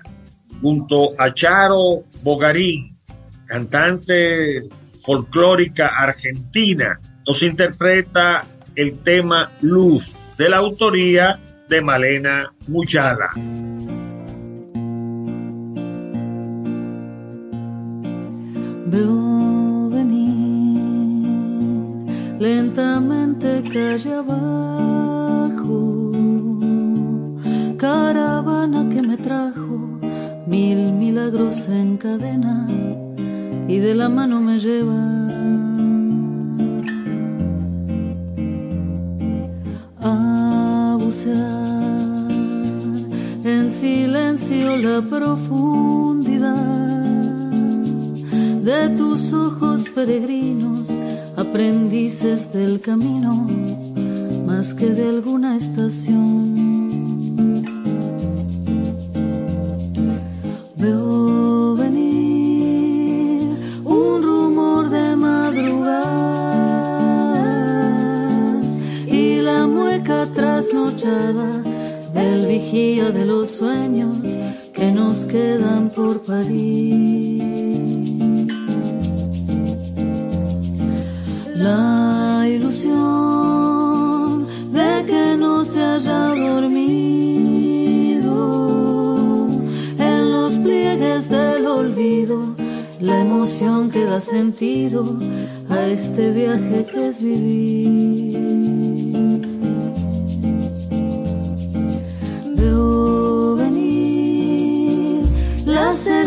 junto 0.63 1.15
a 1.19 1.35
Charo 1.35 2.05
Bogarín, 2.23 2.97
cantante 3.47 4.63
folclórica 5.05 5.89
argentina, 5.89 7.01
nos 7.27 7.43
interpreta 7.43 8.45
el 8.77 9.01
tema 9.01 9.51
Luz, 9.63 10.15
de 10.39 10.49
la 10.49 10.59
autoría 10.59 11.41
de 11.69 11.83
Malena 11.83 12.53
Muyala. 12.69 13.31
Veo 18.87 19.91
venir 19.91 20.79
lentamente 22.39 23.61
callaba 23.73 25.24
caravana 27.85 28.89
que 28.89 29.03
me 29.03 29.19
trajo 29.19 29.77
mil 30.47 30.79
milagros 31.05 31.69
en 31.69 31.99
cadena 31.99 32.67
y 33.69 33.77
de 33.79 33.95
la 33.95 34.09
mano 34.09 34.41
me 34.41 34.59
lleva. 34.59 35.03
A 40.01 40.97
bucear 40.99 42.31
en 43.53 43.71
silencio 43.71 44.79
la 44.79 45.03
profundidad 45.03 46.55
de 48.71 48.81
tus 48.97 49.21
ojos 49.35 49.91
peregrinos, 49.95 50.89
aprendices 51.37 52.51
del 52.51 52.81
camino 52.81 53.47
más 54.47 54.73
que 54.73 54.89
de 54.99 55.07
alguna 55.15 55.59
estación. 55.59 56.84
Trasnochada 70.65 71.63
del 72.15 72.47
vigía 72.47 73.11
de 73.11 73.27
los 73.27 73.51
sueños 73.51 74.23
que 74.73 74.93
nos 74.93 75.27
quedan 75.27 75.91
por 75.91 76.23
parir. 76.23 77.43
La 81.55 82.47
ilusión 82.49 82.87
de 84.73 85.05
que 85.07 85.37
no 85.37 85.65
se 85.65 85.83
haya 85.83 86.35
dormido 86.35 86.79
en 89.99 90.33
los 90.33 90.59
pliegues 90.59 91.29
del 91.29 91.67
olvido, 91.67 92.55
la 93.01 93.21
emoción 93.21 93.91
que 93.91 94.05
da 94.05 94.21
sentido 94.21 95.19
a 95.69 95.87
este 95.87 96.31
viaje 96.33 96.87
que 96.91 97.09
es 97.09 97.21
vivir. 97.23 98.84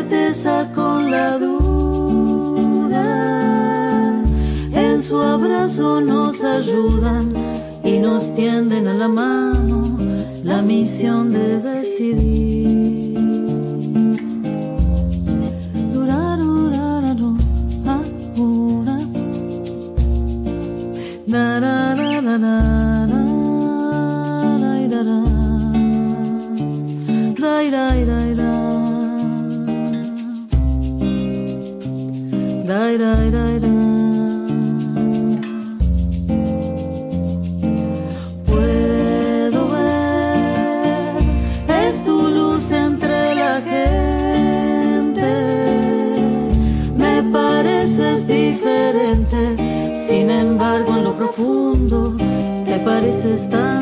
Certeza 0.08 0.72
con 0.74 1.12
la 1.12 1.38
duda. 1.38 3.04
En 4.74 5.04
su 5.04 5.20
abrazo 5.20 6.00
nos 6.02 6.44
ayudan 6.44 7.34
y 7.84 8.00
nos 8.00 8.34
tienden 8.36 8.88
a 8.88 8.94
la 8.94 9.08
mano 9.10 9.98
la 10.44 10.62
misión 10.62 11.34
de 11.34 11.60
decidir. 11.60 12.38
Diferente, 48.28 49.98
sin 50.08 50.30
embargo 50.30 50.98
en 50.98 51.04
lo 51.04 51.16
profundo 51.16 52.16
te 52.66 52.80
pareces 52.80 53.50
tanto 53.50 53.77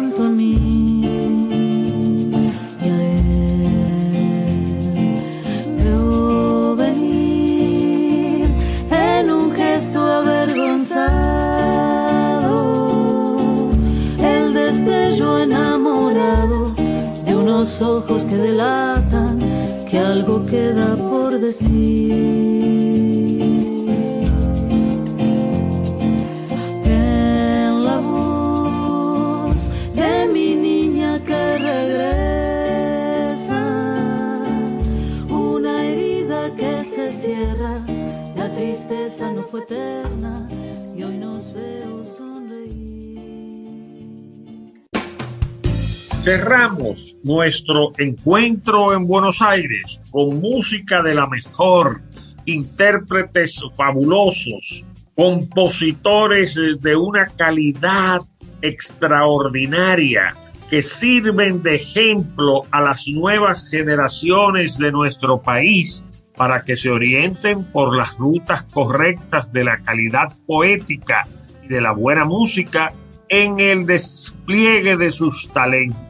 ojos 17.82 18.24
que 18.26 18.36
delatan 18.36 19.40
que 19.90 20.00
algo 20.00 20.46
queda 20.46 20.96
por 20.96 21.40
decir. 21.40 22.55
Cerramos 46.26 47.18
nuestro 47.22 47.92
encuentro 48.00 48.96
en 48.96 49.06
Buenos 49.06 49.44
Aires 49.44 50.02
con 50.10 50.40
música 50.40 51.04
de 51.04 51.14
la 51.14 51.28
mejor, 51.28 52.02
intérpretes 52.46 53.62
fabulosos, 53.78 54.84
compositores 55.16 56.60
de 56.80 56.96
una 56.96 57.28
calidad 57.28 58.22
extraordinaria 58.64 60.36
que 60.68 60.82
sirven 60.82 61.62
de 61.62 61.76
ejemplo 61.76 62.64
a 62.72 62.82
las 62.82 63.08
nuevas 63.08 63.70
generaciones 63.70 64.80
de 64.80 64.92
nuestro 64.92 65.44
país 65.44 66.04
para 66.36 66.64
que 66.64 66.76
se 66.76 66.90
orienten 66.90 67.66
por 67.66 67.96
las 67.96 68.18
rutas 68.18 68.64
correctas 68.64 69.54
de 69.54 69.64
la 69.64 69.78
calidad 69.84 70.34
poética 70.48 71.26
y 71.64 71.68
de 71.68 71.82
la 71.82 71.92
buena 71.92 72.26
música 72.26 72.92
en 73.30 73.60
el 73.60 73.86
despliegue 73.86 74.98
de 74.98 75.12
sus 75.12 75.52
talentos. 75.54 76.05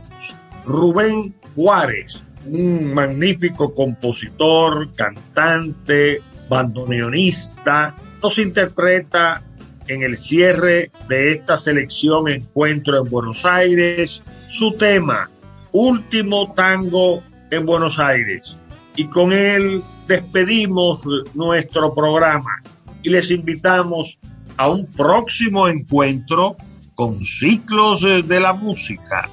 Rubén 0.65 1.33
Juárez, 1.55 2.21
un 2.45 2.93
magnífico 2.93 3.73
compositor, 3.73 4.91
cantante, 4.93 6.21
bandoneonista, 6.49 7.95
nos 8.21 8.37
interpreta 8.39 9.43
en 9.87 10.03
el 10.03 10.17
cierre 10.17 10.91
de 11.07 11.31
esta 11.31 11.57
selección 11.57 12.27
Encuentro 12.27 12.97
en 12.97 13.09
Buenos 13.09 13.45
Aires 13.45 14.23
su 14.49 14.73
tema, 14.73 15.29
Último 15.71 16.53
Tango 16.53 17.21
en 17.51 17.65
Buenos 17.65 17.99
Aires. 17.99 18.57
Y 18.95 19.05
con 19.05 19.31
él 19.31 19.83
despedimos 20.07 21.03
nuestro 21.33 21.93
programa 21.93 22.63
y 23.03 23.09
les 23.09 23.29
invitamos 23.29 24.17
a 24.57 24.69
un 24.69 24.85
próximo 24.87 25.67
encuentro 25.67 26.55
con 26.95 27.23
ciclos 27.25 28.01
de 28.01 28.39
la 28.39 28.53
música. 28.53 29.29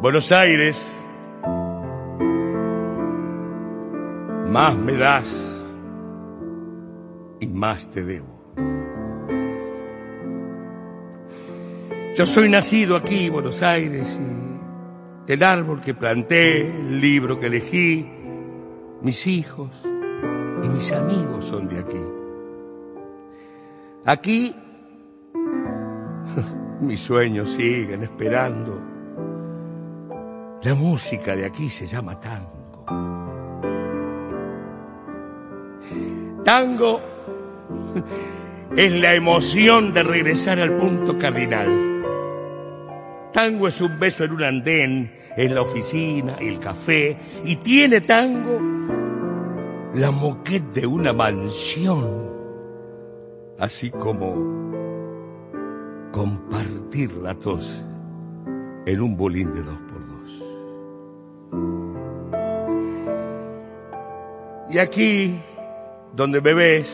Buenos 0.00 0.32
Aires, 0.32 0.90
más 4.48 4.74
me 4.74 4.94
das 4.94 5.28
y 7.38 7.46
más 7.48 7.90
te 7.90 8.02
debo. 8.02 8.40
Yo 12.16 12.24
soy 12.24 12.48
nacido 12.48 12.96
aquí, 12.96 13.28
Buenos 13.28 13.60
Aires, 13.60 14.08
y 15.28 15.32
el 15.34 15.42
árbol 15.42 15.82
que 15.82 15.92
planté, 15.92 16.62
el 16.62 16.98
libro 16.98 17.38
que 17.38 17.48
elegí, 17.48 18.10
mis 19.02 19.26
hijos 19.26 19.70
y 19.84 20.68
mis 20.70 20.92
amigos 20.92 21.44
son 21.44 21.68
de 21.68 21.78
aquí. 21.78 22.04
Aquí 24.06 24.56
mis 26.80 27.00
sueños 27.00 27.50
siguen 27.50 28.02
esperando 28.02 28.89
la 30.62 30.74
música 30.74 31.34
de 31.34 31.46
aquí 31.46 31.70
se 31.70 31.86
llama 31.86 32.20
tango. 32.20 32.84
Tango 36.44 37.00
es 38.76 38.92
la 38.92 39.14
emoción 39.14 39.92
de 39.94 40.02
regresar 40.02 40.60
al 40.60 40.76
punto 40.76 41.18
cardinal. 41.18 42.02
Tango 43.32 43.68
es 43.68 43.80
un 43.80 43.98
beso 43.98 44.24
en 44.24 44.32
un 44.32 44.42
andén, 44.42 45.18
en 45.36 45.54
la 45.54 45.62
oficina, 45.62 46.36
el 46.40 46.58
café, 46.58 47.16
y 47.44 47.56
tiene 47.56 48.00
tango 48.02 48.60
la 49.94 50.10
moquette 50.10 50.72
de 50.74 50.86
una 50.86 51.12
mansión, 51.12 52.28
así 53.58 53.90
como 53.90 54.60
compartir 56.12 57.16
la 57.16 57.34
tos 57.34 57.84
en 58.86 59.00
un 59.00 59.16
bolín 59.16 59.54
de 59.54 59.62
dos 59.62 59.89
Y 64.72 64.78
aquí, 64.78 65.36
donde 66.14 66.40
me 66.40 66.54
ves, 66.54 66.88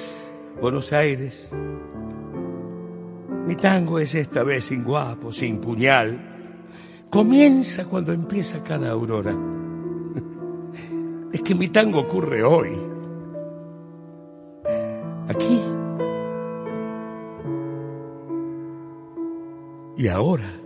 Buenos 0.63 0.95
Aires, 0.95 1.47
mi 3.47 3.55
tango 3.55 3.99
es 3.99 4.15
esta 4.15 4.43
vez 4.43 4.65
sin 4.65 4.83
guapo, 4.83 5.31
sin 5.31 5.59
puñal. 5.59 6.19
Comienza 7.11 7.85
cuando 7.85 8.13
empieza 8.13 8.63
cada 8.63 8.91
aurora. 8.91 9.35
Es 11.33 11.43
que 11.43 11.55
mi 11.55 11.69
tango 11.69 12.01
ocurre 12.01 12.43
hoy. 12.43 12.71
Aquí. 15.29 15.61
Y 19.99 20.09
ahora. 20.09 20.66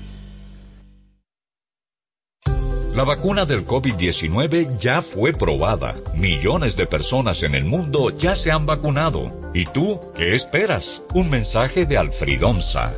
La 3.01 3.05
vacuna 3.05 3.45
del 3.45 3.65
COVID-19 3.65 4.77
ya 4.77 5.01
fue 5.01 5.33
probada. 5.33 5.95
Millones 6.13 6.75
de 6.75 6.85
personas 6.85 7.41
en 7.41 7.55
el 7.55 7.65
mundo 7.65 8.11
ya 8.11 8.35
se 8.35 8.51
han 8.51 8.67
vacunado. 8.67 9.49
¿Y 9.55 9.65
tú 9.65 9.99
qué 10.15 10.35
esperas? 10.35 11.01
Un 11.15 11.31
mensaje 11.31 11.87
de 11.87 11.97
Alfridonza. 11.97 12.93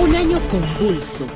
Un 0.00 0.16
año 0.16 0.40
convulso 0.50 1.26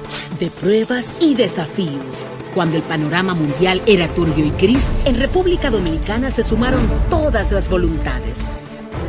de 0.41 0.51
pruebas 0.51 1.19
y 1.21 1.37
desafíos. 1.37 2.27
Cuando 2.53 2.77
el 2.77 2.83
panorama 2.83 3.33
mundial 3.33 3.81
era 3.87 4.13
turbio 4.13 4.45
y 4.45 4.51
gris, 4.61 4.91
en 5.05 5.21
República 5.21 5.71
Dominicana 5.71 6.33
se 6.33 6.43
sumaron 6.43 6.91
todas 7.09 7.53
las 7.53 7.69
voluntades. 7.69 8.41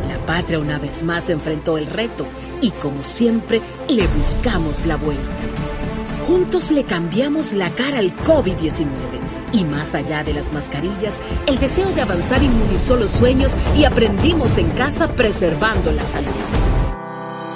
La 0.07 0.23
patria 0.27 0.59
una 0.59 0.77
vez 0.77 1.01
más 1.01 1.27
enfrentó 1.31 1.79
el 1.79 1.87
reto 1.87 2.27
y 2.61 2.71
como 2.71 3.03
siempre 3.03 3.61
le 3.87 4.07
buscamos 4.07 4.85
la 4.85 4.95
vuelta. 4.95 5.35
Juntos 6.27 6.71
le 6.71 6.83
cambiamos 6.83 7.53
la 7.53 7.73
cara 7.75 7.99
al 7.99 8.15
COVID-19 8.15 8.87
y 9.51 9.63
más 9.63 9.95
allá 9.95 10.23
de 10.23 10.33
las 10.33 10.51
mascarillas, 10.51 11.13
el 11.47 11.57
deseo 11.59 11.89
de 11.91 12.01
avanzar 12.01 12.43
inmunizó 12.43 12.95
los 12.95 13.11
sueños 13.11 13.53
y 13.77 13.85
aprendimos 13.85 14.57
en 14.57 14.69
casa 14.71 15.07
preservando 15.07 15.91
la 15.91 16.05
salud. 16.05 16.64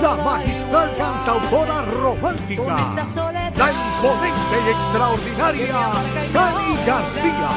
la 0.00 0.16
magistral 0.16 0.94
cantautora 0.96 1.82
romántica, 1.82 2.76
la 3.56 3.72
imponente 3.72 4.56
y 4.66 4.70
extraordinaria 4.70 5.74
Cani 6.32 6.76
García. 6.86 7.48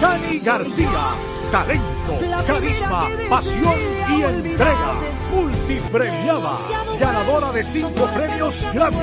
Cani 0.00 0.38
García, 0.38 1.04
talento, 1.50 2.18
carisma, 2.46 3.08
pasión 3.28 3.74
y 4.08 4.22
entrega. 4.22 4.94
Multipremiada, 5.34 6.52
ganadora 7.00 7.52
de 7.52 7.64
cinco 7.64 8.06
premios 8.14 8.66
Grammy, 8.72 8.96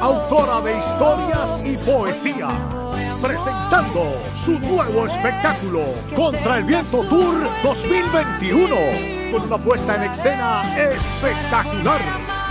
autora 0.00 0.60
de 0.60 0.78
historias 0.78 1.60
y 1.64 1.76
poesía. 1.76 2.48
Presentando 3.22 4.16
su 4.34 4.58
nuevo 4.58 5.06
espectáculo, 5.06 5.82
Contra 6.16 6.58
el 6.58 6.64
Viento 6.64 7.02
Tour 7.04 7.48
2021 7.62 9.19
con 9.30 9.42
una 9.42 9.58
puesta 9.58 9.96
en 9.96 10.04
escena 10.10 10.62
espectacular. 10.76 12.00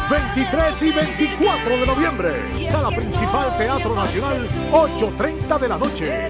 23 0.10 0.82
y 0.82 0.92
24 0.92 1.70
de 1.70 1.86
noviembre, 1.86 2.32
sala 2.68 2.90
principal 2.90 3.56
Teatro 3.58 3.94
Nacional, 3.94 4.50
8.30 4.72 5.60
de 5.60 5.68
la 5.68 5.78
noche. 5.78 6.28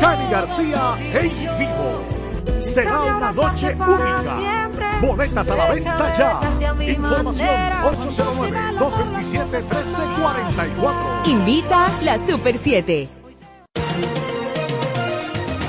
Cani 0.00 0.30
García 0.30 0.94
en 0.98 1.30
vivo. 1.58 2.04
Será 2.60 3.00
una 3.00 3.32
noche 3.32 3.74
única. 3.74 4.68
Boletas 5.00 5.48
a 5.50 5.56
la 5.56 5.72
venta 5.72 6.12
ya. 6.12 6.38
Información 6.86 7.48
809-227-1344. 8.78 11.26
Invita 11.26 11.90
la 12.02 12.18
Super 12.18 12.58
7. 12.58 13.23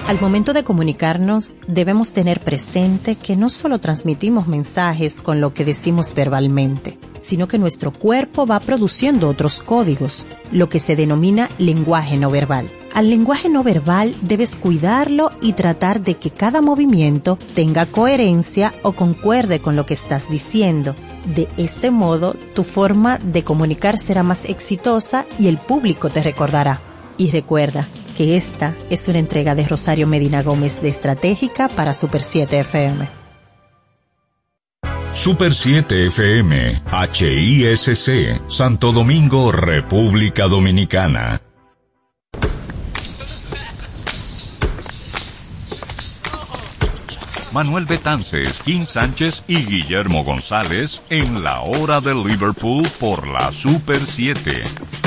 Al 0.07 0.21
momento 0.21 0.53
de 0.53 0.63
comunicarnos, 0.63 1.55
debemos 1.67 2.11
tener 2.11 2.39
presente 2.39 3.15
que 3.15 3.35
no 3.35 3.49
solo 3.49 3.79
transmitimos 3.79 4.45
mensajes 4.45 5.19
con 5.19 5.41
lo 5.41 5.51
que 5.51 5.65
decimos 5.65 6.13
verbalmente, 6.13 6.99
sino 7.21 7.47
que 7.47 7.57
nuestro 7.57 7.91
cuerpo 7.91 8.45
va 8.45 8.59
produciendo 8.59 9.27
otros 9.27 9.63
códigos, 9.63 10.27
lo 10.51 10.69
que 10.69 10.77
se 10.77 10.95
denomina 10.95 11.49
lenguaje 11.57 12.17
no 12.17 12.29
verbal. 12.29 12.69
Al 12.93 13.09
lenguaje 13.09 13.49
no 13.49 13.63
verbal 13.63 14.15
debes 14.21 14.55
cuidarlo 14.55 15.31
y 15.41 15.53
tratar 15.53 16.01
de 16.01 16.17
que 16.17 16.29
cada 16.29 16.61
movimiento 16.61 17.39
tenga 17.55 17.87
coherencia 17.87 18.75
o 18.83 18.93
concuerde 18.93 19.59
con 19.59 19.75
lo 19.75 19.87
que 19.87 19.95
estás 19.95 20.29
diciendo. 20.29 20.95
De 21.33 21.49
este 21.57 21.89
modo, 21.89 22.35
tu 22.53 22.63
forma 22.63 23.17
de 23.17 23.43
comunicar 23.43 23.97
será 23.97 24.21
más 24.21 24.45
exitosa 24.45 25.25
y 25.39 25.47
el 25.47 25.57
público 25.57 26.11
te 26.11 26.21
recordará. 26.21 26.79
Y 27.17 27.31
recuerda, 27.31 27.87
que 28.15 28.35
esta 28.35 28.75
es 28.89 29.07
una 29.07 29.19
entrega 29.19 29.53
de 29.53 29.67
Rosario 29.67 30.07
Medina 30.07 30.41
Gómez 30.41 30.81
de 30.81 30.89
Estratégica 30.89 31.67
para 31.69 31.93
Super 31.93 32.21
7 32.21 32.59
FM. 32.61 33.07
Super 35.13 35.53
7 35.53 36.07
FM, 36.07 36.81
HISC, 37.13 38.41
Santo 38.49 38.91
Domingo, 38.91 39.51
República 39.51 40.47
Dominicana. 40.47 41.41
Manuel 47.53 47.85
Betances, 47.85 48.59
Kim 48.65 48.85
Sánchez 48.85 49.43
y 49.47 49.65
Guillermo 49.65 50.25
González 50.25 51.01
en 51.09 51.41
la 51.43 51.61
hora 51.61 52.01
de 52.01 52.13
Liverpool 52.13 52.85
por 52.99 53.27
la 53.27 53.53
Super 53.53 53.99
7. 53.99 55.04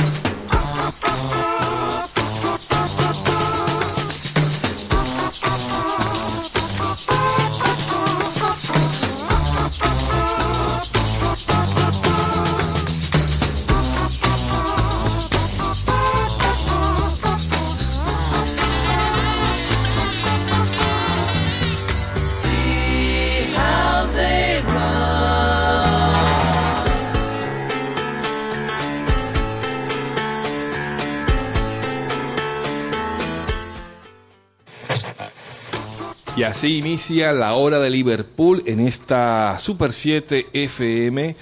Así 36.48 36.78
inicia 36.78 37.32
la 37.32 37.54
hora 37.54 37.78
de 37.78 37.90
Liverpool 37.90 38.62
en 38.66 38.80
esta 38.80 39.58
Super 39.58 39.92
7 39.92 40.46
FM. 40.52 41.36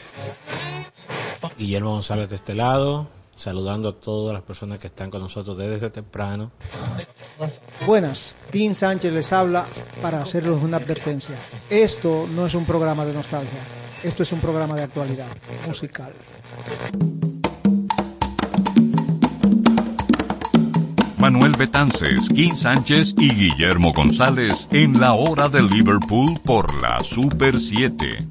Guillermo 1.57 1.91
González 1.91 2.29
de 2.29 2.37
este 2.37 2.55
lado, 2.55 3.07
saludando 3.37 3.89
a 3.89 3.95
todas 3.95 4.35
las 4.35 4.43
personas 4.43 4.81
que 4.81 4.89
están 4.89 5.11
con 5.11 5.21
nosotros 5.23 5.57
desde 5.57 5.91
temprano. 5.91 6.51
Buenas, 7.87 8.37
Tim 8.51 8.75
Sánchez 8.75 9.13
les 9.13 9.33
habla 9.33 9.67
para 10.03 10.21
hacerles 10.21 10.61
una 10.61 10.79
advertencia. 10.79 11.37
Esto 11.71 12.27
no 12.35 12.47
es 12.47 12.55
un 12.55 12.65
programa 12.65 13.07
de 13.07 13.13
nostalgia. 13.13 13.61
esto 14.03 14.25
es 14.25 14.33
un 14.33 14.41
programa 14.41 14.75
de 14.75 14.83
actualidad 14.83 15.29
musical. 15.67 16.13
Manuel 21.19 21.53
Betances, 21.53 22.29
Kim 22.35 22.57
Sánchez 22.57 23.15
y 23.19 23.35
Guillermo 23.35 23.93
González 23.93 24.69
en 24.71 25.01
la 25.01 25.15
hora 25.15 25.49
de 25.49 25.63
Liverpool 25.63 26.39
por 26.45 26.75
la 26.81 27.01
Super 27.01 27.59
7. 27.59 28.27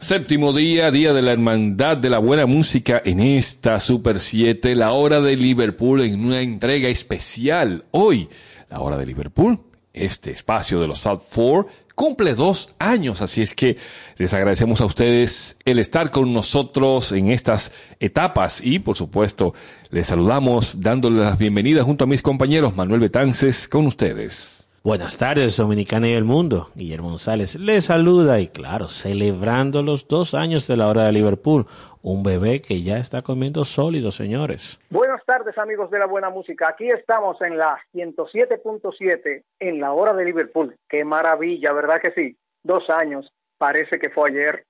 Séptimo 0.00 0.52
día, 0.52 0.90
día 0.90 1.12
de 1.12 1.22
la 1.22 1.32
hermandad 1.32 1.98
de 1.98 2.10
la 2.10 2.18
buena 2.18 2.46
música 2.46 3.00
en 3.04 3.20
esta 3.20 3.78
Super 3.78 4.18
7, 4.18 4.74
la 4.74 4.92
hora 4.92 5.20
de 5.20 5.36
Liverpool 5.36 6.00
en 6.00 6.24
una 6.24 6.40
entrega 6.40 6.88
especial. 6.88 7.84
Hoy, 7.92 8.28
la 8.70 8.80
hora 8.80 8.96
de 8.96 9.06
Liverpool, 9.06 9.60
este 9.98 10.30
espacio 10.30 10.80
de 10.80 10.88
los 10.88 11.00
South 11.00 11.22
Four, 11.30 11.66
cumple 11.94 12.34
dos 12.34 12.74
años, 12.78 13.22
así 13.22 13.42
es 13.42 13.54
que 13.54 13.76
les 14.16 14.32
agradecemos 14.32 14.80
a 14.80 14.84
ustedes 14.84 15.56
el 15.64 15.78
estar 15.78 16.10
con 16.10 16.32
nosotros 16.32 17.12
en 17.12 17.30
estas 17.30 17.72
etapas 17.98 18.60
y 18.62 18.78
por 18.78 18.96
supuesto 18.96 19.54
les 19.90 20.06
saludamos 20.06 20.80
dándoles 20.80 21.20
las 21.20 21.38
bienvenidas 21.38 21.84
junto 21.84 22.04
a 22.04 22.06
mis 22.06 22.22
compañeros 22.22 22.76
Manuel 22.76 23.00
Betances 23.00 23.68
con 23.68 23.86
ustedes. 23.86 24.57
Buenas 24.88 25.18
tardes, 25.18 25.58
Dominicana 25.58 26.08
y 26.08 26.14
el 26.14 26.24
mundo. 26.24 26.70
Guillermo 26.74 27.10
González 27.10 27.56
les 27.56 27.84
saluda 27.84 28.40
y 28.40 28.48
claro, 28.48 28.88
celebrando 28.88 29.82
los 29.82 30.08
dos 30.08 30.32
años 30.32 30.66
de 30.66 30.78
la 30.78 30.88
hora 30.88 31.04
de 31.04 31.12
Liverpool, 31.12 31.66
un 32.00 32.22
bebé 32.22 32.62
que 32.62 32.80
ya 32.80 32.96
está 32.96 33.20
comiendo 33.20 33.66
sólido, 33.66 34.10
señores. 34.12 34.80
Buenas 34.88 35.22
tardes, 35.26 35.58
amigos 35.58 35.90
de 35.90 35.98
la 35.98 36.06
buena 36.06 36.30
música. 36.30 36.70
Aquí 36.70 36.88
estamos 36.88 37.38
en 37.42 37.58
la 37.58 37.78
107.7 37.92 39.42
en 39.60 39.78
la 39.78 39.92
hora 39.92 40.14
de 40.14 40.24
Liverpool. 40.24 40.74
Qué 40.88 41.04
maravilla, 41.04 41.74
¿verdad 41.74 42.00
que 42.00 42.12
sí? 42.12 42.38
Dos 42.62 42.88
años. 42.88 43.30
Parece 43.58 43.98
que 43.98 44.08
fue 44.08 44.30
ayer. 44.30 44.64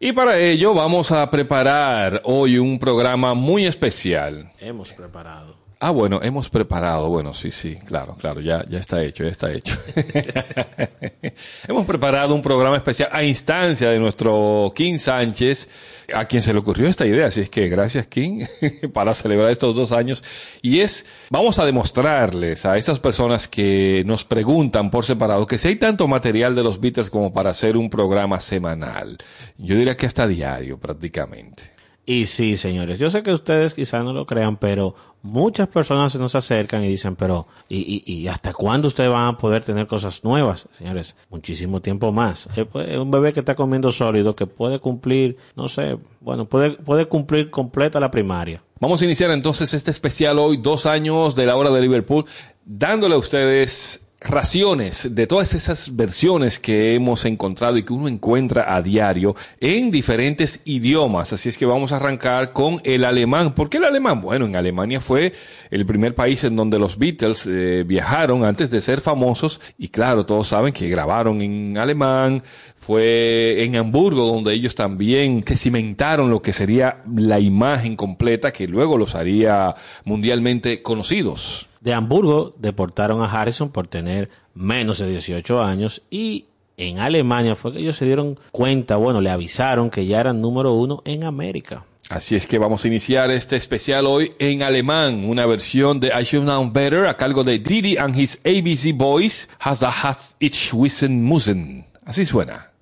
Y 0.00 0.12
para 0.12 0.38
ello 0.38 0.74
vamos 0.74 1.12
a 1.12 1.30
preparar 1.30 2.20
hoy 2.24 2.58
un 2.58 2.80
programa 2.80 3.34
muy 3.34 3.64
especial. 3.64 4.50
Hemos 4.58 4.92
preparado. 4.92 5.65
Ah, 5.78 5.90
bueno, 5.90 6.20
hemos 6.22 6.48
preparado, 6.48 7.10
bueno, 7.10 7.34
sí, 7.34 7.50
sí, 7.50 7.76
claro, 7.84 8.16
claro, 8.16 8.40
ya, 8.40 8.64
ya 8.66 8.78
está 8.78 9.02
hecho, 9.02 9.24
ya 9.24 9.30
está 9.30 9.52
hecho. 9.52 9.78
hemos 11.68 11.84
preparado 11.84 12.34
un 12.34 12.40
programa 12.40 12.76
especial 12.76 13.10
a 13.12 13.22
instancia 13.22 13.90
de 13.90 13.98
nuestro 13.98 14.72
King 14.74 14.96
Sánchez, 14.96 15.68
a 16.14 16.24
quien 16.24 16.40
se 16.40 16.54
le 16.54 16.60
ocurrió 16.60 16.88
esta 16.88 17.04
idea, 17.04 17.26
así 17.26 17.42
es 17.42 17.50
que 17.50 17.68
gracias 17.68 18.06
King 18.06 18.46
para 18.94 19.12
celebrar 19.12 19.50
estos 19.50 19.76
dos 19.76 19.92
años. 19.92 20.24
Y 20.62 20.80
es, 20.80 21.04
vamos 21.28 21.58
a 21.58 21.66
demostrarles 21.66 22.64
a 22.64 22.78
esas 22.78 22.98
personas 22.98 23.46
que 23.46 24.02
nos 24.06 24.24
preguntan 24.24 24.90
por 24.90 25.04
separado 25.04 25.46
que 25.46 25.58
si 25.58 25.68
hay 25.68 25.76
tanto 25.76 26.08
material 26.08 26.54
de 26.54 26.62
los 26.62 26.80
Beatles 26.80 27.10
como 27.10 27.34
para 27.34 27.50
hacer 27.50 27.76
un 27.76 27.90
programa 27.90 28.40
semanal, 28.40 29.18
yo 29.58 29.76
diría 29.76 29.94
que 29.94 30.06
hasta 30.06 30.26
diario 30.26 30.78
prácticamente. 30.78 31.75
Y 32.08 32.26
sí, 32.26 32.56
señores, 32.56 33.00
yo 33.00 33.10
sé 33.10 33.24
que 33.24 33.32
ustedes 33.32 33.74
quizás 33.74 34.04
no 34.04 34.12
lo 34.12 34.26
crean, 34.26 34.56
pero 34.58 34.94
muchas 35.22 35.66
personas 35.66 36.12
se 36.12 36.20
nos 36.20 36.36
acercan 36.36 36.84
y 36.84 36.88
dicen, 36.88 37.16
pero 37.16 37.48
¿y, 37.68 38.04
y, 38.06 38.12
y 38.12 38.28
hasta 38.28 38.52
cuándo 38.52 38.86
ustedes 38.86 39.10
van 39.10 39.34
a 39.34 39.36
poder 39.36 39.64
tener 39.64 39.88
cosas 39.88 40.22
nuevas? 40.22 40.68
Señores, 40.78 41.16
muchísimo 41.30 41.82
tiempo 41.82 42.12
más. 42.12 42.48
Es 42.54 42.96
un 42.96 43.10
bebé 43.10 43.32
que 43.32 43.40
está 43.40 43.56
comiendo 43.56 43.90
sólido, 43.90 44.36
que 44.36 44.46
puede 44.46 44.78
cumplir, 44.78 45.36
no 45.56 45.68
sé, 45.68 45.98
bueno, 46.20 46.44
puede, 46.44 46.70
puede 46.70 47.06
cumplir 47.06 47.50
completa 47.50 47.98
la 47.98 48.12
primaria. 48.12 48.62
Vamos 48.78 49.02
a 49.02 49.04
iniciar 49.04 49.32
entonces 49.32 49.74
este 49.74 49.90
especial 49.90 50.38
hoy, 50.38 50.58
dos 50.58 50.86
años 50.86 51.34
de 51.34 51.46
la 51.46 51.56
hora 51.56 51.70
de 51.70 51.80
Liverpool, 51.80 52.24
dándole 52.64 53.16
a 53.16 53.18
ustedes 53.18 54.05
raciones 54.20 55.14
de 55.14 55.26
todas 55.26 55.52
esas 55.54 55.94
versiones 55.94 56.58
que 56.58 56.94
hemos 56.94 57.24
encontrado 57.26 57.76
y 57.76 57.82
que 57.82 57.92
uno 57.92 58.08
encuentra 58.08 58.74
a 58.74 58.80
diario 58.80 59.36
en 59.60 59.90
diferentes 59.90 60.62
idiomas. 60.64 61.32
Así 61.32 61.48
es 61.48 61.58
que 61.58 61.66
vamos 61.66 61.92
a 61.92 61.96
arrancar 61.96 62.52
con 62.52 62.80
el 62.84 63.04
alemán. 63.04 63.54
¿Por 63.54 63.68
qué 63.68 63.76
el 63.76 63.84
alemán? 63.84 64.22
Bueno, 64.22 64.46
en 64.46 64.56
Alemania 64.56 65.00
fue 65.00 65.32
el 65.70 65.84
primer 65.84 66.14
país 66.14 66.42
en 66.44 66.56
donde 66.56 66.78
los 66.78 66.98
Beatles 66.98 67.46
eh, 67.46 67.84
viajaron 67.86 68.44
antes 68.44 68.70
de 68.70 68.80
ser 68.80 69.00
famosos 69.00 69.60
y 69.76 69.88
claro, 69.88 70.24
todos 70.24 70.48
saben 70.48 70.72
que 70.72 70.88
grabaron 70.88 71.42
en 71.42 71.76
alemán. 71.76 72.42
Fue 72.76 73.64
en 73.64 73.76
Hamburgo 73.76 74.26
donde 74.26 74.54
ellos 74.54 74.74
también 74.74 75.42
que 75.42 75.56
cimentaron 75.56 76.30
lo 76.30 76.40
que 76.40 76.52
sería 76.52 77.02
la 77.14 77.40
imagen 77.40 77.96
completa 77.96 78.52
que 78.52 78.66
luego 78.66 78.96
los 78.96 79.14
haría 79.14 79.74
mundialmente 80.04 80.82
conocidos 80.82 81.68
de 81.86 81.94
Hamburgo 81.94 82.52
deportaron 82.58 83.22
a 83.22 83.30
Harrison 83.30 83.70
por 83.70 83.86
tener 83.86 84.28
menos 84.54 84.98
de 84.98 85.08
18 85.08 85.62
años 85.62 86.02
y 86.10 86.46
en 86.76 86.98
Alemania 86.98 87.54
fue 87.54 87.72
que 87.72 87.78
ellos 87.78 87.94
se 87.94 88.04
dieron 88.04 88.40
cuenta, 88.50 88.96
bueno, 88.96 89.20
le 89.20 89.30
avisaron 89.30 89.88
que 89.88 90.04
ya 90.04 90.18
eran 90.18 90.40
número 90.40 90.72
uno 90.72 91.00
en 91.04 91.22
América. 91.22 91.84
Así 92.08 92.34
es 92.34 92.48
que 92.48 92.58
vamos 92.58 92.84
a 92.84 92.88
iniciar 92.88 93.30
este 93.30 93.54
especial 93.54 94.06
hoy 94.06 94.32
en 94.40 94.64
alemán, 94.64 95.26
una 95.26 95.46
versión 95.46 96.00
de 96.00 96.08
I 96.08 96.24
Should 96.24 96.44
Know 96.44 96.72
Better 96.72 97.06
a 97.06 97.16
cargo 97.16 97.44
de 97.44 97.60
Didi 97.60 97.96
and 97.96 98.18
his 98.18 98.40
ABC 98.44 98.92
Boys, 98.92 99.48
Has 99.60 99.78
the 99.78 99.86
Hat 99.86 100.18
Ich 100.40 100.74
Wissen 100.74 101.24
Müssen. 101.24 101.86
Así 102.04 102.26
suena. 102.26 102.72